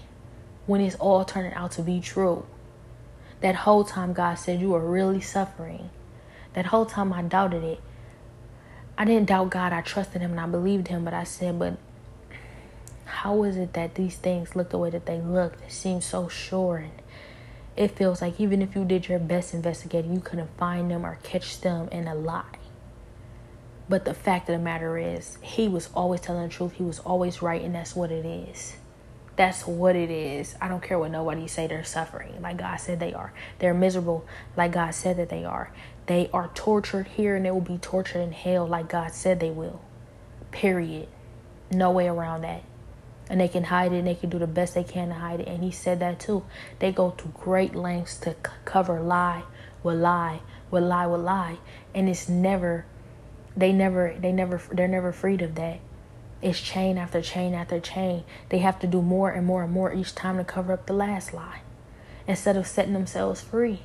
when 0.65 0.81
it's 0.81 0.95
all 0.95 1.25
turning 1.25 1.53
out 1.53 1.71
to 1.73 1.81
be 1.81 1.99
true. 1.99 2.45
That 3.41 3.55
whole 3.55 3.83
time 3.83 4.13
God 4.13 4.35
said 4.35 4.61
you 4.61 4.69
were 4.69 4.79
really 4.79 5.21
suffering 5.21 5.89
that 6.53 6.67
whole 6.67 6.85
time 6.85 7.13
I 7.13 7.21
doubted 7.21 7.63
it. 7.63 7.79
I 8.97 9.05
didn't 9.05 9.27
doubt 9.27 9.49
God. 9.51 9.73
I 9.73 9.81
trusted 9.81 10.21
Him 10.21 10.31
and 10.31 10.39
I 10.39 10.47
believed 10.47 10.89
Him. 10.89 11.05
But 11.05 11.13
I 11.13 11.23
said, 11.23 11.57
but 11.57 11.77
how 13.05 13.43
is 13.43 13.57
it 13.57 13.73
that 13.73 13.95
these 13.95 14.17
things 14.17 14.55
look 14.55 14.69
the 14.69 14.77
way 14.77 14.89
that 14.89 15.05
they 15.05 15.19
look? 15.19 15.59
They 15.61 15.69
seem 15.69 16.01
so 16.01 16.27
sure. 16.27 16.77
And 16.77 16.91
it 17.77 17.95
feels 17.97 18.21
like 18.21 18.39
even 18.39 18.61
if 18.61 18.75
you 18.75 18.85
did 18.85 19.07
your 19.07 19.19
best 19.19 19.53
investigating, 19.53 20.13
you 20.13 20.19
couldn't 20.19 20.55
find 20.57 20.91
them 20.91 21.05
or 21.05 21.17
catch 21.23 21.61
them 21.61 21.87
in 21.89 22.07
a 22.07 22.15
lie. 22.15 22.43
But 23.87 24.05
the 24.05 24.13
fact 24.13 24.49
of 24.49 24.53
the 24.53 24.63
matter 24.63 24.97
is, 24.97 25.37
he 25.41 25.67
was 25.67 25.89
always 25.93 26.21
telling 26.21 26.43
the 26.43 26.49
truth. 26.49 26.73
He 26.73 26.83
was 26.83 26.99
always 26.99 27.41
right, 27.41 27.61
and 27.61 27.75
that's 27.75 27.95
what 27.95 28.11
it 28.11 28.25
is. 28.25 28.75
That's 29.35 29.65
what 29.65 29.95
it 29.95 30.09
is. 30.09 30.55
I 30.61 30.67
don't 30.67 30.83
care 30.83 30.99
what 30.99 31.11
nobody 31.11 31.47
say 31.47 31.67
they're 31.67 31.83
suffering. 31.83 32.41
Like 32.41 32.57
God 32.57 32.77
said 32.77 32.99
they 32.99 33.13
are. 33.13 33.33
They're 33.59 33.73
miserable 33.73 34.25
like 34.55 34.73
God 34.73 34.91
said 34.91 35.17
that 35.17 35.29
they 35.29 35.45
are. 35.45 35.71
They 36.05 36.29
are 36.33 36.51
tortured 36.53 37.07
here 37.07 37.35
and 37.35 37.45
they 37.45 37.51
will 37.51 37.61
be 37.61 37.77
tortured 37.77 38.19
in 38.19 38.33
hell 38.33 38.67
like 38.67 38.89
God 38.89 39.13
said 39.13 39.39
they 39.39 39.49
will. 39.49 39.81
Period. 40.51 41.07
No 41.71 41.91
way 41.91 42.07
around 42.07 42.41
that. 42.41 42.63
And 43.31 43.41
they 43.41 43.47
can 43.47 43.63
hide 43.63 43.93
it 43.93 43.97
and 43.99 44.07
they 44.07 44.15
can 44.15 44.29
do 44.29 44.37
the 44.37 44.45
best 44.45 44.75
they 44.75 44.83
can 44.83 45.07
to 45.07 45.15
hide 45.15 45.39
it. 45.39 45.47
And 45.47 45.63
he 45.63 45.71
said 45.71 45.99
that 46.01 46.19
too. 46.19 46.45
They 46.79 46.91
go 46.91 47.11
to 47.11 47.27
great 47.29 47.73
lengths 47.73 48.17
to 48.19 48.31
c- 48.31 48.51
cover 48.65 48.99
lie 48.99 49.43
with 49.81 49.99
lie 49.99 50.41
with 50.69 50.83
lie 50.83 51.07
with 51.07 51.21
lie. 51.21 51.57
And 51.95 52.07
it's 52.07 52.29
never 52.29 52.85
they 53.55 53.71
never 53.71 54.15
they 54.19 54.31
never 54.31 54.61
they're 54.71 54.87
never 54.87 55.11
freed 55.11 55.41
of 55.41 55.55
that 55.55 55.79
it's 56.41 56.59
chain 56.59 56.97
after 56.97 57.21
chain 57.21 57.53
after 57.53 57.79
chain 57.79 58.23
they 58.49 58.59
have 58.59 58.79
to 58.79 58.87
do 58.87 59.01
more 59.01 59.29
and 59.29 59.45
more 59.45 59.63
and 59.63 59.71
more 59.71 59.93
each 59.93 60.15
time 60.15 60.37
to 60.37 60.43
cover 60.43 60.73
up 60.73 60.85
the 60.85 60.93
last 60.93 61.33
lie 61.33 61.61
instead 62.27 62.55
of 62.55 62.65
setting 62.65 62.93
themselves 62.93 63.41
free 63.41 63.81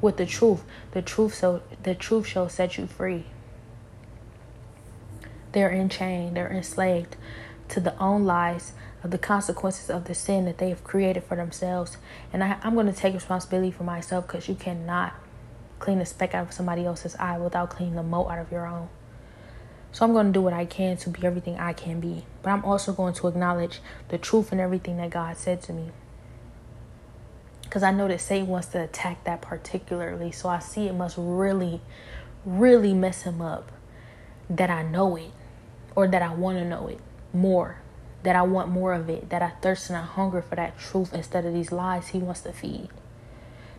with 0.00 0.16
the 0.16 0.26
truth 0.26 0.62
the 0.92 1.02
truth 1.02 1.34
so 1.34 1.62
the 1.82 1.94
truth 1.94 2.26
shall 2.26 2.48
set 2.48 2.76
you 2.76 2.86
free 2.86 3.24
they're 5.52 5.70
in 5.70 5.88
chain 5.88 6.34
they're 6.34 6.52
enslaved 6.52 7.16
to 7.68 7.80
the 7.80 7.96
own 7.98 8.24
lies 8.24 8.72
of 9.04 9.10
the 9.10 9.18
consequences 9.18 9.90
of 9.90 10.04
the 10.04 10.14
sin 10.14 10.44
that 10.44 10.58
they 10.58 10.70
have 10.70 10.82
created 10.82 11.22
for 11.24 11.36
themselves 11.36 11.98
and 12.32 12.42
I, 12.42 12.58
i'm 12.62 12.74
going 12.74 12.86
to 12.86 12.92
take 12.92 13.14
responsibility 13.14 13.70
for 13.70 13.84
myself 13.84 14.26
because 14.26 14.48
you 14.48 14.54
cannot 14.54 15.14
clean 15.78 15.98
the 15.98 16.06
speck 16.06 16.34
out 16.34 16.48
of 16.48 16.52
somebody 16.52 16.84
else's 16.84 17.16
eye 17.16 17.38
without 17.38 17.70
cleaning 17.70 17.94
the 17.94 18.02
mote 18.02 18.30
out 18.30 18.38
of 18.38 18.50
your 18.50 18.66
own. 18.66 18.88
So 19.92 20.04
I'm 20.04 20.12
going 20.12 20.26
to 20.26 20.32
do 20.32 20.42
what 20.42 20.52
I 20.52 20.64
can 20.64 20.96
to 20.98 21.10
be 21.10 21.24
everything 21.24 21.58
I 21.58 21.72
can 21.72 22.00
be. 22.00 22.24
But 22.42 22.50
I'm 22.50 22.64
also 22.64 22.92
going 22.92 23.14
to 23.14 23.28
acknowledge 23.28 23.80
the 24.08 24.18
truth 24.18 24.52
in 24.52 24.60
everything 24.60 24.98
that 24.98 25.10
God 25.10 25.36
said 25.36 25.62
to 25.62 25.72
me. 25.72 25.90
Because 27.62 27.82
I 27.82 27.90
know 27.90 28.08
that 28.08 28.20
Satan 28.20 28.48
wants 28.48 28.68
to 28.68 28.82
attack 28.82 29.24
that 29.24 29.40
particularly. 29.40 30.32
So 30.32 30.48
I 30.48 30.58
see 30.58 30.88
it 30.88 30.94
must 30.94 31.16
really, 31.18 31.80
really 32.44 32.94
mess 32.94 33.22
him 33.22 33.40
up 33.40 33.72
that 34.50 34.70
I 34.70 34.82
know 34.82 35.16
it 35.16 35.30
or 35.94 36.06
that 36.08 36.22
I 36.22 36.32
want 36.34 36.58
to 36.58 36.64
know 36.64 36.88
it 36.88 37.00
more. 37.32 37.80
That 38.24 38.34
I 38.34 38.42
want 38.42 38.68
more 38.68 38.92
of 38.92 39.08
it. 39.08 39.30
That 39.30 39.42
I 39.42 39.50
thirst 39.62 39.90
and 39.90 39.96
I 39.96 40.02
hunger 40.02 40.42
for 40.42 40.56
that 40.56 40.78
truth 40.78 41.14
instead 41.14 41.44
of 41.44 41.54
these 41.54 41.70
lies 41.70 42.08
he 42.08 42.18
wants 42.18 42.40
to 42.42 42.52
feed. 42.52 42.88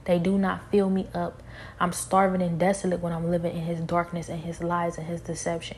They 0.05 0.17
do 0.17 0.37
not 0.37 0.71
fill 0.71 0.89
me 0.89 1.07
up. 1.13 1.43
I'm 1.79 1.93
starving 1.93 2.41
and 2.41 2.59
desolate 2.59 2.99
when 3.01 3.13
I'm 3.13 3.29
living 3.29 3.55
in 3.55 3.63
his 3.63 3.79
darkness 3.79 4.29
and 4.29 4.39
his 4.39 4.61
lies 4.61 4.97
and 4.97 5.05
his 5.05 5.21
deception. 5.21 5.77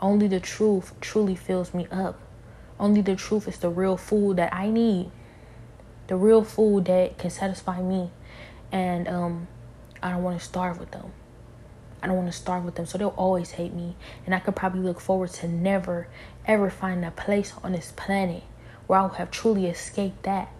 Only 0.00 0.28
the 0.28 0.40
truth 0.40 0.94
truly 1.00 1.34
fills 1.34 1.74
me 1.74 1.86
up. 1.90 2.20
Only 2.78 3.02
the 3.02 3.16
truth 3.16 3.48
is 3.48 3.58
the 3.58 3.68
real 3.68 3.96
food 3.96 4.36
that 4.36 4.54
I 4.54 4.70
need. 4.70 5.10
The 6.06 6.16
real 6.16 6.44
food 6.44 6.84
that 6.86 7.18
can 7.18 7.30
satisfy 7.30 7.82
me. 7.82 8.10
And 8.70 9.08
um, 9.08 9.48
I 10.02 10.12
don't 10.12 10.22
want 10.22 10.38
to 10.38 10.44
starve 10.44 10.78
with 10.78 10.92
them. 10.92 11.12
I 12.00 12.06
don't 12.06 12.16
want 12.16 12.28
to 12.28 12.38
starve 12.38 12.64
with 12.64 12.76
them. 12.76 12.86
So 12.86 12.96
they'll 12.96 13.08
always 13.08 13.50
hate 13.50 13.74
me. 13.74 13.96
And 14.24 14.34
I 14.34 14.38
could 14.38 14.54
probably 14.54 14.80
look 14.80 15.00
forward 15.00 15.30
to 15.30 15.48
never, 15.48 16.06
ever 16.48 16.70
find 16.70 17.04
a 17.04 17.10
place 17.10 17.52
on 17.62 17.72
this 17.72 17.92
planet 17.94 18.42
where 18.86 18.98
I 18.98 19.02
will 19.02 19.10
have 19.10 19.30
truly 19.30 19.66
escaped 19.66 20.22
that 20.24 20.50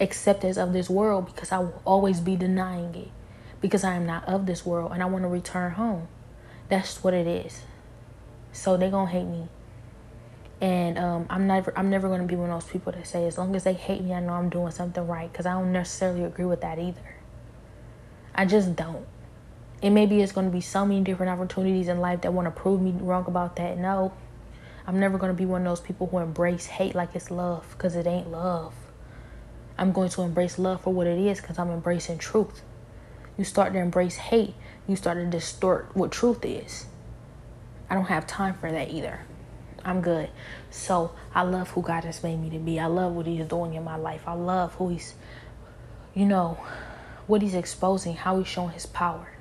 acceptance 0.00 0.56
of 0.56 0.72
this 0.72 0.90
world 0.90 1.26
because 1.26 1.52
I 1.52 1.58
will 1.58 1.80
always 1.84 2.20
be 2.20 2.34
denying 2.34 2.94
it 2.94 3.08
because 3.60 3.84
I 3.84 3.94
am 3.94 4.06
not 4.06 4.24
of 4.24 4.46
this 4.46 4.66
world 4.66 4.92
and 4.92 5.02
I 5.02 5.06
want 5.06 5.22
to 5.22 5.28
return 5.28 5.72
home. 5.72 6.08
That's 6.68 7.02
what 7.04 7.14
it 7.14 7.26
is. 7.26 7.62
So 8.52 8.76
they're 8.76 8.90
gonna 8.90 9.10
hate 9.10 9.24
me. 9.24 9.48
And 10.60 10.98
um, 10.98 11.26
I'm 11.30 11.46
never 11.46 11.72
I'm 11.76 11.88
never 11.88 12.08
gonna 12.08 12.24
be 12.24 12.36
one 12.36 12.50
of 12.50 12.62
those 12.62 12.70
people 12.70 12.92
that 12.92 13.06
say 13.06 13.26
as 13.26 13.38
long 13.38 13.54
as 13.54 13.64
they 13.64 13.72
hate 13.72 14.02
me, 14.02 14.12
I 14.12 14.20
know 14.20 14.32
I'm 14.32 14.50
doing 14.50 14.72
something 14.72 15.06
right 15.06 15.30
because 15.30 15.46
I 15.46 15.52
don't 15.52 15.72
necessarily 15.72 16.24
agree 16.24 16.44
with 16.44 16.60
that 16.62 16.78
either. 16.78 17.16
I 18.34 18.46
just 18.46 18.74
don't. 18.74 19.06
And 19.82 19.94
maybe 19.94 20.20
it's 20.20 20.32
gonna 20.32 20.50
be 20.50 20.60
so 20.60 20.84
many 20.84 21.02
different 21.02 21.30
opportunities 21.30 21.88
in 21.88 22.00
life 22.00 22.22
that 22.22 22.32
want 22.32 22.46
to 22.46 22.50
prove 22.50 22.80
me 22.80 22.92
wrong 22.92 23.26
about 23.26 23.56
that. 23.56 23.78
No, 23.78 24.12
I'm 24.86 24.98
never 24.98 25.18
gonna 25.18 25.34
be 25.34 25.46
one 25.46 25.62
of 25.62 25.66
those 25.66 25.80
people 25.80 26.06
who 26.06 26.18
embrace 26.18 26.66
hate 26.66 26.94
like 26.94 27.14
it's 27.14 27.30
love 27.30 27.66
because 27.72 27.94
it 27.96 28.06
ain't 28.06 28.30
love. 28.30 28.74
I'm 29.78 29.92
going 29.92 30.10
to 30.10 30.22
embrace 30.22 30.58
love 30.58 30.82
for 30.82 30.92
what 30.92 31.06
it 31.06 31.18
is 31.18 31.40
because 31.40 31.58
I'm 31.58 31.70
embracing 31.70 32.18
truth. 32.18 32.62
You 33.38 33.44
start 33.44 33.72
to 33.72 33.78
embrace 33.78 34.16
hate, 34.16 34.54
you 34.86 34.96
start 34.96 35.16
to 35.16 35.24
distort 35.24 35.88
what 35.94 36.12
truth 36.12 36.44
is. 36.44 36.84
I 37.88 37.94
don't 37.94 38.04
have 38.04 38.26
time 38.26 38.54
for 38.54 38.70
that 38.70 38.90
either. 38.90 39.20
I'm 39.84 40.00
good. 40.02 40.28
So 40.70 41.12
I 41.34 41.42
love 41.42 41.70
who 41.70 41.82
God 41.82 42.04
has 42.04 42.22
made 42.22 42.38
me 42.38 42.50
to 42.50 42.58
be. 42.58 42.78
I 42.78 42.86
love 42.86 43.12
what 43.12 43.26
He's 43.26 43.46
doing 43.46 43.74
in 43.74 43.82
my 43.82 43.96
life. 43.96 44.22
I 44.26 44.34
love 44.34 44.74
who 44.74 44.90
He's, 44.90 45.14
you 46.14 46.26
know, 46.26 46.58
what 47.26 47.42
He's 47.42 47.54
exposing, 47.54 48.14
how 48.14 48.38
He's 48.38 48.48
showing 48.48 48.70
His 48.70 48.86
power. 48.86 49.32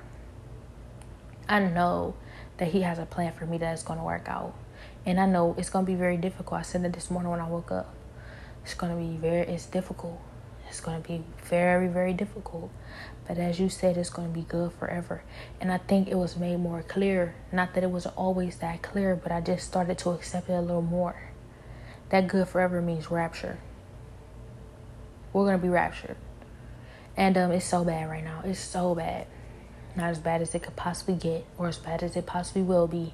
I 1.47 1.59
know 1.59 2.15
that 2.57 2.69
He 2.69 2.81
has 2.81 2.97
a 2.97 3.05
plan 3.05 3.33
for 3.33 3.45
me 3.45 3.57
that 3.57 3.73
is 3.73 3.83
going 3.83 3.99
to 3.99 4.05
work 4.05 4.29
out. 4.29 4.55
And 5.05 5.19
I 5.19 5.25
know 5.25 5.55
it's 5.57 5.69
going 5.69 5.85
to 5.85 5.91
be 5.91 5.97
very 5.97 6.17
difficult. 6.17 6.59
I 6.59 6.63
said 6.63 6.83
that 6.83 6.93
this 6.93 7.09
morning 7.09 7.31
when 7.31 7.39
I 7.39 7.47
woke 7.47 7.71
up. 7.71 7.93
It's 8.63 8.73
going 8.73 8.91
to 8.91 8.97
be 8.97 9.17
very, 9.17 9.47
it's 9.47 9.65
difficult. 9.65 10.21
It's 10.67 10.81
going 10.81 11.01
to 11.01 11.07
be 11.07 11.23
very, 11.43 11.87
very 11.87 12.13
difficult. 12.13 12.69
But 13.27 13.37
as 13.37 13.59
you 13.59 13.69
said, 13.69 13.97
it's 13.97 14.09
going 14.09 14.27
to 14.27 14.33
be 14.33 14.45
good 14.45 14.71
forever. 14.73 15.23
And 15.59 15.71
I 15.71 15.77
think 15.77 16.07
it 16.07 16.15
was 16.15 16.37
made 16.37 16.57
more 16.59 16.83
clear. 16.83 17.35
Not 17.51 17.73
that 17.73 17.83
it 17.83 17.91
was 17.91 18.05
always 18.05 18.57
that 18.57 18.81
clear, 18.81 19.15
but 19.15 19.31
I 19.31 19.41
just 19.41 19.65
started 19.65 19.97
to 19.99 20.11
accept 20.11 20.49
it 20.49 20.53
a 20.53 20.61
little 20.61 20.81
more. 20.81 21.31
That 22.09 22.27
good 22.27 22.47
forever 22.47 22.81
means 22.81 23.09
rapture. 23.09 23.59
We're 25.31 25.45
going 25.45 25.57
to 25.57 25.61
be 25.61 25.69
raptured. 25.69 26.17
And 27.15 27.37
um, 27.37 27.51
it's 27.51 27.65
so 27.65 27.83
bad 27.83 28.09
right 28.09 28.23
now. 28.23 28.41
It's 28.43 28.59
so 28.59 28.95
bad. 28.95 29.27
Not 29.95 30.09
as 30.09 30.19
bad 30.19 30.41
as 30.41 30.53
it 30.55 30.63
could 30.63 30.75
possibly 30.75 31.15
get, 31.15 31.45
or 31.57 31.67
as 31.67 31.77
bad 31.77 32.03
as 32.03 32.15
it 32.15 32.25
possibly 32.25 32.61
will 32.61 32.87
be. 32.87 33.13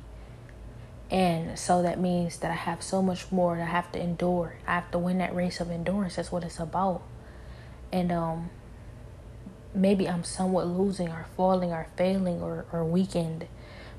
And 1.12 1.58
so 1.58 1.82
that 1.84 2.00
means 2.00 2.38
that 2.38 2.52
I 2.52 2.56
have 2.56 2.82
so 2.82 3.02
much 3.02 3.32
more 3.32 3.58
that 3.58 3.63
I 3.63 3.72
have 3.72 3.91
to 3.91 4.02
endure. 4.02 4.56
I 4.65 4.76
have 4.76 4.91
to 4.91 4.98
win 4.98 5.20
that 5.20 5.36
race 5.36 5.60
of 5.60 5.70
endurance. 5.70 6.15
That's 6.15 6.32
what 6.32 6.44
it's 6.44 6.60
about 6.60 7.04
and 7.96 8.12
um 8.12 8.50
maybe 9.74 10.08
I'm 10.08 10.24
somewhat 10.24 10.68
losing 10.68 11.10
or 11.10 11.26
falling 11.36 11.72
or 11.72 11.88
failing 11.98 12.41
or, 12.41 12.65
or 12.72 12.84
weakened. 12.86 13.48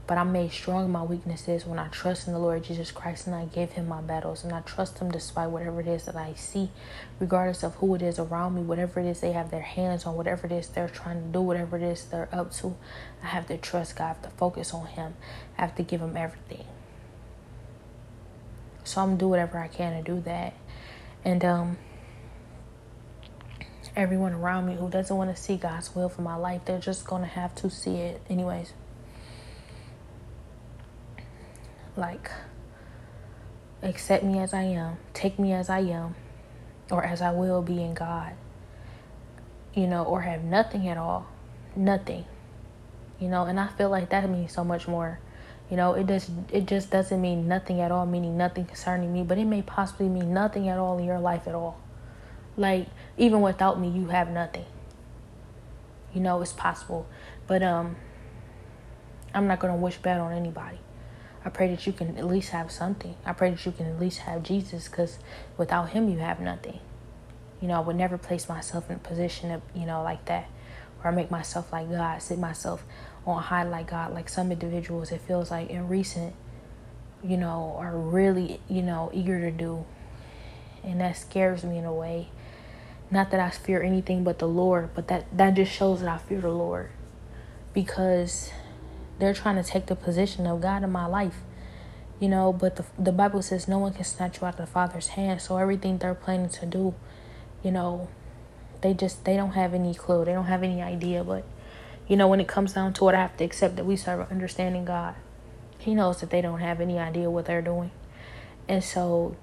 But 0.07 0.17
I'm 0.19 0.33
made 0.33 0.53
strong 0.53 0.91
my 0.93 1.03
weaknesses 1.03 1.67
when 1.67 1.79
I 1.79 1.89
trust 1.89 2.29
in 2.29 2.33
the 2.33 2.39
Lord 2.39 2.63
Jesus 2.63 2.93
Christ 2.93 3.27
and 3.27 3.35
I 3.35 3.47
give 3.47 3.73
him 3.73 3.89
my 3.89 4.01
battles 4.01 4.45
and 4.45 4.53
I 4.53 4.61
trust 4.61 5.01
him 5.01 5.11
despite 5.11 5.51
whatever 5.51 5.81
it 5.81 5.89
is 5.89 6.05
that 6.05 6.15
I 6.15 6.35
see, 6.35 6.71
regardless 7.19 7.65
of 7.65 7.75
who 7.75 7.95
it 7.97 8.03
is 8.03 8.19
around 8.19 8.55
me, 8.55 8.63
whatever 8.63 9.01
it 9.01 9.07
is 9.07 9.21
they 9.21 9.33
have 9.33 9.51
their 9.51 9.61
hands 9.61 10.07
on, 10.07 10.17
whatever 10.17 10.47
it 10.47 10.53
is 10.53 10.69
they're 10.69 10.89
trying 10.89 11.21
to 11.21 11.29
do, 11.29 11.41
whatever 11.41 11.77
it 11.77 11.83
is 11.83 12.05
they're 12.05 12.29
up 12.33 12.53
to. 12.55 12.77
I 13.23 13.27
have 13.27 13.49
to 13.49 13.57
trust 13.59 13.97
God, 13.97 14.05
I 14.05 14.09
have 14.09 14.23
to 14.23 14.31
focus 14.31 14.73
on 14.73 14.87
him, 14.87 15.15
I 15.59 15.63
have 15.63 15.75
to 15.75 15.83
give 15.83 16.01
him 16.01 16.17
everything. 16.17 16.67
So 18.87 19.01
I'm 19.01 19.09
gonna 19.09 19.19
do 19.19 19.29
whatever 19.29 19.59
I 19.59 19.69
can 19.69 20.03
to 20.03 20.03
do 20.03 20.21
that. 20.23 20.55
And 21.25 21.45
um 21.45 21.79
everyone 23.97 24.35
around 24.35 24.67
me 24.67 24.75
who 24.75 24.91
doesn't 24.91 25.17
want 25.17 25.35
to 25.35 25.43
see 25.43 25.57
God's 25.57 25.95
will 25.95 26.11
for 26.11 26.21
my 26.21 26.37
life, 26.37 26.63
they're 26.67 26.79
just 26.79 27.09
to 27.09 27.25
have 27.25 27.55
to 27.57 27.71
see 27.71 27.97
it 27.97 28.21
anyways. 28.29 28.75
Like, 31.97 32.31
accept 33.83 34.23
me 34.23 34.39
as 34.39 34.53
I 34.53 34.65
am, 34.65 34.99
take 35.15 35.39
me 35.39 35.55
as 35.55 35.71
I 35.71 35.81
am, 35.81 36.15
or 36.91 37.05
as 37.05 37.23
I 37.23 37.33
will 37.33 37.63
be 37.63 37.83
in 37.83 37.95
God. 37.95 38.35
You 39.73 39.87
know, 39.87 40.05
or 40.05 40.23
have 40.23 40.45
nothing 40.45 40.89
at 40.89 40.99
all. 40.99 41.27
Nothing. 41.75 42.25
You 43.19 43.29
know, 43.29 43.45
and 43.45 43.59
I 43.59 43.69
feel 43.69 43.89
like 43.89 44.11
that 44.11 44.29
means 44.29 44.53
so 44.53 44.63
much 44.63 44.87
more. 44.87 45.21
You 45.71 45.77
know, 45.77 45.95
it 45.95 46.07
just 46.07 46.31
it 46.53 46.67
just 46.67 46.91
doesn't 46.91 47.21
mean 47.21 47.49
nothing 47.49 47.81
at 47.81 47.91
all, 47.91 48.07
meaning 48.07 48.37
nothing 48.37 48.67
concerning 48.67 49.13
me, 49.13 49.25
but 49.25 49.37
it 49.37 49.47
may 49.47 49.63
possibly 49.63 50.09
mean 50.09 50.33
nothing 50.33 50.69
at 50.69 50.79
all 50.79 50.99
in 50.99 51.05
your 51.05 51.19
life 51.19 51.49
at 51.49 51.55
all. 51.55 51.81
Like 52.57 52.87
even 53.17 53.41
without 53.41 53.81
me, 53.81 53.89
you 53.89 54.07
have 54.07 54.31
nothing. 54.31 54.65
You 56.15 56.21
know 56.21 56.41
it's 56.41 56.53
possible, 56.53 57.07
but 57.47 57.63
um, 57.63 57.97
I'm 59.35 59.47
not 59.49 59.59
gonna 59.59 59.77
wish 59.77 59.97
bad 59.97 60.21
on 60.21 60.33
anybody. 60.33 60.79
I 61.45 61.49
pray 61.49 61.69
that 61.69 61.87
you 61.87 61.93
can 61.93 62.17
at 62.17 62.27
least 62.27 62.51
have 62.51 62.73
something. 62.73 63.15
I 63.25 63.33
pray 63.33 63.51
that 63.51 63.65
you 63.67 63.73
can 63.73 63.87
at 63.87 64.01
least 64.01 64.21
have 64.21 64.43
Jesus, 64.43 64.89
because 64.89 65.19
without 65.57 65.91
Him, 65.91 66.09
you 66.09 66.19
have 66.19 66.41
nothing. 66.41 66.81
You 67.61 67.69
know, 67.69 67.75
I 67.75 67.81
would 67.81 67.97
never 67.97 68.19
place 68.19 68.49
myself 68.49 68.89
in 68.89 68.97
a 68.97 68.99
position 69.01 69.51
of 69.51 69.63
you 69.75 69.85
know 69.85 70.03
like 70.03 70.25
that, 70.27 70.49
or 71.03 71.11
make 71.11 71.31
myself 71.31 71.73
like 71.73 71.91
God, 71.91 72.23
sit 72.23 72.39
myself 72.39 72.85
on 73.27 73.43
high 73.43 73.65
like 73.65 73.91
God, 73.91 74.15
like 74.15 74.29
some 74.29 74.53
individuals. 74.53 75.11
It 75.13 75.21
feels 75.21 75.51
like 75.51 75.71
in 75.71 75.89
recent, 75.89 76.35
you 77.25 77.37
know, 77.37 77.77
are 77.79 77.97
really 77.97 78.61
you 78.69 78.83
know 78.83 79.11
eager 79.13 79.41
to 79.41 79.51
do, 79.51 79.85
and 80.85 81.01
that 81.01 81.17
scares 81.17 81.65
me 81.65 81.79
in 81.79 81.85
a 81.85 81.93
way 81.93 82.29
not 83.11 83.31
that 83.31 83.41
I 83.41 83.51
fear 83.51 83.83
anything 83.83 84.25
but 84.25 84.39
the 84.39 84.49
Lord, 84.49 84.91
but 84.95 85.09
that 85.09 85.27
that 85.37 85.55
just 85.55 85.73
shows 85.73 86.01
that 86.01 86.09
I 86.09 86.19
fear 86.19 86.41
the 86.41 86.49
Lord. 86.49 86.91
Because 87.73 88.51
they're 89.19 89.35
trying 89.35 89.63
to 89.63 89.63
take 89.63 89.87
the 89.87 89.97
position 89.97 90.47
of 90.47 90.61
God 90.61 90.83
in 90.83 90.91
my 90.91 91.07
life. 91.07 91.37
You 92.19 92.29
know, 92.29 92.53
but 92.53 92.77
the 92.77 92.85
the 92.99 93.13
Bible 93.13 93.43
says 93.43 93.69
no 93.69 93.79
one 93.79 93.93
can 93.93 94.05
snatch 94.05 94.41
you 94.41 94.47
out 94.47 94.55
of 94.55 94.67
the 94.67 94.67
Father's 94.67 95.09
hand. 95.09 95.41
So 95.41 95.57
everything 95.59 95.99
they're 95.99 96.15
planning 96.15 96.49
to 96.51 96.67
do, 96.67 96.95
you 97.63 97.71
know, 97.71 98.09
they 98.81 98.95
just 98.95 99.25
they 99.25 99.37
don't 99.37 99.53
have 99.53 99.75
any 99.75 99.95
clue. 99.95 100.25
They 100.25 100.33
don't 100.33 100.47
have 100.47 100.63
any 100.63 100.83
idea. 100.83 101.23
But 101.23 101.45
you 102.09 102.17
know, 102.17 102.29
when 102.29 102.41
it 102.41 102.49
comes 102.49 102.73
down 102.73 102.93
to 102.95 103.09
it, 103.09 103.15
I 103.15 103.21
have 103.21 103.37
to 103.39 103.45
accept 103.45 103.77
that 103.77 103.85
we 103.85 103.97
serve 103.97 104.21
an 104.21 104.27
understanding 104.31 104.85
God. 104.85 105.15
He 105.79 105.95
knows 105.95 106.21
that 106.21 106.31
they 106.31 106.41
don't 106.41 106.61
have 106.61 106.81
any 106.81 106.99
idea 106.99 107.31
what 107.31 107.47
they're 107.47 107.63
doing. 107.63 107.91
And 108.69 108.83
so 108.83 109.37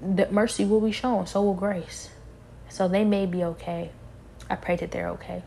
that 0.00 0.32
mercy 0.32 0.64
will 0.64 0.80
be 0.80 0.92
shown, 0.92 1.26
so 1.26 1.42
will 1.42 1.54
grace. 1.54 2.10
So 2.68 2.88
they 2.88 3.04
may 3.04 3.26
be 3.26 3.44
okay. 3.44 3.90
I 4.48 4.56
pray 4.56 4.76
that 4.76 4.90
they're 4.90 5.08
okay. 5.10 5.42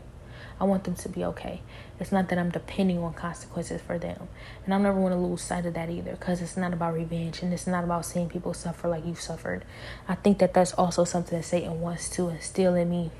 I 0.58 0.64
want 0.64 0.84
them 0.84 0.94
to 0.94 1.08
be 1.08 1.24
okay. 1.24 1.60
It's 2.00 2.12
not 2.12 2.28
that 2.28 2.38
I'm 2.38 2.50
depending 2.50 2.98
on 2.98 3.12
consequences 3.14 3.80
for 3.82 3.98
them. 3.98 4.28
And 4.64 4.72
I 4.72 4.78
never 4.78 4.98
want 4.98 5.12
to 5.12 5.18
lose 5.18 5.42
sight 5.42 5.66
of 5.66 5.74
that 5.74 5.90
either 5.90 6.12
because 6.12 6.40
it's 6.40 6.56
not 6.56 6.72
about 6.72 6.94
revenge 6.94 7.42
and 7.42 7.52
it's 7.52 7.66
not 7.66 7.84
about 7.84 8.06
seeing 8.06 8.28
people 8.28 8.54
suffer 8.54 8.88
like 8.88 9.04
you've 9.04 9.20
suffered. 9.20 9.64
I 10.08 10.14
think 10.14 10.38
that 10.38 10.54
that's 10.54 10.72
also 10.72 11.04
something 11.04 11.36
that 11.38 11.44
Satan 11.44 11.80
wants 11.80 12.08
to 12.10 12.28
instill 12.28 12.74
in 12.74 12.88
me. 12.88 13.10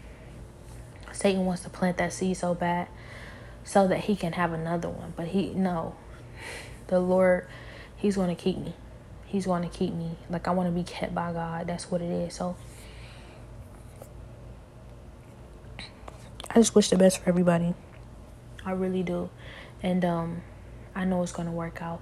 Satan 1.12 1.44
wants 1.44 1.62
to 1.62 1.70
plant 1.70 1.98
that 1.98 2.12
seed 2.12 2.36
so 2.36 2.54
bad 2.54 2.88
so 3.66 3.88
that 3.88 4.04
he 4.04 4.16
can 4.16 4.32
have 4.32 4.52
another 4.52 4.88
one. 4.88 5.12
But 5.16 5.28
he, 5.28 5.48
no. 5.48 5.96
The 6.86 7.00
Lord, 7.00 7.46
he's 7.96 8.16
going 8.16 8.34
to 8.34 8.40
keep 8.40 8.56
me. 8.56 8.74
He's 9.26 9.44
going 9.44 9.68
to 9.68 9.68
keep 9.68 9.92
me. 9.92 10.16
Like 10.30 10.46
I 10.46 10.52
want 10.52 10.68
to 10.68 10.72
be 10.72 10.84
kept 10.84 11.14
by 11.14 11.32
God. 11.32 11.66
That's 11.66 11.90
what 11.90 12.00
it 12.00 12.08
is. 12.08 12.34
So 12.34 12.56
I 16.48 16.54
just 16.54 16.74
wish 16.76 16.88
the 16.90 16.96
best 16.96 17.18
for 17.18 17.28
everybody. 17.28 17.74
I 18.64 18.70
really 18.70 19.02
do. 19.02 19.28
And 19.82 20.04
um 20.04 20.42
I 20.94 21.04
know 21.04 21.22
it's 21.22 21.32
going 21.32 21.46
to 21.46 21.52
work 21.52 21.82
out. 21.82 22.00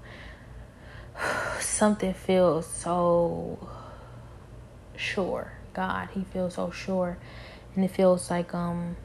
Something 1.60 2.12
feels 2.12 2.66
so 2.66 3.66
sure. 4.96 5.52
God, 5.72 6.10
he 6.12 6.24
feels 6.24 6.54
so 6.54 6.70
sure. 6.70 7.16
And 7.74 7.84
it 7.84 7.90
feels 7.90 8.30
like 8.30 8.54
um 8.54 8.96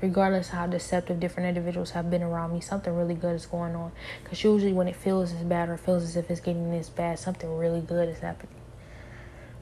regardless 0.00 0.48
how 0.48 0.66
deceptive 0.66 1.20
different 1.20 1.48
individuals 1.48 1.90
have 1.90 2.10
been 2.10 2.22
around 2.22 2.52
me, 2.52 2.60
something 2.60 2.94
really 2.94 3.14
good 3.14 3.34
is 3.34 3.46
going 3.46 3.74
on. 3.74 3.92
Because 4.22 4.42
usually 4.44 4.72
when 4.72 4.88
it 4.88 4.96
feels 4.96 5.32
as 5.32 5.42
bad 5.42 5.68
or 5.68 5.76
feels 5.76 6.04
as 6.04 6.16
if 6.16 6.30
it's 6.30 6.40
getting 6.40 6.70
this 6.70 6.88
bad, 6.88 7.18
something 7.18 7.56
really 7.56 7.80
good 7.80 8.08
is 8.08 8.20
happening. 8.20 8.54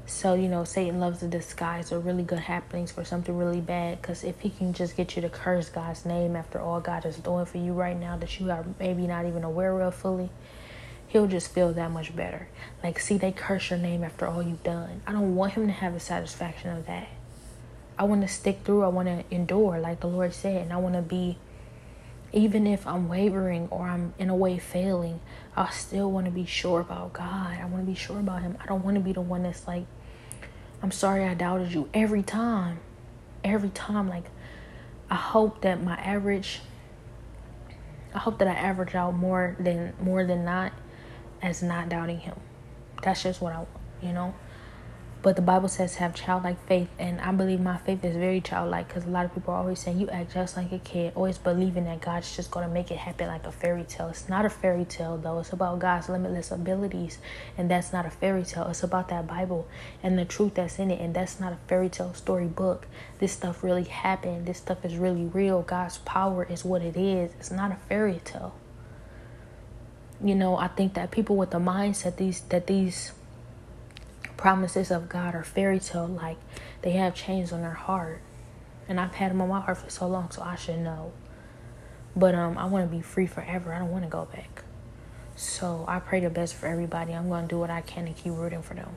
So, 0.09 0.35
you 0.35 0.49
know, 0.49 0.63
Satan 0.63 1.01
loves 1.01 1.19
to 1.19 1.27
disguise 1.27 1.91
the 1.91 1.99
really 1.99 2.23
good 2.23 2.39
happenings 2.39 2.93
for 2.93 3.05
something 3.05 3.37
really 3.37 3.61
bad. 3.61 4.01
Because 4.01 4.23
if 4.23 4.41
he 4.41 4.51
can 4.51 4.73
just 4.73 4.97
get 4.97 5.17
you 5.17 5.23
to 5.23 5.29
curse 5.29 5.69
God's 5.69 6.05
name 6.05 6.37
after 6.37 6.61
all 6.61 6.81
God 6.81 7.05
is 7.05 7.17
doing 7.17 7.45
for 7.45 7.59
you 7.59 7.73
right 7.73 7.99
now 7.99 8.17
that 8.17 8.39
you 8.39 8.51
are 8.51 8.65
maybe 8.79 9.07
not 9.07 9.27
even 9.27 9.43
aware 9.43 9.81
of 9.81 9.95
fully, 9.97 10.31
he'll 11.09 11.27
just 11.27 11.53
feel 11.53 11.73
that 11.73 11.91
much 11.91 12.15
better. 12.15 12.47
Like, 12.85 13.01
see, 13.01 13.19
they 13.19 13.33
curse 13.33 13.71
your 13.71 13.81
name 13.81 14.05
after 14.05 14.27
all 14.27 14.43
you've 14.43 14.63
done. 14.63 15.03
I 15.07 15.13
don't 15.13 15.35
want 15.35 15.55
him 15.55 15.67
to 15.67 15.73
have 15.73 15.95
the 15.95 16.01
satisfaction 16.01 16.71
of 16.71 16.87
that. 16.87 17.09
I 17.99 18.05
want 18.05 18.23
to 18.23 18.29
stick 18.29 18.61
through. 18.65 18.83
I 18.83 18.89
want 18.89 19.09
to 19.09 19.25
endure, 19.35 19.79
like 19.79 20.01
the 20.01 20.09
Lord 20.09 20.35
said. 20.35 20.63
And 20.63 20.73
I 20.73 20.77
want 20.77 20.95
to 20.95 21.03
be, 21.03 21.39
even 22.33 22.67
if 22.67 22.87
I'm 22.87 23.09
wavering 23.09 23.69
or 23.71 23.87
I'm 23.87 24.15
in 24.19 24.29
a 24.29 24.37
way 24.37 24.59
failing, 24.59 25.21
I 25.57 25.71
still 25.71 26.11
want 26.11 26.27
to 26.27 26.33
be 26.33 26.45
sure 26.45 26.81
about 26.81 27.13
God. 27.13 27.57
I 27.59 27.65
want 27.65 27.85
to 27.87 27.91
be 27.91 27.97
sure 27.97 28.19
about 28.19 28.43
Him. 28.43 28.59
I 28.61 28.67
don't 28.67 28.85
want 28.85 28.97
to 28.97 29.01
be 29.01 29.13
the 29.13 29.21
one 29.21 29.43
that's 29.43 29.67
like, 29.67 29.87
I'm 30.83 30.91
sorry 30.91 31.25
I 31.25 31.35
doubted 31.35 31.73
you 31.73 31.89
every 31.95 32.23
time. 32.23 32.81
Every 33.43 33.71
time. 33.71 34.09
Like, 34.09 34.25
I 35.09 35.15
hope 35.15 35.63
that 35.63 35.83
my 35.83 35.97
average, 35.97 36.61
I 38.15 38.19
hope 38.19 38.39
that 38.39 38.49
I 38.49 38.53
average 38.53 38.95
out 38.95 39.15
more 39.15 39.57
than 39.59 39.95
more 40.01 40.25
than 40.25 40.45
not 40.45 40.73
as 41.41 41.63
not 41.63 41.89
doubting 41.89 42.19
Him. 42.19 42.39
That's 43.03 43.23
just 43.23 43.41
what 43.41 43.53
I 43.53 43.65
you 44.03 44.13
know? 44.13 44.35
But 45.27 45.35
the 45.35 45.43
Bible 45.43 45.67
says 45.67 45.97
have 45.97 46.15
childlike 46.15 46.69
faith, 46.69 46.89
and 47.01 47.21
I 47.21 47.33
believe 47.33 47.59
my 47.59 47.79
faith 47.79 48.05
is 48.05 48.15
very 48.15 48.41
childlike 48.41 48.87
because 48.87 49.07
a 49.07 49.11
lot 49.11 49.25
of 49.25 49.35
people 49.35 49.55
are 49.55 49.57
always 49.57 49.81
saying 49.81 49.99
you 49.99 50.09
act 50.09 50.33
just 50.33 50.57
like 50.57 50.71
a 50.71 50.79
kid, 50.79 51.15
always 51.17 51.37
believing 51.37 51.83
that 51.87 52.01
God's 52.01 52.37
just 52.37 52.53
to 52.53 52.69
make 52.69 52.93
it 52.93 52.99
happen 52.99 53.27
like 53.27 53.45
a 53.45 53.51
fairy 53.51 53.83
tale. 53.83 54.07
It's 54.07 54.29
not 54.29 54.47
a 54.47 54.49
fairy 54.49 54.85
tale, 54.85 55.19
though. 55.19 55.41
It's 55.41 55.53
about 55.53 55.81
God's 55.81 56.09
limitless 56.09 56.53
abilities, 56.53 57.19
and 57.59 57.69
that's 57.69 57.93
not 57.93 58.07
a 58.07 58.11
fairy 58.11 58.45
tale. 58.45 58.69
It's 58.69 58.85
about 58.85 59.09
that 59.09 59.27
Bible 59.27 59.67
and 60.01 60.17
the 60.17 60.25
truth 60.25 60.55
that's 60.55 60.79
in 60.79 60.93
it, 60.93 61.01
and 61.01 61.13
that's 61.13 61.41
not 61.41 61.53
a 61.53 61.59
fairy 61.67 61.89
tale 61.89 62.15
story 62.15 62.47
book. 62.47 62.87
This 63.19 63.33
stuff 63.33 63.65
really 63.65 63.83
happened. 63.83 64.47
This 64.47 64.59
stuff 64.59 64.85
is 64.85 64.97
really 64.97 65.25
real. 65.25 65.63
God's 65.63 65.99
power 65.99 66.45
is 66.45 66.65
what 66.65 66.83
it 66.83 66.97
is. 66.97 67.33
It's 67.41 67.51
not 67.51 67.73
a 67.73 67.79
fairy 67.89 68.21
tale. 68.25 68.55
You 70.23 70.37
know, 70.37 70.57
I 70.57 70.69
think 70.69 70.95
that 70.95 71.11
people 71.11 71.35
with 71.35 71.51
the 71.51 71.59
mindset 71.59 72.15
these 72.15 72.43
that 72.43 72.69
these 72.69 73.11
promises 74.37 74.91
of 74.91 75.09
God 75.09 75.35
are 75.35 75.45
fairy 75.45 75.81
tale 75.81 76.07
like. 76.07 76.39
They 76.83 76.93
have 76.93 77.15
chains 77.15 77.53
on 77.53 77.63
their 77.63 77.73
heart. 77.73 78.21
And 78.89 79.01
I've 79.01 79.15
had 79.15 79.33
them 79.33 79.41
on 79.41 79.49
my 79.49 79.61
heart 79.61 79.79
for 79.79 79.91
so 79.91 80.07
long, 80.07 80.31
so 80.31 80.43
I 80.43 80.55
should 80.55 80.79
know. 80.79 81.13
But 82.15 82.35
um, 82.35 82.57
I 82.57 82.67
want 82.67 82.89
to 82.89 82.97
be 82.97 83.03
free 83.03 83.27
forever. 83.27 83.73
I 83.73 83.79
don't 83.79 83.91
want 83.91 84.05
to 84.05 84.11
go 84.11 84.27
back. 84.27 84.63
So 85.35 85.85
I 85.89 85.99
pray 85.99 86.21
the 86.21 86.31
best 86.31 86.55
for 86.55 86.67
everybody. 86.67 87.13
I'm 87.13 87.29
going 87.29 87.43
to 87.43 87.49
do 87.49 87.59
what 87.59 87.71
I 87.71 87.81
can 87.81 88.07
to 88.07 88.13
keep 88.13 88.33
rooting 88.33 88.63
for 88.63 88.75
them. 88.75 88.97